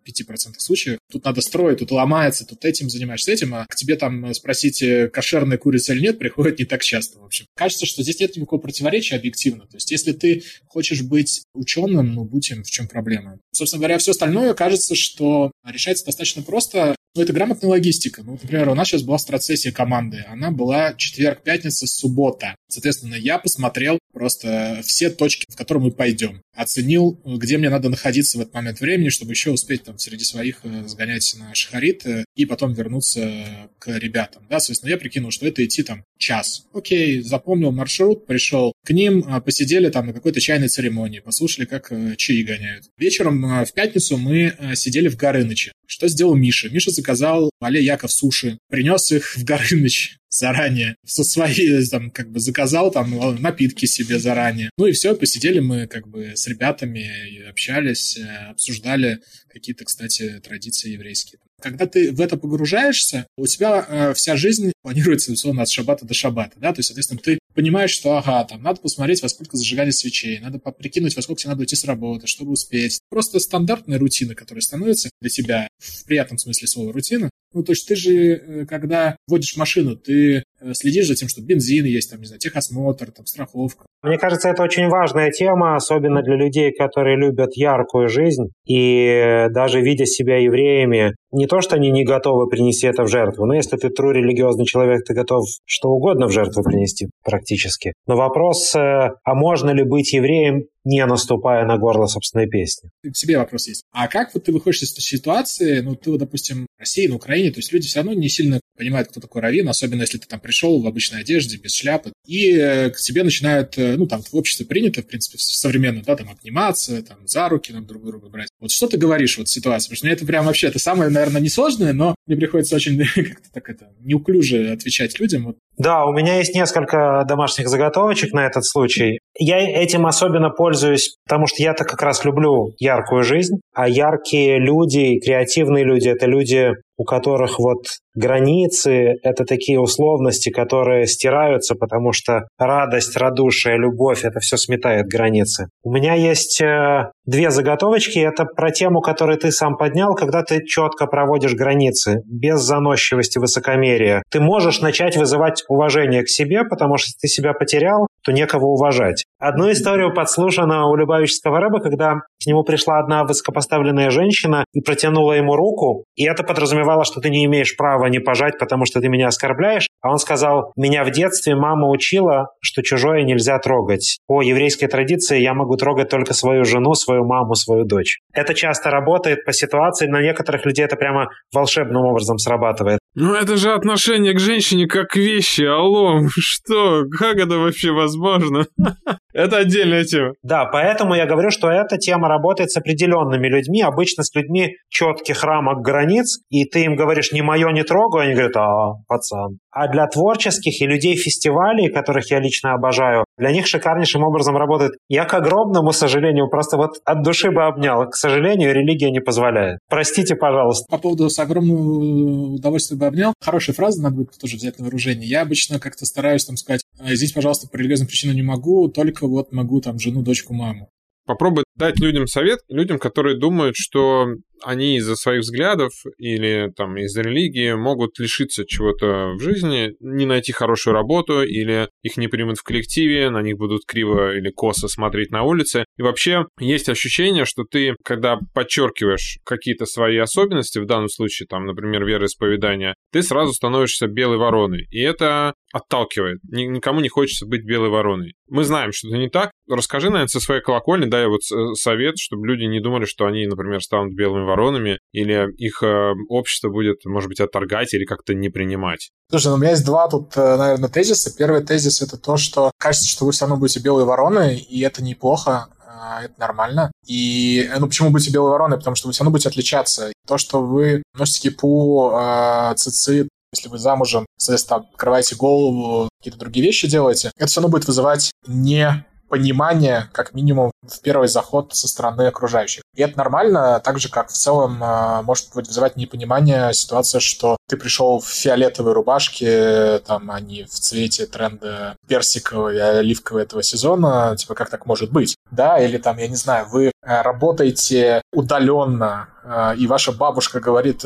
случаев. 0.59 0.99
Тут 1.11 1.25
надо 1.25 1.41
строить, 1.41 1.79
тут 1.79 1.91
ломается, 1.91 2.47
тут 2.47 2.65
этим 2.65 2.91
занимаешься, 2.91 3.33
этим, 3.33 3.55
а 3.55 3.67
к 3.67 3.75
тебе 3.77 3.97
там 3.97 4.26
спросить, 4.35 4.83
э, 4.83 5.09
кошерная 5.09 5.59
курица 5.59 5.93
или 5.93 6.03
нет, 6.03 6.19
приходит 6.19 6.59
не 6.59 6.65
так 6.65 6.83
часто, 6.83 7.19
в 7.19 7.25
общем. 7.25 7.47
Кажется, 7.55 7.87
что 7.87 8.03
здесь 8.03 8.21
нет 8.21 8.37
никакого 8.37 8.61
противоречия 8.61 9.17
объективно. 9.17 9.67
То 9.67 9.77
есть, 9.77 9.91
если 9.91 10.13
ты 10.13 10.43
хочешь 10.67 11.03
быть 11.03 11.43
ученым, 11.55 12.15
ну, 12.15 12.25
будь 12.25 12.51
им, 12.51 12.65
в 12.65 12.71
чем 12.71 12.89
проблема. 12.89 13.39
Собственно 13.53 13.81
говоря, 13.81 13.99
все 13.99 14.13
остальное 14.13 14.55
кажется, 14.55 14.95
что 14.95 15.53
решается 15.65 16.07
достаточно 16.07 16.43
просто. 16.43 16.97
Ну, 17.15 17.23
это 17.23 17.33
грамотная 17.33 17.71
логистика. 17.71 18.23
Ну, 18.23 18.33
например, 18.33 18.69
у 18.69 18.75
нас 18.75 18.89
сейчас 18.89 19.03
была 19.03 19.19
страцессия 19.19 19.73
команды. 19.73 20.25
Она 20.29 20.51
была 20.51 20.93
четверг, 20.95 21.43
пятница, 21.43 21.87
суббота. 21.87 22.55
Соответственно, 22.69 23.15
я 23.15 23.39
посмотрел 23.39 23.99
просто 24.17 24.81
все 24.83 25.11
точки, 25.11 25.45
в 25.47 25.57
которые 25.57 25.85
мы 25.85 25.91
пойдем. 25.91 26.41
Оценил, 26.55 27.21
где 27.23 27.59
мне 27.59 27.69
надо 27.69 27.91
находиться 27.91 28.39
в 28.39 28.41
этот 28.41 28.55
момент 28.55 28.81
времени, 28.81 29.11
чтобы 29.11 29.33
еще 29.33 29.51
успеть 29.51 29.83
там 29.85 29.99
среди 29.99 30.25
своих 30.25 30.61
э, 30.63 30.85
сгонять 30.89 31.37
на 31.39 31.55
шахарит 31.55 32.07
э, 32.07 32.25
и 32.35 32.47
потом 32.47 32.73
вернуться 32.73 33.69
к 33.79 33.95
ребятам. 33.99 34.47
Да, 34.49 34.59
соответственно, 34.59 34.93
я 34.93 34.97
прикинул, 34.97 35.31
что 35.31 35.47
это 35.47 35.63
идти 35.63 35.83
там 35.83 36.03
час. 36.17 36.65
Окей, 36.73 37.21
запомнил 37.21 37.73
маршрут, 37.73 38.25
пришел 38.25 38.73
к 38.87 38.91
ним, 38.91 39.23
а, 39.27 39.43
посидели 39.43 39.91
там 39.91 40.07
на 40.07 40.15
какой-то 40.15 40.41
чайной 40.41 40.69
церемонии, 40.69 41.21
послушали, 41.21 41.67
как 41.67 41.93
э, 41.93 42.15
чаи 42.17 42.41
гоняют. 42.43 42.87
Вечером 42.97 43.67
в 43.67 43.73
пятницу 43.75 44.17
мы 44.17 44.57
сидели 44.77 45.09
в 45.09 45.17
Горыныче. 45.17 45.73
Что 45.87 46.09
сделал 46.09 46.35
Миша? 46.37 46.71
Миша 46.71 46.91
заказал 46.91 47.51
Вале 47.61 47.85
Яков 47.85 48.11
суши, 48.11 48.57
принес 48.71 49.13
их 49.13 49.37
в 49.37 49.45
Горыныч 49.45 50.17
заранее, 50.39 50.97
со 51.05 51.25
свои, 51.25 51.85
там, 51.87 52.11
как 52.11 52.31
бы 52.31 52.41
заказал 52.41 52.91
там 52.91 53.41
напитки 53.41 53.87
себе 53.87 54.19
заранее. 54.19 54.71
Ну 54.77 54.87
и 54.87 54.93
все, 54.93 55.15
посидели 55.15 55.61
мы 55.61 55.87
как 55.87 56.09
бы 56.09 56.33
с 56.35 56.47
ребятами, 56.47 57.49
общались, 57.49 58.17
э, 58.17 58.51
обсуждали 58.51 59.21
какие-то, 59.49 59.85
кстати, 59.85 60.41
традиции 60.43 60.93
еврейские. 60.93 61.41
Когда 61.61 61.87
ты 61.87 62.13
в 62.13 62.21
это 62.21 62.37
погружаешься, 62.37 63.27
у 63.39 63.47
тебя 63.47 63.87
э, 63.89 64.15
вся 64.15 64.37
жизнь 64.37 64.73
планируется, 64.83 65.33
условно, 65.33 65.63
от 65.63 65.71
шабата 65.71 66.05
до 66.05 66.13
шабата, 66.13 66.53
да, 66.61 66.73
то 66.73 66.81
есть, 66.81 66.89
соответственно, 66.89 67.21
ты 67.23 67.39
понимаешь, 67.55 67.91
что, 67.91 68.19
ага, 68.19 68.45
там, 68.45 68.63
надо 68.63 68.81
посмотреть, 68.83 69.23
во 69.23 69.31
сколько 69.31 69.57
зажигали 69.57 69.91
свечей, 69.91 70.39
надо 70.39 70.59
прикинуть, 70.59 71.17
во 71.17 71.23
сколько 71.23 71.41
тебе 71.41 71.51
надо 71.51 71.61
уйти 71.61 71.75
с 71.75 71.85
работы, 71.85 72.27
чтобы 72.27 72.53
успеть. 72.53 73.01
Просто 73.09 73.41
стандартная 73.41 73.99
рутина, 73.99 74.35
которая 74.35 74.61
становится 74.61 75.09
для 75.21 75.31
тебя, 75.31 75.69
в 75.79 76.05
приятном 76.05 76.37
смысле 76.37 76.69
слова 76.69 76.93
рутина, 76.93 77.31
Ну, 77.57 77.63
то 77.63 77.73
есть 77.73 77.89
ты 77.89 77.97
же, 77.97 78.13
э, 78.13 78.67
когда 78.67 79.17
водишь 79.27 79.57
машину, 79.57 79.97
ты 79.97 80.43
э, 80.61 80.75
следишь 80.75 81.07
за 81.07 81.15
тем, 81.15 81.27
что 81.31 81.41
бензин 81.41 81.87
есть, 81.87 82.11
там, 82.11 82.21
не 82.21 82.27
знаю, 82.27 82.39
техосмотр, 82.39 83.11
там, 83.11 83.25
страховка. 83.25 83.87
Мне 84.03 84.19
кажется, 84.19 84.51
это 84.51 84.63
очень 84.63 84.89
важная 84.89 85.31
тема, 85.31 85.75
особенно 85.75 86.23
для 86.23 86.37
людей, 86.37 86.71
которые 86.71 87.17
любят 87.17 87.57
яркую 87.57 88.11
жизнь 88.11 88.49
и 88.67 89.47
даже 89.55 89.81
видя 89.81 90.05
себя 90.05 90.37
евреями, 90.37 91.15
не 91.33 91.47
то, 91.47 91.63
что 91.63 91.77
они 91.77 91.91
не 91.91 92.05
готовы 92.05 92.47
принести 92.47 92.87
это 92.87 93.05
в 93.05 93.09
жертву, 93.09 93.47
но 93.47 93.55
если 93.55 93.79
ты 93.79 93.89
true 93.89 94.13
религиозный 94.13 94.67
человек, 94.67 95.05
ты 95.07 95.15
готов 95.15 95.47
что 95.65 95.89
угодно 95.89 96.27
в 96.27 96.33
жертву 96.33 96.63
принести 96.63 97.09
практически. 97.25 97.95
Но 98.07 98.17
вопрос, 98.17 98.75
э, 98.75 98.79
а 98.79 99.35
можно 99.35 99.71
ли 99.71 99.83
быть 99.83 100.13
евреем, 100.13 100.65
не 100.87 101.05
наступая 101.05 101.67
на 101.67 101.77
горло 101.79 102.07
собственной 102.07 102.49
песни? 102.49 102.91
К 103.03 103.17
себе 103.17 103.39
вопрос 103.39 103.67
есть. 103.67 103.83
А 103.93 104.07
как 104.07 104.33
вот 104.33 104.45
ты 104.45 104.53
выходишь 104.53 104.83
из 104.83 104.93
этой 104.93 105.03
ситуации, 105.03 105.81
ну, 105.81 105.97
ты, 105.97 106.11
вот, 106.11 106.21
допустим, 106.21 106.67
в 106.77 106.81
России, 106.81 107.09
на 107.09 107.17
Украине, 107.17 107.51
то 107.51 107.59
есть 107.59 107.73
люди 107.73 107.89
все 107.89 107.99
равно 107.99 108.13
не 108.13 108.29
сильно 108.29 108.61
понимают, 108.77 109.09
кто 109.09 109.21
такой 109.21 109.43
раввин, 109.43 109.69
особенно 109.69 110.03
если 110.03 110.19
ты 110.19 110.29
там 110.29 110.39
пришел 110.39 110.81
в 110.81 110.87
обычной 110.87 111.21
одежде, 111.21 111.57
без 111.57 111.75
шляпы, 111.75 112.13
и 112.25 112.53
э, 112.53 112.91
к 112.91 112.97
тебе 112.99 113.25
начинают, 113.25 113.77
э, 113.79 113.97
ну, 113.97 114.07
там, 114.07 114.23
в 114.23 114.35
обществе 114.35 114.65
принято, 114.65 115.03
в 115.03 115.07
принципе, 115.07 115.39
современно, 115.39 116.03
да, 116.03 116.15
там, 116.15 116.31
обниматься, 116.31 117.03
там, 117.03 117.27
за 117.27 117.49
руки 117.49 117.73
там, 117.73 117.85
друг 117.87 118.05
друга 118.05 118.29
брать. 118.29 118.49
Вот 118.61 118.71
что 118.71 118.87
ты 118.87 118.97
говоришь 118.97 119.39
вот 119.39 119.49
в 119.49 119.53
ситуации? 119.53 119.89
Потому 119.89 119.97
что 119.97 120.07
мне 120.07 120.15
это 120.15 120.27
прям 120.27 120.47
вообще, 120.47 120.69
это 120.69 120.79
самое, 120.79 121.11
наверное, 121.11 121.41
несложное, 121.41 121.93
но 121.93 122.15
мне 122.27 122.37
приходится 122.37 122.77
очень 122.77 122.99
как-то 123.15 123.51
так 123.53 123.69
это 123.71 123.93
неуклюже 124.01 124.71
отвечать 124.71 125.19
людям. 125.19 125.47
Вот. 125.47 125.57
Да, 125.79 126.07
у 126.07 126.13
меня 126.13 126.39
есть 126.39 126.55
несколько 126.55 127.25
домашних 127.29 127.69
заготовочек 127.69 128.33
на 128.33 128.47
этот 128.47 128.65
случай. 128.65 129.19
Я 129.39 129.59
этим 129.59 130.07
особенно 130.07 130.51
пользуюсь, 130.51 131.17
потому 131.27 131.47
что 131.47 131.63
я-то 131.63 131.85
как 131.85 132.01
раз 132.03 132.25
люблю 132.25 132.71
яркую 132.79 133.23
жизнь, 133.23 133.57
а 133.75 133.89
яркие 133.89 134.59
люди, 134.59 135.19
креативные 135.19 135.85
люди— 135.85 136.09
это 136.11 136.27
люди, 136.27 136.73
у 136.97 137.05
которых 137.05 137.59
вот 137.59 137.85
границы— 138.15 139.15
это 139.23 139.45
такие 139.45 139.79
условности, 139.79 140.51
которые 140.51 141.07
стираются, 141.07 141.75
потому 141.75 142.13
что 142.13 142.49
радость, 142.59 143.17
радушие, 143.17 143.77
любовь— 143.77 144.21
это 144.25 144.41
все 144.41 144.57
сметает 144.57 145.07
границы. 145.07 145.69
У 145.83 145.93
меня 145.93 146.15
есть 146.15 146.61
э, 146.61 147.11
две 147.27 147.51
заготовочки. 147.51 148.19
Это 148.19 148.45
про 148.45 148.71
тему, 148.71 149.01
которую 149.01 149.39
ты 149.39 149.53
сам 149.53 149.77
поднял, 149.77 150.15
когда 150.15 150.43
ты 150.43 150.65
четко 150.65 151.07
проводишь 151.07 151.55
границы, 151.55 152.23
без 152.25 152.61
заносчивости, 152.61 153.39
высокомерия. 153.39 154.23
Ты 154.31 154.41
можешь 154.41 154.81
начать 154.81 155.17
вызывать 155.17 155.65
уважение 155.69 156.23
к 156.23 156.29
себе, 156.29 156.65
потому 156.65 156.97
что 156.97 157.11
ты 157.21 157.29
себя 157.29 157.53
потерял, 157.53 158.07
то 158.23 158.33
некого 158.33 158.67
уважать. 158.67 159.25
Одну 159.39 159.71
историю 159.71 160.15
подслушана 160.15 160.87
у 160.87 160.97
Любавического 160.97 161.61
рыба, 161.61 161.81
когда 161.81 162.15
к 162.15 162.47
нему 162.47 162.65
пришла 162.65 162.99
одна 162.99 163.25
высокопоставленная 163.25 164.09
женщина 164.09 164.65
и 164.73 164.81
протянула 164.81 165.35
ему 165.35 165.57
руку, 165.57 166.05
и 166.15 166.25
это 166.25 166.43
подразумевало, 166.43 167.05
что 167.05 167.21
ты 167.21 167.29
не 167.29 167.45
имеешь 167.45 167.77
права 167.77 168.07
не 168.07 168.19
пожать, 168.19 168.59
потому 168.59 168.87
что 168.87 169.01
ты 169.01 169.09
меня 169.09 169.27
оскорбляешь. 169.27 169.89
А 170.07 170.11
он 170.13 170.19
сказал, 170.19 170.73
меня 170.77 171.03
в 171.03 171.11
детстве 171.11 171.57
мама 171.57 171.89
учила, 171.89 172.51
что 172.63 172.83
чужое 172.83 173.25
нельзя 173.25 173.59
трогать. 173.59 174.19
По 174.29 174.41
еврейской 174.41 174.87
традиции 174.87 175.41
я 175.41 175.53
могу 175.53 175.77
трогать 175.77 176.11
только 176.11 176.33
свою 176.33 176.65
жену, 176.65 176.95
свою 176.95 177.25
маму, 177.25 177.57
свою 177.57 177.85
дочь. 177.85 178.21
Это 178.33 178.55
часто 178.55 178.91
работает 178.91 179.45
по 179.45 179.53
ситуации, 179.53 180.07
на 180.07 180.23
некоторых 180.23 180.65
людей 180.65 180.85
это 180.85 180.95
прямо 180.95 181.31
волшебным 181.53 182.05
образом 182.05 182.39
срабатывает. 182.39 183.01
Ну 183.17 183.35
это 183.35 183.57
же 183.57 183.73
отношение 183.73 184.33
к 184.33 184.39
женщине 184.39 184.87
как 184.87 185.09
к 185.09 185.17
вещи, 185.17 185.63
алло, 185.63 186.21
что, 186.29 187.05
как 187.19 187.37
это 187.39 187.59
вообще 187.59 187.91
возможно? 187.91 188.67
Это 189.37 189.59
отдельная 189.59 190.03
тема. 190.05 190.33
Да, 190.43 190.65
поэтому 190.65 191.15
я 191.15 191.27
говорю, 191.27 191.51
что 191.51 191.69
эта 191.69 191.99
тема 191.99 192.27
работает 192.27 192.71
с 192.71 192.79
определенными 192.79 193.49
людьми, 193.49 193.83
обычно 193.83 194.23
с 194.23 194.35
людьми 194.35 194.77
четких 194.89 195.45
рамок 195.45 195.83
границ, 195.83 196.39
и 196.49 196.65
ты 196.65 196.85
им 196.85 196.97
говоришь 196.97 197.33
«не 197.33 197.43
мое, 197.43 197.71
не 197.71 197.85
трогаю», 197.85 198.23
они 198.23 198.33
говорят 198.33 198.57
«а, 198.57 198.95
пацан». 199.07 199.59
А 199.71 199.89
для 199.97 200.07
творческих 200.09 200.83
и 200.83 200.87
людей 200.87 201.17
фестивалей, 201.17 201.89
которых 201.89 202.31
я 202.31 202.39
лично 202.39 202.75
обожаю, 202.75 203.25
для 203.39 203.51
них 203.51 203.67
шикарнейшим 203.67 204.23
образом 204.23 204.55
работает. 204.55 204.93
Я 205.09 205.25
к 205.25 205.33
огромному 205.33 205.93
сожалению, 205.93 206.51
просто 206.51 206.77
вот 206.77 206.99
от 207.07 207.23
души 207.23 207.51
бы 207.51 207.65
обнял. 207.65 208.07
К 208.11 208.15
сожалению, 208.15 208.75
религия 208.75 209.11
не 209.11 209.21
позволяет. 209.21 209.79
Простите, 209.89 210.37
пожалуйста. 210.37 210.85
По 210.91 210.99
поводу 210.99 211.31
с 211.31 211.39
огромным 211.39 212.57
удовольствием 212.57 213.01
бы 213.01 213.07
обнял. 213.07 213.33
Хорошая 213.41 213.75
фраза, 213.75 214.03
надо 214.03 214.17
будет 214.17 214.39
тоже 214.39 214.57
взять 214.57 214.79
на 214.79 214.85
вооружение. 214.85 215.27
Я 215.27 215.41
обычно 215.41 215.81
как-то 215.81 216.05
стараюсь 216.05 216.45
там 216.45 216.59
сказать, 216.59 216.83
здесь, 217.03 217.33
пожалуйста, 217.33 217.67
по 217.67 217.77
религиозным 217.79 218.07
причинам 218.07 218.37
не 218.37 218.43
могу, 218.43 218.89
только 218.89 219.27
вот 219.27 219.51
могу 219.53 219.81
там 219.81 219.99
жену, 219.99 220.21
дочку, 220.21 220.53
маму. 220.53 220.91
Попробуй 221.25 221.65
дать 221.75 221.99
людям 222.01 222.27
совет, 222.27 222.61
людям, 222.69 222.99
которые 222.99 223.39
думают, 223.39 223.77
что 223.77 224.27
они 224.63 224.97
из-за 224.97 225.17
своих 225.17 225.43
взглядов 225.43 225.93
или 226.19 226.71
там 226.77 226.97
из-за 226.99 227.23
религии 227.23 227.73
могут 227.73 228.19
лишиться 228.19 228.65
чего-то 228.67 229.33
в 229.35 229.41
жизни, 229.41 229.93
не 230.01 230.27
найти 230.27 230.53
хорошую 230.53 230.95
работу 230.95 231.43
или 231.43 231.89
их 232.03 232.17
не 232.17 232.29
примут 232.29 232.59
в 232.59 232.63
коллективе, 232.63 233.31
на 233.31 233.43
них 233.43 233.57
будут 233.57 233.83
криво 233.87 234.37
или 234.37 234.51
косо 234.51 234.89
смотреть 234.89 235.31
на 235.31 235.43
улице. 235.43 235.85
И 235.97 236.03
вообще 236.03 236.47
есть 236.59 236.89
ощущение, 236.89 237.45
что 237.45 237.65
ты, 237.65 237.97
когда 238.05 238.39
подчеркиваешь 238.55 239.39
какие-то 239.45 239.87
свои 239.87 240.17
особенности, 240.19 240.79
в 240.79 240.87
данном 240.87 241.09
случае, 241.09 241.47
там, 241.47 241.67
например, 241.67 242.05
вероисповедания, 242.05 242.95
ты 243.13 243.23
сразу 243.23 243.53
становишься 243.53 244.07
белой 244.07 244.39
вороной. 244.39 244.87
И 244.91 245.01
это 245.01 245.55
отталкивает. 245.73 246.39
Никому 246.45 247.01
не 247.01 247.09
хочется 247.09 247.47
быть 247.47 247.65
белой 247.65 247.91
вороной. 247.91 248.35
Мы 248.49 248.65
знаем, 248.65 248.93
что 248.93 249.09
это 249.09 249.19
не 249.19 249.29
так. 249.29 249.51
Расскажи, 249.69 250.07
наверное, 250.07 250.29
со 250.29 250.41
своей 250.41 250.63
колокольни, 250.63 251.07
дай 251.07 251.27
вот 251.27 251.43
совет, 251.77 252.19
чтобы 252.19 252.47
люди 252.47 252.65
не 252.65 252.81
думали, 252.81 253.05
что 253.05 253.27
они, 253.27 253.47
например, 253.47 253.83
станут 253.83 254.15
белыми 254.15 254.46
воронами, 254.47 254.99
или 255.13 255.53
их 255.57 255.83
э, 255.83 256.13
общество 256.29 256.71
будет, 256.71 257.05
может 257.05 257.29
быть, 257.29 257.41
отторгать 257.41 257.93
или 257.95 258.05
как-то 258.05 258.35
не 258.35 258.49
принимать. 258.49 259.11
Слушай, 259.31 259.49
ну 259.49 259.55
у 259.55 259.59
меня 259.59 259.71
есть 259.71 259.85
два 259.85 260.09
тут, 260.09 260.37
э, 260.37 260.57
наверное, 260.57 260.89
тезиса. 260.89 261.37
Первый 261.37 261.63
тезис— 261.63 262.01
это 262.03 262.17
то, 262.17 262.37
что 262.37 262.71
кажется, 262.79 263.09
что 263.09 263.25
вы 263.25 263.33
все 263.33 263.45
равно 263.45 263.57
будете 263.57 263.81
белой 263.81 264.05
вороной, 264.05 264.57
и 264.59 264.81
это 264.81 265.03
неплохо, 265.03 265.69
а, 265.87 266.23
это 266.23 266.35
нормально. 266.39 266.93
И, 267.07 267.71
ну, 267.79 267.87
почему 267.87 268.11
будете 268.11 268.31
белой 268.31 268.51
вороной? 268.51 268.79
Потому 268.79 268.97
что 268.97 269.09
вы 269.09 269.13
все 269.13 269.23
равно 269.23 269.33
будете 269.33 269.49
отличаться. 269.49 270.13
То, 270.27 270.39
что 270.39 270.63
вы 270.63 271.03
носите 271.15 271.51
кипу, 271.51 272.13
э, 272.15 272.75
цицит, 272.77 273.29
если 273.53 273.69
вы 273.69 273.79
замужем, 273.79 274.27
соответственно, 274.37 274.81
открываете 274.93 275.37
голову, 275.37 276.09
какие-то 276.19 276.39
другие 276.39 276.67
вещи 276.67 276.89
делаете, 276.89 277.31
это 277.37 277.47
все 277.47 277.61
равно 277.61 277.73
будет 277.73 277.87
вызывать 277.87 278.31
не 278.47 279.05
понимание, 279.29 280.09
как 280.13 280.35
минимум, 280.35 280.71
в 280.83 281.01
первый 281.01 281.29
заход 281.29 281.75
со 281.75 281.89
стороны 281.89 282.27
окружающих. 282.27 282.83
И 282.97 283.03
это 283.03 283.19
нормально, 283.19 283.81
так 283.85 283.99
же, 284.01 284.09
как 284.09 284.31
в 284.31 284.33
целом 284.33 284.83
э, 284.83 285.23
может 285.23 285.55
вызывать 285.55 285.97
непонимание 285.97 286.73
ситуация, 286.73 287.21
что 287.21 287.59
ты 287.69 287.77
пришел 287.77 288.21
в 288.21 288.27
фиолетовой 288.27 288.95
рубашке, 288.95 289.99
там, 290.07 290.31
а 290.31 290.41
не 290.41 290.65
в 290.65 290.71
цвете 290.71 291.27
тренда 291.27 291.97
персикового 292.09 292.73
и 292.73 292.79
оливкового 292.79 293.43
этого 293.43 293.63
сезона, 293.63 294.35
типа, 294.39 294.55
как 294.55 294.71
так 294.71 294.87
может 294.87 295.13
быть? 295.13 295.37
Да, 295.51 295.79
или 295.79 295.99
там, 295.99 296.17
я 296.17 296.29
не 296.29 296.37
знаю, 296.37 296.67
вы 296.71 296.87
э, 296.87 297.23
работаете 297.23 298.23
удаленно, 298.33 299.29
э, 299.45 299.75
и 299.77 299.87
ваша 299.87 300.13
бабушка 300.13 300.61
говорит, 300.61 301.05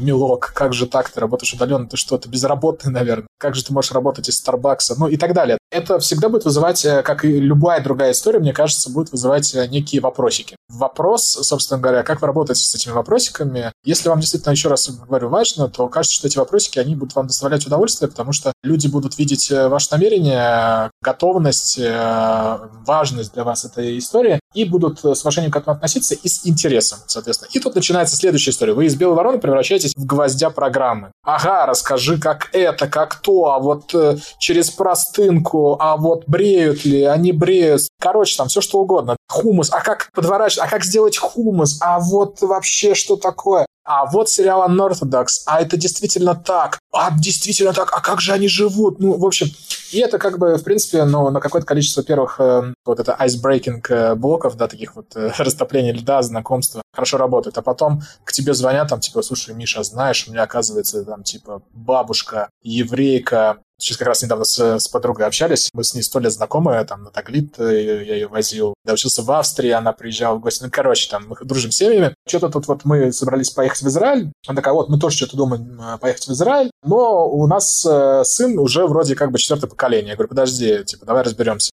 милок, 0.00 0.52
как 0.52 0.72
же 0.72 0.86
так, 0.86 1.10
ты 1.10 1.20
работаешь 1.20 1.54
удаленно, 1.54 1.86
ты 1.86 1.96
что, 1.96 2.18
ты 2.18 2.28
безработный, 2.28 2.92
наверное, 2.92 3.28
как 3.38 3.54
же 3.54 3.64
ты 3.64 3.72
можешь 3.72 3.92
работать 3.92 4.28
из 4.28 4.36
Старбакса, 4.36 4.96
ну 4.98 5.06
и 5.06 5.16
так 5.16 5.32
далее. 5.32 5.58
Это 5.70 6.00
всегда 6.00 6.28
будет 6.28 6.44
вызывать, 6.44 6.82
как 7.04 7.24
и 7.24 7.38
любая 7.38 7.80
другая 7.80 8.12
история, 8.12 8.40
мне 8.40 8.52
кажется, 8.52 8.90
будет 8.90 9.12
вызывать 9.12 9.54
некие 9.70 10.00
вопросики. 10.00 10.56
Вопрос, 10.68 11.19
собственно 11.24 11.80
говоря, 11.80 12.02
как 12.02 12.20
вы 12.20 12.26
работаете 12.26 12.62
с 12.62 12.74
этими 12.74 12.92
вопросиками. 12.92 13.72
Если 13.84 14.08
вам 14.08 14.20
действительно, 14.20 14.52
еще 14.52 14.68
раз 14.68 14.88
говорю, 14.88 15.28
важно, 15.28 15.68
то 15.68 15.88
кажется, 15.88 16.16
что 16.16 16.26
эти 16.26 16.38
вопросики, 16.38 16.78
они 16.78 16.94
будут 16.94 17.14
вам 17.14 17.26
доставлять 17.26 17.66
удовольствие, 17.66 18.08
потому 18.08 18.32
что 18.32 18.52
люди 18.62 18.88
будут 18.88 19.18
видеть 19.18 19.50
э, 19.50 19.68
ваше 19.68 19.88
намерение, 19.92 20.90
готовность, 21.02 21.78
э, 21.78 22.58
важность 22.86 23.34
для 23.34 23.44
вас 23.44 23.64
этой 23.64 23.98
истории, 23.98 24.40
и 24.54 24.64
будут 24.64 25.04
с 25.04 25.22
уважением 25.22 25.52
к 25.52 25.56
этому 25.56 25.76
относиться 25.76 26.14
и 26.14 26.28
с 26.28 26.46
интересом, 26.46 26.98
соответственно. 27.06 27.50
И 27.52 27.60
тут 27.60 27.74
начинается 27.74 28.16
следующая 28.16 28.50
история. 28.50 28.72
Вы 28.72 28.86
из 28.86 28.96
белой 28.96 29.14
вороны 29.14 29.38
превращаетесь 29.38 29.92
в 29.94 30.04
гвоздя 30.04 30.50
программы. 30.50 31.12
Ага, 31.24 31.66
расскажи, 31.66 32.18
как 32.18 32.48
это, 32.52 32.88
как 32.88 33.16
то, 33.16 33.52
а 33.52 33.58
вот 33.58 33.94
э, 33.94 34.16
через 34.38 34.70
простынку, 34.70 35.76
а 35.78 35.96
вот 35.96 36.24
бреют 36.26 36.84
ли, 36.84 37.04
они 37.04 37.32
бреют. 37.32 37.82
Короче, 38.00 38.36
там 38.36 38.48
все 38.48 38.60
что 38.60 38.80
угодно. 38.80 39.16
Хумус, 39.30 39.70
а 39.72 39.80
как 39.80 40.10
подворачивать, 40.12 40.66
а 40.66 40.70
как 40.70 40.84
сделать 40.84 41.16
хумус, 41.16 41.78
а 41.80 42.00
вот 42.00 42.40
вообще 42.40 42.94
что 42.94 43.16
такое? 43.16 43.64
А 43.84 44.06
вот 44.06 44.28
сериал 44.28 44.68
Unorthodox, 44.68 45.26
а 45.46 45.60
это 45.62 45.76
действительно 45.76 46.34
так, 46.34 46.78
а 46.92 47.10
действительно 47.16 47.72
так, 47.72 47.90
а 47.92 48.00
как 48.00 48.20
же 48.20 48.32
они 48.32 48.48
живут? 48.48 48.98
Ну, 49.00 49.16
в 49.16 49.24
общем, 49.24 49.48
и 49.92 49.98
это 49.98 50.18
как 50.18 50.38
бы, 50.38 50.56
в 50.56 50.62
принципе, 50.62 51.04
ну, 51.04 51.30
на 51.30 51.40
какое-то 51.40 51.66
количество 51.66 52.02
первых 52.02 52.38
э, 52.38 52.74
вот 52.84 53.00
это 53.00 53.16
icebreaking 53.18 53.82
э, 53.88 54.14
блоков, 54.14 54.56
да, 54.56 54.68
таких 54.68 54.94
вот 54.94 55.16
э, 55.16 55.32
растопления 55.38 55.92
льда, 55.92 56.22
знакомства, 56.22 56.82
хорошо 56.92 57.16
работает. 57.16 57.58
А 57.58 57.62
потом 57.62 58.02
к 58.24 58.32
тебе 58.32 58.54
звонят, 58.54 58.88
там, 58.88 59.00
типа, 59.00 59.22
слушай, 59.22 59.54
Миша, 59.54 59.82
знаешь, 59.82 60.26
у 60.28 60.30
меня, 60.30 60.42
оказывается, 60.42 61.04
там, 61.04 61.24
типа, 61.24 61.62
бабушка, 61.72 62.50
еврейка, 62.62 63.58
Сейчас 63.80 63.96
как 63.96 64.08
раз 64.08 64.22
недавно 64.22 64.44
с, 64.44 64.78
с 64.78 64.88
подругой 64.88 65.26
общались. 65.26 65.70
Мы 65.72 65.84
с 65.84 65.94
ней 65.94 66.02
сто 66.02 66.18
лет 66.18 66.32
знакомы, 66.32 66.84
там, 66.84 67.04
на 67.04 67.10
Таглит 67.10 67.58
э, 67.58 68.04
я 68.04 68.14
ее 68.14 68.28
возил. 68.28 68.74
Я 68.86 68.92
учился 68.92 69.22
в 69.22 69.30
Австрии, 69.30 69.70
она 69.70 69.92
приезжала 69.92 70.36
в 70.36 70.40
гости. 70.40 70.62
Ну, 70.62 70.68
короче, 70.70 71.08
там, 71.10 71.28
мы 71.28 71.36
дружим 71.42 71.70
семьями. 71.70 72.14
Что-то 72.28 72.50
тут 72.50 72.68
вот 72.68 72.84
мы 72.84 73.12
собрались 73.12 73.50
поехать 73.50 73.82
в 73.82 73.88
Израиль. 73.88 74.30
Она 74.46 74.56
такая, 74.56 74.74
вот, 74.74 74.88
мы 74.88 74.98
тоже 74.98 75.16
что-то 75.16 75.36
думаем 75.36 75.80
э, 75.80 75.98
поехать 75.98 76.26
в 76.26 76.32
Израиль, 76.32 76.70
но 76.84 77.28
у 77.28 77.46
нас 77.46 77.84
э, 77.86 78.22
сын 78.24 78.58
уже 78.58 78.86
вроде 78.86 79.16
как 79.16 79.32
бы 79.32 79.38
четвертое 79.38 79.68
поколение. 79.68 80.10
Я 80.10 80.16
говорю, 80.16 80.28
подожди, 80.28 80.84
типа, 80.84 81.06
давай 81.06 81.22
разберемся. 81.22 81.70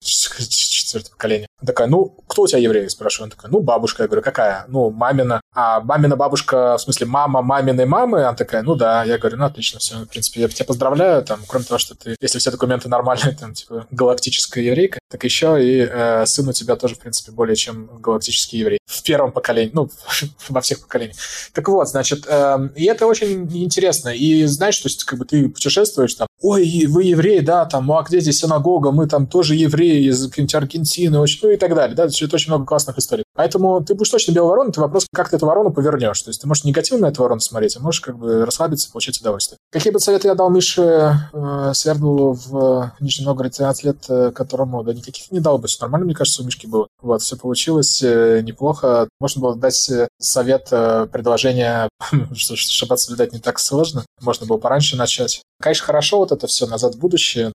Четвертое 0.90 1.12
поколение. 1.12 1.46
Она 1.60 1.66
такая, 1.66 1.86
ну, 1.86 2.16
кто 2.26 2.42
у 2.42 2.46
тебя 2.48 2.58
еврей? 2.58 2.90
Спрашиваю. 2.90 3.26
Она 3.26 3.36
такая, 3.36 3.50
ну, 3.50 3.60
бабушка. 3.60 4.02
Я 4.02 4.08
говорю, 4.08 4.22
какая? 4.22 4.64
Ну, 4.66 4.90
мамина. 4.90 5.40
А 5.54 5.80
мамина 5.80 6.16
бабушка, 6.16 6.76
в 6.76 6.80
смысле, 6.80 7.06
мама 7.06 7.42
маминой 7.42 7.86
мамы? 7.86 8.22
Она 8.22 8.34
такая, 8.34 8.62
ну 8.62 8.74
да. 8.74 9.04
Я 9.04 9.18
говорю, 9.18 9.36
ну, 9.36 9.44
отлично, 9.44 9.78
все. 9.78 9.98
В 9.98 10.08
принципе, 10.08 10.40
я 10.40 10.48
тебя 10.48 10.64
поздравляю. 10.64 11.22
Там, 11.22 11.40
кроме 11.46 11.64
того, 11.64 11.78
что 11.78 11.94
ты, 11.94 12.16
если 12.20 12.38
все 12.40 12.50
документы 12.50 12.88
нормальные, 12.88 13.36
там, 13.40 13.54
типа, 13.54 13.86
галактическая 13.92 14.64
еврейка, 14.64 14.98
так 15.08 15.22
еще 15.22 15.62
и 15.62 15.88
э, 15.88 16.26
сын 16.26 16.48
у 16.48 16.52
тебя 16.52 16.74
тоже, 16.74 16.96
в 16.96 16.98
принципе, 16.98 17.30
более 17.30 17.54
чем 17.54 17.86
галактический 18.00 18.58
еврей. 18.58 18.80
В 18.86 19.02
первом 19.04 19.30
поколении, 19.30 19.70
ну, 19.72 19.88
во 20.48 20.60
всех 20.60 20.80
поколениях. 20.80 21.16
Так 21.52 21.68
вот, 21.68 21.88
значит, 21.88 22.24
э, 22.26 22.68
и 22.74 22.86
это 22.86 23.06
очень 23.06 23.48
интересно. 23.62 24.08
И 24.08 24.44
знаешь, 24.46 24.78
то 24.78 24.88
есть, 24.88 25.04
как 25.04 25.20
бы 25.20 25.24
ты 25.24 25.48
путешествуешь 25.48 26.14
там, 26.14 26.26
ой, 26.40 26.86
вы 26.86 27.04
евреи, 27.04 27.40
да, 27.40 27.64
там, 27.66 27.90
а 27.92 28.02
где 28.02 28.20
здесь 28.20 28.38
синагога? 28.38 28.90
Мы 28.90 29.06
там 29.06 29.26
тоже 29.26 29.54
евреи 29.54 30.08
из 30.08 30.24
Аргентины, 30.54 31.18
очень, 31.18 31.40
ну 31.42 31.50
и 31.50 31.56
так 31.56 31.74
далее, 31.74 31.94
да, 31.94 32.06
это 32.06 32.34
очень 32.34 32.50
много 32.50 32.66
классных 32.66 32.98
историй. 32.98 33.24
Поэтому 33.40 33.82
ты 33.82 33.94
будешь 33.94 34.10
точно 34.10 34.32
белой 34.32 34.50
вороной, 34.50 34.68
это 34.68 34.82
вопрос, 34.82 35.06
как 35.14 35.30
ты 35.30 35.36
эту 35.36 35.46
ворону 35.46 35.72
повернешь. 35.72 36.20
То 36.20 36.28
есть 36.28 36.42
ты 36.42 36.46
можешь 36.46 36.64
негативно 36.64 37.06
на 37.06 37.10
эту 37.10 37.22
ворону 37.22 37.40
смотреть, 37.40 37.74
а 37.74 37.80
можешь 37.80 38.02
как 38.02 38.18
бы 38.18 38.44
расслабиться, 38.44 38.92
получать 38.92 39.18
удовольствие. 39.18 39.56
Какие 39.72 39.94
бы 39.94 39.98
советы 39.98 40.28
я 40.28 40.34
дал 40.34 40.50
Мише 40.50 41.14
э, 41.32 41.70
Свердлову 41.72 42.34
в 42.34 42.92
Нижнем 43.00 43.24
Новгороде 43.24 43.56
13 43.56 43.84
лет, 43.84 43.96
э, 44.10 44.30
которому, 44.32 44.84
да 44.84 44.92
никаких 44.92 45.30
не 45.30 45.40
дал 45.40 45.56
бы, 45.56 45.68
все 45.68 45.78
нормально, 45.80 46.04
мне 46.04 46.14
кажется, 46.14 46.42
у 46.42 46.44
Мишки 46.44 46.66
было. 46.66 46.86
Вот, 47.00 47.22
все 47.22 47.38
получилось 47.38 48.02
э, 48.02 48.42
неплохо. 48.42 49.08
Можно 49.20 49.40
было 49.40 49.56
дать 49.56 49.88
э, 49.88 50.08
совет, 50.20 50.68
э, 50.70 51.06
предложение, 51.10 51.88
что 52.34 52.56
шаббат 52.56 53.00
соблюдать 53.00 53.32
не 53.32 53.38
так 53.38 53.58
сложно. 53.58 54.04
Можно 54.20 54.44
было 54.44 54.58
пораньше 54.58 54.98
начать. 54.98 55.40
Конечно, 55.62 55.86
хорошо 55.86 56.18
вот 56.18 56.30
это 56.30 56.46
все 56.46 56.66
назад 56.66 56.94
в 56.94 56.98
будущее, 56.98 57.54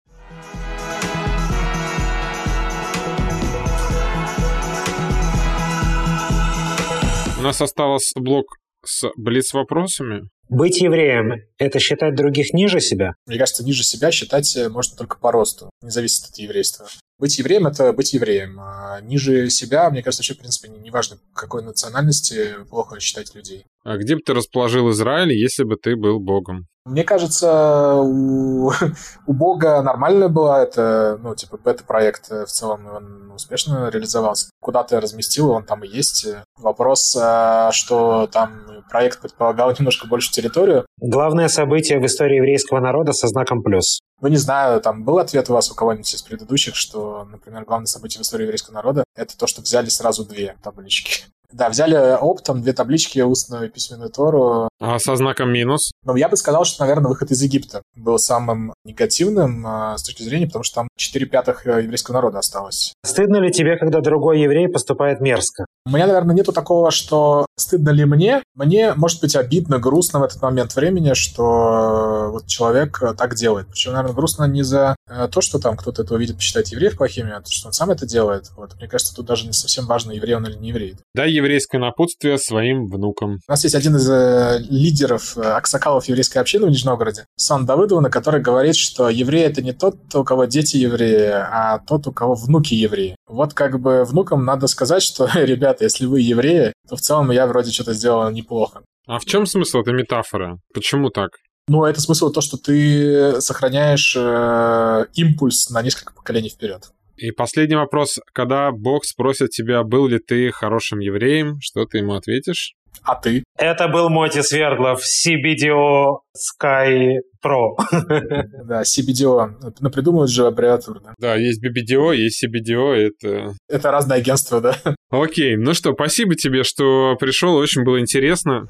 У 7.42 7.44
нас 7.44 7.60
остался 7.60 8.20
блок 8.20 8.54
с 8.86 9.10
блиц-вопросами. 9.16 10.28
Быть 10.48 10.80
евреем– 10.80 11.42
это 11.58 11.80
считать 11.80 12.14
других 12.14 12.52
ниже 12.52 12.78
себя? 12.78 13.14
Мне 13.26 13.36
кажется, 13.36 13.64
ниже 13.64 13.82
себя 13.82 14.12
считать 14.12 14.56
можно 14.70 14.96
только 14.96 15.18
по 15.18 15.32
росту, 15.32 15.68
не 15.82 15.90
зависит 15.90 16.30
от 16.30 16.38
еврейства. 16.38 16.86
Быть 17.22 17.38
евреем– 17.38 17.66
это 17.68 17.92
быть 17.92 18.14
евреем. 18.14 18.58
А 18.58 19.00
ниже 19.00 19.48
себя, 19.48 19.88
мне 19.90 20.02
кажется, 20.02 20.22
вообще, 20.22 20.34
в 20.34 20.38
принципе, 20.38 20.68
неважно, 20.68 21.18
какой 21.32 21.62
национальности, 21.62 22.56
плохо 22.68 22.98
считать 22.98 23.32
людей. 23.36 23.64
А 23.84 23.96
где 23.96 24.16
бы 24.16 24.22
ты 24.22 24.34
расположил 24.34 24.90
Израиль, 24.90 25.32
если 25.32 25.62
бы 25.62 25.76
ты 25.76 25.94
был 25.94 26.18
богом? 26.18 26.66
Мне 26.84 27.04
кажется, 27.04 27.94
у, 27.94 28.72
у 29.28 29.32
Бога 29.32 29.80
нормально 29.82 30.28
было 30.28 30.64
это, 30.64 31.16
ну, 31.22 31.36
типа, 31.36 31.58
бета-проект 31.58 32.28
в 32.28 32.46
целом, 32.46 32.88
он 32.88 33.30
успешно 33.30 33.88
реализовался. 33.88 34.50
Куда 34.60 34.82
ты 34.82 34.98
разместил, 34.98 35.50
он 35.50 35.64
там 35.64 35.84
и 35.84 35.88
есть. 35.88 36.26
Вопрос, 36.58 37.16
а, 37.16 37.70
что 37.70 38.26
там 38.32 38.82
проект 38.90 39.20
предполагал 39.20 39.72
немножко 39.78 40.08
больше 40.08 40.32
территорию. 40.32 40.86
Главное 40.98 41.46
событие 41.46 42.00
в 42.00 42.06
истории 42.06 42.38
еврейского 42.38 42.80
народа 42.80 43.12
со 43.12 43.28
знаком 43.28 43.62
плюс. 43.62 44.00
Ну, 44.22 44.28
не 44.28 44.36
знаю, 44.36 44.80
там 44.80 45.02
был 45.02 45.18
ответ 45.18 45.50
у 45.50 45.52
вас 45.52 45.68
у 45.72 45.74
кого-нибудь 45.74 46.14
из 46.14 46.22
предыдущих, 46.22 46.76
что, 46.76 47.24
например, 47.24 47.64
главное 47.64 47.86
событие 47.86 48.20
в 48.20 48.22
истории 48.22 48.44
еврейского 48.44 48.74
народа— 48.74 49.02
это 49.16 49.36
то, 49.36 49.48
что 49.48 49.62
взяли 49.62 49.88
сразу 49.88 50.24
две 50.24 50.56
таблички. 50.62 51.24
Да, 51.52 51.68
взяли 51.68 52.16
оптом 52.18 52.62
две 52.62 52.72
таблички, 52.72 53.20
устную 53.20 53.66
и 53.66 53.68
письменную 53.68 54.10
Тору. 54.10 54.68
А 54.80 54.98
со 54.98 55.16
знаком 55.16 55.52
минус? 55.52 55.92
Ну, 56.04 56.16
я 56.16 56.28
бы 56.28 56.36
сказал, 56.36 56.64
что, 56.64 56.82
наверное, 56.82 57.08
выход 57.08 57.30
из 57.30 57.42
Египта 57.42 57.82
был 57.94 58.18
самым 58.18 58.72
негативным 58.84 59.66
э, 59.66 59.98
с 59.98 60.02
точки 60.02 60.22
зрения, 60.22 60.46
потому 60.46 60.64
что 60.64 60.76
там 60.76 60.88
4 60.96 61.26
пятых 61.26 61.66
э, 61.66 61.82
еврейского 61.82 62.14
народа 62.14 62.38
осталось. 62.38 62.92
Стыдно 63.04 63.36
ли 63.36 63.52
тебе, 63.52 63.76
когда 63.76 64.00
другой 64.00 64.40
еврей 64.40 64.68
поступает 64.68 65.20
мерзко? 65.20 65.66
У 65.84 65.90
меня, 65.90 66.06
наверное, 66.06 66.34
нету 66.34 66.52
такого, 66.52 66.90
что 66.90 67.46
стыдно 67.58 67.90
ли 67.90 68.04
мне. 68.04 68.42
Мне, 68.54 68.94
может 68.94 69.20
быть, 69.20 69.36
обидно, 69.36 69.78
грустно 69.78 70.20
в 70.20 70.24
этот 70.24 70.40
момент 70.40 70.74
времени, 70.74 71.12
что 71.14 72.30
вот 72.32 72.46
человек 72.46 73.00
так 73.16 73.34
делает. 73.34 73.68
Причем, 73.68 73.92
наверное, 73.92 74.14
грустно 74.14 74.44
не 74.44 74.62
за 74.62 74.96
то, 75.06 75.40
что 75.40 75.58
там 75.58 75.76
кто-то 75.76 76.02
это 76.02 76.14
увидит, 76.14 76.36
посчитает 76.36 76.68
евреев 76.68 76.96
плохими, 76.96 77.32
а 77.32 77.40
то, 77.40 77.50
что 77.50 77.68
он 77.68 77.72
сам 77.72 77.90
это 77.90 78.06
делает. 78.06 78.50
Вот. 78.56 78.74
Мне 78.76 78.88
кажется, 78.88 79.14
тут 79.14 79.26
даже 79.26 79.46
не 79.46 79.52
совсем 79.52 79.86
важно, 79.86 80.12
еврей 80.12 80.36
он 80.36 80.46
или 80.46 80.56
не 80.56 80.68
еврей. 80.68 80.96
Да, 81.14 81.24
еврейское 81.42 81.78
напутствие 81.78 82.38
своим 82.38 82.86
внукам. 82.86 83.38
У 83.46 83.50
нас 83.50 83.64
есть 83.64 83.74
один 83.74 83.96
из 83.96 84.08
э, 84.08 84.58
лидеров, 84.70 85.36
э, 85.36 85.40
аксакалов 85.40 86.06
еврейской 86.06 86.38
общины 86.38 86.66
в 86.66 86.70
Нижнем 86.70 86.90
Новгороде, 86.90 87.26
Сан 87.36 87.66
Давыдовна, 87.66 88.10
который 88.10 88.40
говорит, 88.40 88.76
что 88.76 89.08
еврей— 89.08 89.44
это 89.44 89.62
не 89.62 89.72
тот, 89.72 89.96
у 90.14 90.24
кого 90.24 90.44
дети 90.44 90.76
евреи, 90.76 91.30
а 91.30 91.80
тот, 91.86 92.06
у 92.06 92.12
кого 92.12 92.34
внуки 92.34 92.74
евреи. 92.74 93.16
Вот 93.26 93.54
как 93.54 93.80
бы 93.80 94.04
внукам 94.04 94.44
надо 94.44 94.66
сказать, 94.66 95.02
что, 95.02 95.28
ребята, 95.34 95.84
если 95.84 96.06
вы 96.06 96.20
евреи, 96.20 96.72
то 96.88 96.96
в 96.96 97.00
целом 97.00 97.30
я 97.30 97.46
вроде 97.46 97.70
что-то 97.72 97.94
сделал 97.94 98.30
неплохо. 98.30 98.82
А 99.06 99.18
в 99.18 99.24
чем 99.24 99.46
смысл 99.46 99.78
этой 99.78 99.94
метафоры? 99.94 100.58
Почему 100.72 101.10
так? 101.10 101.30
Ну, 101.68 101.84
это 101.84 102.00
смысл 102.00 102.30
то, 102.30 102.40
что 102.40 102.56
ты 102.56 103.40
сохраняешь 103.40 104.16
э, 104.16 105.06
импульс 105.14 105.70
на 105.70 105.82
несколько 105.82 106.12
поколений 106.12 106.48
вперед. 106.48 106.90
И 107.16 107.30
последний 107.30 107.76
вопрос. 107.76 108.18
Когда 108.32 108.70
Бог 108.72 109.04
спросит 109.04 109.50
тебя, 109.50 109.82
был 109.82 110.08
ли 110.08 110.18
ты 110.18 110.50
хорошим 110.50 111.00
евреем, 111.00 111.58
что 111.60 111.84
ты 111.84 111.98
ему 111.98 112.14
ответишь? 112.14 112.74
А 113.04 113.16
ты? 113.16 113.42
Это 113.58 113.88
был 113.88 114.10
Моти 114.10 114.42
Свердлов, 114.42 115.00
CBDO 115.00 116.18
Sky 116.36 117.16
Pro. 117.44 117.76
Да, 118.64 118.82
CBDO. 118.82 119.72
Напридумывают 119.80 120.30
же 120.30 120.46
аббревиатуру, 120.46 121.00
да? 121.00 121.14
Да, 121.18 121.34
есть 121.36 121.60
BBDO, 121.64 122.14
есть 122.14 122.44
CBDO, 122.44 122.92
это... 122.94 123.54
Это 123.68 123.90
разное 123.90 124.18
агентство, 124.18 124.60
да? 124.60 124.76
Окей, 125.10 125.56
ну 125.56 125.74
что, 125.74 125.94
спасибо 125.94 126.34
тебе, 126.36 126.62
что 126.62 127.16
пришел, 127.18 127.56
очень 127.56 127.82
было 127.82 128.00
интересно. 128.00 128.68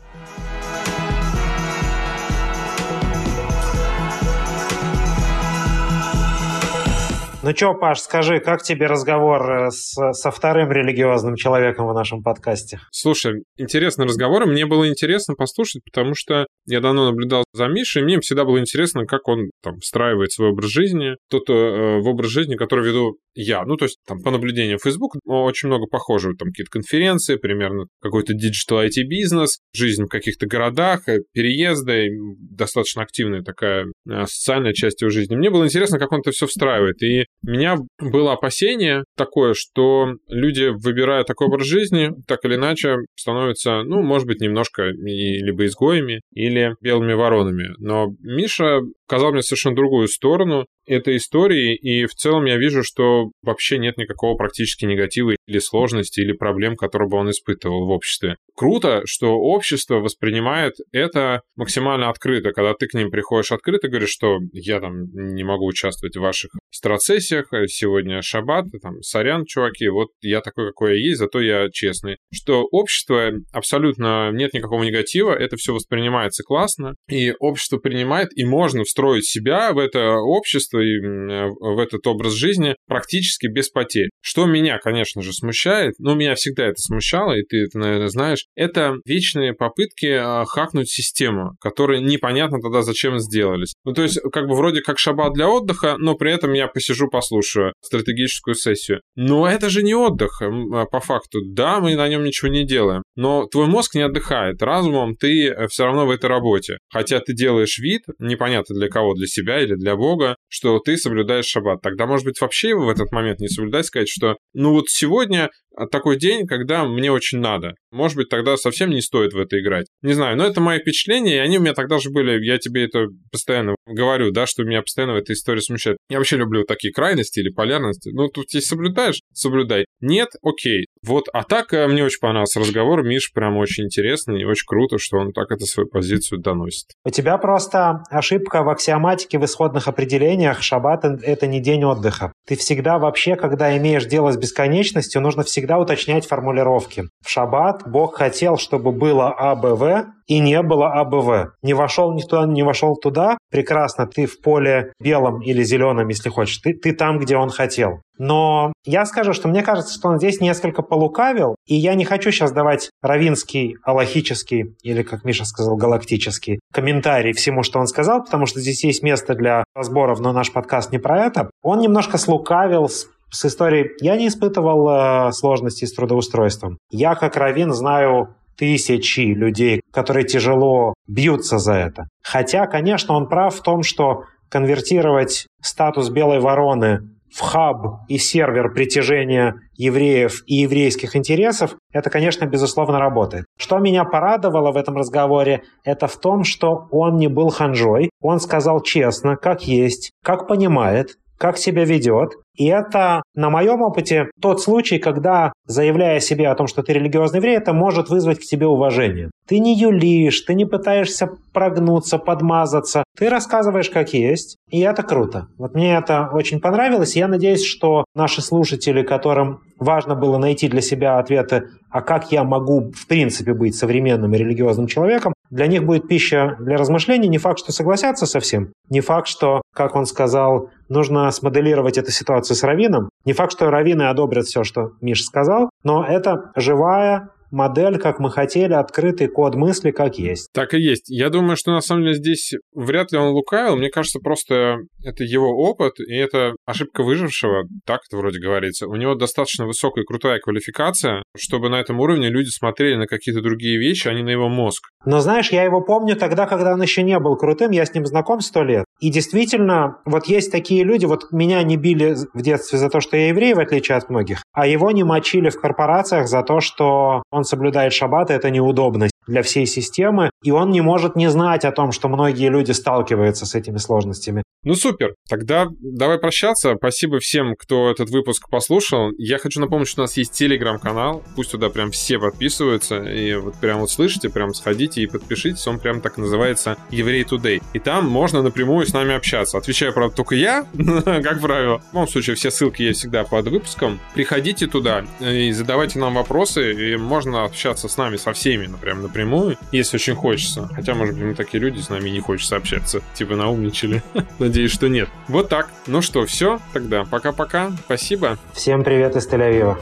Ну 7.45 7.51
что, 7.57 7.75
Паш, 7.75 7.99
скажи, 7.99 8.39
как 8.39 8.63
тебе 8.63 8.87
разговор 8.87 9.51
э, 9.51 9.71
с, 9.73 9.95
со 10.13 10.31
вторым 10.31 10.71
религиозным 10.71 11.35
человеком 11.35 11.89
в 11.89 11.93
нашем 11.93 12.23
подкасте? 12.23 12.79
Слушай, 12.93 13.43
интересный 13.57 14.05
разговор, 14.05 14.47
мне 14.47 14.65
было 14.65 14.89
интересно 14.89 15.35
послушать, 15.35 15.83
потому 15.85 16.15
что 16.15 16.47
я 16.67 16.81
давно 16.81 17.11
наблюдал 17.11 17.43
за 17.53 17.67
Мишей, 17.67 18.03
и 18.03 18.05
мне 18.05 18.21
всегда 18.21 18.45
было 18.45 18.61
интересно, 18.61 19.07
как 19.07 19.27
он 19.27 19.51
там 19.61 19.81
встраивает 19.81 20.31
свой 20.31 20.51
образ 20.51 20.71
жизни, 20.71 21.17
тот 21.29 21.51
э, 21.51 21.53
в 21.53 22.07
образ 22.07 22.31
жизни, 22.31 22.55
который 22.55 22.87
веду 22.87 23.17
я. 23.35 23.65
Ну, 23.65 23.77
то 23.77 23.87
есть, 23.87 23.99
там, 24.07 24.23
по 24.23 24.31
наблюдению 24.31 24.79
Facebook 24.79 25.17
очень 25.25 25.67
много 25.67 25.87
похожего. 25.87 26.37
Там 26.37 26.49
какие-то 26.49 26.71
конференции, 26.71 27.35
примерно 27.35 27.87
какой-то 28.01 28.35
digital 28.35 28.87
IT-бизнес, 28.87 29.59
жизнь 29.75 30.05
в 30.05 30.09
каких-то 30.09 30.47
городах, 30.47 31.09
э, 31.09 31.19
переезды, 31.33 32.09
достаточно 32.39 33.03
активная 33.03 33.43
такая 33.43 33.87
э, 34.09 34.27
социальная 34.27 34.75
часть 34.75 35.01
его 35.01 35.11
жизни. 35.11 35.35
Мне 35.35 35.51
было 35.51 35.65
интересно, 35.65 35.99
как 35.99 36.13
он 36.13 36.21
это 36.21 36.31
все 36.31 36.47
встраивает. 36.47 37.03
И 37.03 37.27
у 37.47 37.51
меня 37.51 37.77
было 37.99 38.33
опасение 38.33 39.05
такое, 39.17 39.55
что 39.55 40.15
люди, 40.29 40.71
выбирая 40.73 41.25
такой 41.25 41.49
образ 41.49 41.67
жизни, 41.67 42.11
так 42.27 42.45
или 42.45 42.55
иначе 42.55 42.97
становятся, 43.17 43.83
ну, 43.83 44.03
может 44.03 44.27
быть, 44.27 44.41
немножко 44.41 44.89
и 44.89 45.39
либо 45.39 45.67
изгоями, 45.67 46.21
или 46.33 46.75
белыми 46.81 47.15
воронами. 47.15 47.75
Но 47.79 48.15
Миша 48.21 48.81
показал 49.13 49.33
мне 49.33 49.43
совершенно 49.43 49.77
другую 49.77 50.09
сторону 50.09 50.65
этой 50.87 51.19
истории, 51.19 51.77
и 51.77 52.07
в 52.07 52.15
целом 52.15 52.47
я 52.47 52.57
вижу, 52.57 52.83
что 52.83 53.31
вообще 53.43 53.77
нет 53.77 53.99
никакого 53.99 54.37
практически 54.37 54.87
негатива 54.87 55.37
или 55.47 55.59
сложности, 55.59 56.21
или 56.21 56.33
проблем, 56.33 56.77
которые 56.77 57.11
бы 57.11 57.19
он 57.19 57.31
испытывал 57.31 57.87
в 57.87 57.91
обществе. 57.91 58.37
Круто, 58.57 59.03
что 59.05 59.35
общество 59.35 59.97
воспринимает 59.97 60.75
это 60.91 61.43
максимально 61.57 62.09
открыто, 62.09 62.53
когда 62.53 62.73
ты 62.73 62.87
к 62.87 62.95
ним 62.95 63.11
приходишь 63.11 63.53
открыто, 63.53 63.89
говоришь, 63.89 64.11
что 64.11 64.39
я 64.53 64.81
там 64.81 65.05
не 65.13 65.45
могу 65.45 65.67
участвовать 65.67 66.17
в 66.17 66.21
ваших 66.21 66.51
страцессиях, 66.71 67.49
сегодня 67.69 68.23
шаббат, 68.23 68.65
там, 68.83 69.03
сорян, 69.03 69.45
чуваки, 69.45 69.89
вот 69.89 70.09
я 70.23 70.41
такой, 70.41 70.69
какой 70.69 70.99
я 70.99 71.09
есть, 71.09 71.19
зато 71.19 71.41
я 71.41 71.69
честный. 71.71 72.17
Что 72.33 72.65
общество 72.65 73.31
абсолютно 73.53 74.31
нет 74.33 74.55
никакого 74.55 74.83
негатива, 74.83 75.33
это 75.33 75.57
все 75.57 75.75
воспринимается 75.75 76.43
классно, 76.43 76.95
и 77.09 77.35
общество 77.39 77.77
принимает, 77.77 78.31
и 78.35 78.45
можно 78.45 78.85
встроить 78.85 79.02
встроить 79.03 79.27
себя 79.27 79.73
в 79.73 79.79
это 79.79 80.17
общество 80.19 80.79
и 80.79 81.01
в 81.01 81.79
этот 81.79 82.07
образ 82.07 82.35
жизни 82.35 82.77
практически 82.87 83.49
без 83.49 83.69
потерь. 83.69 84.11
Что 84.21 84.47
меня, 84.47 84.79
конечно 84.79 85.23
же, 85.23 85.33
смущает, 85.33 85.95
но 85.99 86.15
меня 86.15 86.35
всегда 86.37 86.67
это 86.67 86.77
смущало, 86.77 87.33
и 87.33 87.43
ты 87.43 87.65
это, 87.65 87.79
наверное, 87.79 88.09
знаешь, 88.09 88.47
это 88.55 88.95
вечные 89.05 89.55
попытки 89.55 90.07
а, 90.07 90.45
хакнуть 90.45 90.89
систему, 90.89 91.57
которые 91.61 92.01
непонятно 92.01 92.61
тогда 92.61 92.83
зачем 92.83 93.19
сделались. 93.19 93.75
Ну, 93.85 93.93
то 93.93 94.03
есть, 94.03 94.21
как 94.33 94.47
бы 94.47 94.55
вроде 94.55 94.83
как 94.83 94.99
шаббат 94.99 95.33
для 95.33 95.49
отдыха, 95.49 95.97
но 95.99 96.15
при 96.15 96.33
этом 96.33 96.53
я 96.53 96.69
посижу, 96.69 97.09
послушаю 97.09 97.73
стратегическую 97.83 98.55
сессию. 98.55 99.01
Но 99.17 99.49
это 99.49 99.69
же 99.69 99.83
не 99.83 99.95
отдых, 99.95 100.41
а, 100.43 100.85
по 100.87 101.01
факту. 101.01 101.41
Да, 101.45 101.81
мы 101.81 101.97
на 101.97 102.09
нем 102.09 102.23
ничего 102.23 102.51
не 102.51 102.65
делаем, 102.65 103.03
но 103.17 103.47
твой 103.47 103.67
мозг 103.67 103.97
не 103.97 104.03
отдыхает. 104.03 104.63
Разумом 104.63 105.17
ты 105.17 105.49
э, 105.49 105.67
все 105.69 105.87
равно 105.87 106.07
в 106.07 106.11
этой 106.11 106.27
работе. 106.27 106.79
Хотя 106.89 107.19
ты 107.19 107.35
делаешь 107.35 107.79
вид, 107.79 108.03
непонятно 108.19 108.75
для 108.75 108.92
кого, 108.93 109.15
для 109.15 109.27
себя 109.27 109.61
или 109.61 109.75
для 109.75 109.97
Бога, 109.97 110.37
что 110.49 110.79
ты 110.79 110.97
соблюдаешь 110.97 111.47
шаббат. 111.47 111.81
Тогда, 111.83 112.07
может 112.07 112.27
быть, 112.27 112.41
вообще 112.41 112.71
его 112.71 112.87
в 112.87 112.91
этот 112.91 113.11
момент 113.13 113.41
не 113.41 113.49
соблюдать, 113.49 113.87
сказать, 113.87 114.09
что 114.09 114.37
ну 114.55 114.73
вот 114.73 114.89
сегодня 114.89 115.51
такой 115.91 116.19
день, 116.19 116.47
когда 116.47 116.85
мне 116.85 117.11
очень 117.11 117.39
надо. 117.39 117.75
Может 117.91 118.17
быть, 118.17 118.29
тогда 118.29 118.57
совсем 118.57 118.91
не 118.91 119.01
стоит 119.01 119.33
в 119.33 119.39
это 119.39 119.61
играть. 119.61 119.87
Не 120.03 120.15
знаю, 120.15 120.37
но 120.37 120.47
это 120.47 120.61
мои 120.61 120.79
впечатления, 120.79 121.37
и 121.37 121.39
они 121.39 121.59
у 121.59 121.61
меня 121.61 121.75
тогда 121.75 121.99
же 121.99 122.11
были, 122.11 122.43
я 122.45 122.59
тебе 122.59 122.85
это 122.85 123.07
постоянно 123.31 123.75
говорю, 123.87 124.31
да, 124.31 124.47
что 124.47 124.65
меня 124.65 124.83
постоянно 124.83 125.15
в 125.15 125.17
этой 125.17 125.33
истории 125.33 125.61
смущает. 125.61 125.99
Я 126.09 126.19
вообще 126.19 126.37
люблю 126.37 126.65
такие 126.65 126.93
крайности 126.93 127.41
или 127.41 127.51
полярности. 127.51 128.11
Ну, 128.13 128.29
тут 128.29 128.47
если 128.53 128.69
соблюдаешь, 128.69 129.21
соблюдай. 129.33 129.85
Нет, 130.01 130.29
окей. 130.43 130.87
Вот, 131.05 131.25
а 131.33 131.43
так 131.45 131.73
э, 131.73 131.87
мне 131.89 132.05
очень 132.05 132.21
понравился 132.21 132.61
разговор. 132.61 133.03
Миш 133.03 133.33
прям 133.33 133.57
очень 133.57 133.85
интересный 133.85 134.41
и 134.41 134.45
очень 134.45 134.67
круто, 134.67 134.99
что 134.99 135.19
он 135.19 135.33
так 135.33 135.51
это 135.51 135.65
свою 135.67 135.89
позицию 135.89 136.41
доносит. 136.41 136.87
У 137.05 137.11
тебя 137.11 137.39
просто 137.39 138.03
ошибка 138.11 138.63
в 138.63 138.69
аксиоматике 138.69 139.39
в 139.39 139.45
исходных 139.45 139.89
определениях. 139.89 140.63
Шаббат– 140.63 141.05
это 141.23 141.47
не 141.47 141.61
день 141.61 141.85
отдыха. 141.85 142.33
Ты 142.47 142.57
всегда 142.57 142.99
вообще, 142.99 143.37
когда 143.37 143.77
имеешь 143.77 144.07
дело 144.07 144.33
с 144.33 144.37
бесконечностью, 144.37 145.21
нужно 145.21 145.43
всегда 145.43 145.62
уточнять 145.79 146.27
формулировки. 146.27 147.05
В 147.25 147.29
шаббат 147.29 147.83
Бог 147.87 148.17
хотел, 148.17 148.57
чтобы 148.57 148.93
было 148.93 149.29
АБВ 149.29 150.07
и 150.27 150.39
не 150.39 150.63
было 150.63 150.93
АБВ. 150.93 151.55
Не 151.63 151.75
вошел 151.75 152.13
никто, 152.15 152.45
не 152.47 152.63
вошел 152.63 152.97
туда, 152.97 153.37
прекрасно, 153.51 154.07
ты 154.07 154.27
в 154.27 154.41
поле 154.41 154.93
белом 155.01 155.43
или 155.43 155.63
зеленом, 155.63 156.09
если 156.09 156.31
хочешь. 156.31 156.59
Ты, 156.59 156.75
ты 156.75 156.93
там, 156.93 157.19
где 157.19 157.37
он 157.37 157.51
хотел. 157.51 158.01
Но 158.19 158.73
я 158.85 159.05
скажу, 159.05 159.33
что 159.33 159.49
мне 159.49 159.63
кажется, 159.63 159.95
что 159.95 160.09
он 160.09 160.19
здесь 160.19 160.41
несколько 160.41 160.83
полукавил, 160.83 161.57
и 161.67 161.75
я 161.75 161.95
не 161.95 162.05
хочу 162.05 162.31
сейчас 162.31 162.53
давать 162.53 162.91
равинский, 163.03 163.77
аллахический, 163.83 164.77
или, 164.83 165.03
как 165.03 165.25
Миша 165.25 165.45
сказал, 165.45 165.77
галактический 165.77 166.61
комментарий 166.73 167.33
всему, 167.33 167.63
что 167.63 167.81
он 167.81 167.87
сказал, 167.87 168.23
потому 168.23 168.47
что 168.47 168.61
здесь 168.61 168.85
есть 168.85 169.03
место 169.03 169.35
для 169.35 169.65
разборов, 169.75 170.21
но 170.21 170.33
наш 170.33 170.53
подкаст 170.53 170.93
не 170.93 170.99
про 170.99 171.27
это. 171.27 171.51
Он 171.63 171.81
немножко 171.81 172.17
слукавил 172.19 172.89
с 172.89 173.09
с 173.33 173.45
историей. 173.47 173.91
Я 174.01 174.17
не 174.17 174.29
испытывал 174.29 174.89
э, 174.89 175.33
сложностей 175.33 175.87
с 175.87 175.95
трудоустройством. 175.95 176.79
Я, 176.91 177.15
как 177.15 177.37
равин, 177.37 177.73
знаю 177.73 178.37
тысячи 178.57 179.21
людей, 179.21 179.81
которые 179.91 180.25
тяжело 180.25 180.95
бьются 181.09 181.59
за 181.59 181.73
это. 181.75 182.09
Хотя, 182.23 182.67
конечно, 182.67 183.15
он 183.15 183.29
прав 183.29 183.55
в 183.55 183.63
том, 183.63 183.83
что 183.83 184.25
конвертировать 184.51 185.47
статус 185.63 186.11
белой 186.11 186.39
вороны 186.39 187.01
в 187.35 187.41
хаб 187.41 188.03
и 188.09 188.19
сервер 188.19 188.73
притяжения 188.75 189.55
евреев 189.75 190.43
и 190.47 190.57
еврейских 190.57 191.17
интересов, 191.17 191.77
это, 191.91 192.11
конечно, 192.11 192.45
безусловно 192.45 192.99
работает. 192.99 193.47
Что 193.59 193.79
меня 193.79 194.05
порадовало 194.05 194.71
в 194.71 194.77
этом 194.77 194.97
разговоре, 194.97 195.63
это 195.83 196.07
в 196.07 196.19
том, 196.19 196.45
что 196.45 196.89
он 196.91 197.17
не 197.17 197.29
был 197.29 197.49
ханжой, 197.49 198.11
он 198.21 198.39
сказал 198.39 198.83
честно, 198.83 199.37
как 199.37 199.63
есть, 199.63 200.11
как 200.23 200.47
понимает, 200.47 201.17
как 201.43 201.59
себя 201.59 201.85
ведет. 201.85 202.37
И 202.55 202.67
это, 202.67 203.23
на 203.35 203.51
моем 203.51 203.83
опыте, 203.83 204.27
тот 204.41 204.63
случай, 204.63 205.01
когда, 205.01 205.53
заявляя 205.67 206.21
себе 206.21 206.47
о 206.49 206.55
том, 206.55 206.69
что 206.69 206.85
ты 206.85 206.93
религиозный 206.93 207.39
еврей, 207.39 207.57
это 207.57 207.73
может 207.73 208.11
вызвать 208.11 208.39
к 208.39 208.43
тебе 208.43 208.69
уважение. 208.69 209.29
Ты 209.49 209.59
не 209.59 209.77
юлишь, 209.77 210.43
ты 210.43 210.55
не 210.55 210.67
пытаешься 210.67 211.31
прогнуться, 211.53 212.19
подмазаться. 212.19 213.03
Ты 213.19 213.29
рассказываешь, 213.29 213.91
как 213.91 214.15
есть, 214.15 214.57
и 214.71 214.79
это 214.83 215.03
круто. 215.03 215.49
Вот 215.59 215.75
мне 215.75 215.97
это 215.97 216.31
очень 216.33 216.61
понравилось, 216.61 217.17
и 217.17 217.19
я 217.19 217.27
надеюсь, 217.27 217.65
что 217.65 218.05
наши 218.15 218.41
слушатели, 218.41 219.03
которым 219.03 219.63
важно 219.81 220.15
было 220.15 220.39
найти 220.39 220.69
для 220.69 220.81
себя 220.81 221.19
ответы, 221.19 221.65
а 221.91 222.03
как 222.03 222.31
я 222.31 222.45
могу, 222.45 222.93
в 222.93 223.09
принципе, 223.09 223.53
быть 223.53 223.75
современным 223.75 224.33
религиозным 224.33 224.87
человеком, 224.87 225.35
для 225.51 225.67
них 225.67 225.85
будет 225.85 226.09
пища 226.09 226.57
для 226.61 226.79
размышлений. 226.79 227.29
Не 227.29 227.37
факт, 227.37 227.59
что 227.59 227.73
согласятся 227.73 228.25
совсем. 228.25 228.73
Не 228.89 229.01
факт, 229.01 229.29
что, 229.29 229.61
как 229.75 229.95
он 229.95 230.07
сказал, 230.07 230.71
нужно 230.93 231.31
смоделировать 231.31 231.99
эту 231.99 232.11
ситуацию 232.11 232.57
с 232.57 232.63
Равином. 232.63 233.09
Не 233.25 233.33
факт, 233.33 233.53
что 233.53 233.71
Равины 233.71 234.03
одобрят 234.03 234.45
все, 234.47 234.63
что 234.63 234.93
Миш 235.01 235.25
сказал, 235.25 235.71
но 235.83 236.05
это 236.05 236.53
живая 236.55 237.31
модель, 237.53 237.99
как 237.99 238.19
мы 238.19 238.31
хотели, 238.31 238.73
открытый 238.73 239.29
код 239.29 239.55
мысли, 239.55 239.91
как 239.91 240.19
есть. 240.19 240.51
Так 240.53 240.75
и 240.75 240.79
есть. 240.79 241.09
Я 241.09 241.31
думаю, 241.31 241.57
что 241.57 241.73
на 241.73 241.81
самом 241.81 242.05
деле 242.05 242.15
здесь 242.15 242.53
вряд 242.75 243.13
ли 243.13 243.19
он 243.19 243.29
лукавил. 243.29 243.77
Мне 243.77 243.91
кажется, 243.91 244.19
просто 244.19 244.79
это 245.05 245.25
его 245.25 245.49
опыт, 245.49 246.01
и 246.01 246.17
это 246.17 246.55
ошибка 246.67 247.03
выжившего, 247.03 247.65
так 247.87 248.01
это 248.09 248.17
вроде 248.17 248.41
говорится. 248.41 248.87
У 248.87 248.97
него 248.97 249.15
достаточно 249.15 249.67
высокая 249.67 250.03
и 250.03 250.07
крутая 250.07 250.41
квалификация, 250.41 251.23
чтобы 251.37 251.69
на 251.69 251.81
этом 251.81 252.01
уровне 252.01 252.29
люди 252.29 252.49
смотрели 252.49 252.97
на 252.97 253.07
какие-то 253.07 253.43
другие 253.43 253.79
вещи, 253.79 254.09
а 254.09 254.15
не 254.15 254.23
на 254.23 254.31
его 254.31 254.49
мозг. 254.49 254.89
Но 255.05 255.21
знаешь, 255.21 255.51
я 255.51 255.65
его 255.65 255.81
помню 255.81 256.17
тогда, 256.17 256.47
когда 256.47 256.75
он 256.75 256.83
еще 256.83 257.03
не 257.03 257.19
был 257.19 257.37
крутым, 257.37 257.71
я 257.73 257.85
с 257.85 257.95
ним 257.95 258.07
знаком 258.07 258.41
сто 258.41 258.63
лет. 258.63 258.85
И 259.01 259.11
действительно, 259.11 259.99
вот 260.05 260.27
есть 260.27 260.53
такие 260.53 260.85
люди, 260.85 261.07
вот 261.07 261.33
меня 261.33 261.63
не 261.63 261.77
били 261.77 262.15
в 262.35 262.43
детстве 262.43 262.79
за 262.79 262.89
то, 262.89 263.01
что 263.01 263.17
я 263.17 263.29
еврей, 263.29 263.55
в 263.55 263.59
отличие 263.59 263.99
от 263.99 264.09
многих, 264.09 264.43
а 264.53 264.67
его 264.67 264.91
не 264.91 265.03
мочили 265.03 265.51
в 265.51 265.61
корпорациях 265.61 266.29
за 266.29 266.43
то, 266.43 266.61
что 266.61 267.23
он 267.31 267.42
соблюдает 267.45 267.93
шаббат, 267.93 268.31
это 268.31 268.51
неудобно 268.51 269.09
для 269.27 269.43
всей 269.43 269.67
системы, 269.67 270.31
и 270.43 270.51
он 270.51 270.71
не 270.71 270.81
может 270.81 271.17
не 271.17 271.31
знать 271.31 271.65
о 271.65 271.73
том, 271.73 271.93
что 271.93 272.09
многие 272.09 272.49
люди 272.49 272.73
сталкиваются 272.73 273.47
с 273.47 273.55
этими 273.55 273.79
сложностями. 273.79 274.43
Ну 274.65 274.77
супер, 274.77 275.17
тогда 275.29 275.67
давай 275.81 276.19
прощаться. 276.19 276.77
Спасибо 276.77 277.19
всем, 277.19 277.57
кто 277.57 277.91
этот 277.91 278.11
выпуск 278.11 278.49
послушал. 278.49 279.11
Я 279.19 279.39
хочу 279.39 279.61
напомнить, 279.61 279.89
что 279.89 280.03
у 280.03 280.05
нас 280.05 280.17
есть 280.17 280.31
телеграм-канал, 280.35 281.25
пусть 281.35 281.51
туда 281.51 281.69
прям 281.69 281.91
все 281.91 282.21
подписываются, 282.21 283.03
и 283.03 283.35
вот 283.35 283.57
прям 283.57 283.81
вот 283.81 283.91
слышите, 283.91 284.31
прям 284.31 284.55
сходите 284.55 285.03
и 285.03 285.09
подпишитесь, 285.09 285.67
он 285.67 285.81
прям 285.81 286.01
так 286.01 286.17
называется 286.17 286.77
Еврей 286.91 287.25
Today. 287.25 287.61
И 287.73 287.81
там 287.81 288.09
можно 288.09 288.41
напрямую 288.41 288.87
с 288.87 288.93
нами 288.93 289.17
общаться. 289.17 289.59
Отвечаю, 289.59 289.93
правда, 289.93 290.15
только 290.15 290.37
я, 290.37 290.65
как 290.75 291.41
правило. 291.41 291.81
В 291.81 291.95
любом 291.95 292.07
случае, 292.07 292.37
все 292.37 292.53
ссылки 292.53 292.83
есть 292.83 293.01
всегда 293.01 293.25
под 293.25 293.49
выпуском. 293.49 293.99
Приходите 294.15 294.69
туда 294.69 295.05
и 295.19 295.51
задавайте 295.51 295.99
нам 295.99 296.15
вопросы, 296.15 296.93
и 296.93 296.97
можно 296.97 297.43
общаться 297.43 297.89
с 297.89 297.97
нами, 297.97 298.15
со 298.15 298.33
всеми, 298.33 298.67
например, 298.67 298.99
напрямую, 298.99 299.59
если 299.73 299.97
очень 299.97 300.15
хочется. 300.15 300.69
Хотя, 300.73 300.95
может 300.95 301.17
быть, 301.17 301.25
мы 301.25 301.35
такие 301.35 301.59
люди, 301.59 301.81
с 301.81 301.89
нами 301.89 302.11
не 302.11 302.21
хочется 302.21 302.55
общаться. 302.55 303.03
Типа 303.15 303.35
наумничали. 303.35 304.05
Надеюсь, 304.53 304.73
что 304.73 304.89
нет. 304.89 305.09
Вот 305.29 305.49
так. 305.49 305.71
Ну 305.87 306.03
что, 306.03 306.27
все 306.27 306.61
тогда. 306.75 307.07
Пока-пока. 307.07 307.73
Спасибо. 307.87 308.37
Всем 308.53 308.85
привет 308.85 309.17
из 309.17 309.27
Тель-Авива. 309.27 309.81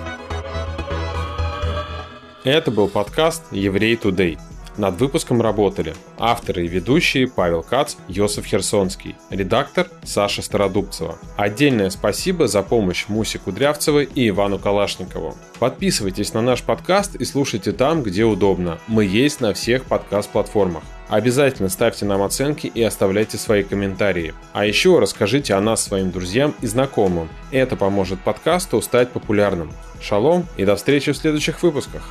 Это 2.44 2.70
был 2.70 2.86
подкаст 2.86 3.42
«Еврей 3.50 3.96
Today». 3.96 4.38
Над 4.76 5.00
выпуском 5.00 5.42
работали 5.42 5.92
авторы 6.20 6.66
и 6.66 6.68
ведущие 6.68 7.26
Павел 7.26 7.64
Кац, 7.64 7.96
Йосиф 8.06 8.46
Херсонский, 8.46 9.16
редактор 9.28 9.88
Саша 10.04 10.40
Стародубцева. 10.40 11.18
Отдельное 11.36 11.90
спасибо 11.90 12.46
за 12.46 12.62
помощь 12.62 13.06
Мусе 13.08 13.40
Кудрявцевой 13.40 14.04
и 14.14 14.28
Ивану 14.28 14.60
Калашникову. 14.60 15.36
Подписывайтесь 15.58 16.32
на 16.32 16.42
наш 16.42 16.62
подкаст 16.62 17.16
и 17.16 17.24
слушайте 17.24 17.72
там, 17.72 18.04
где 18.04 18.24
удобно. 18.24 18.78
Мы 18.86 19.04
есть 19.04 19.40
на 19.40 19.52
всех 19.52 19.86
подкаст-платформах. 19.86 20.84
Обязательно 21.10 21.68
ставьте 21.68 22.04
нам 22.04 22.22
оценки 22.22 22.68
и 22.68 22.82
оставляйте 22.84 23.36
свои 23.36 23.64
комментарии. 23.64 24.32
А 24.52 24.64
еще 24.64 25.00
расскажите 25.00 25.54
о 25.54 25.60
нас 25.60 25.82
своим 25.82 26.12
друзьям 26.12 26.54
и 26.60 26.68
знакомым. 26.68 27.28
Это 27.50 27.74
поможет 27.74 28.20
подкасту 28.20 28.80
стать 28.80 29.10
популярным. 29.10 29.72
Шалом 30.00 30.46
и 30.56 30.64
до 30.64 30.76
встречи 30.76 31.10
в 31.10 31.16
следующих 31.16 31.64
выпусках. 31.64 32.08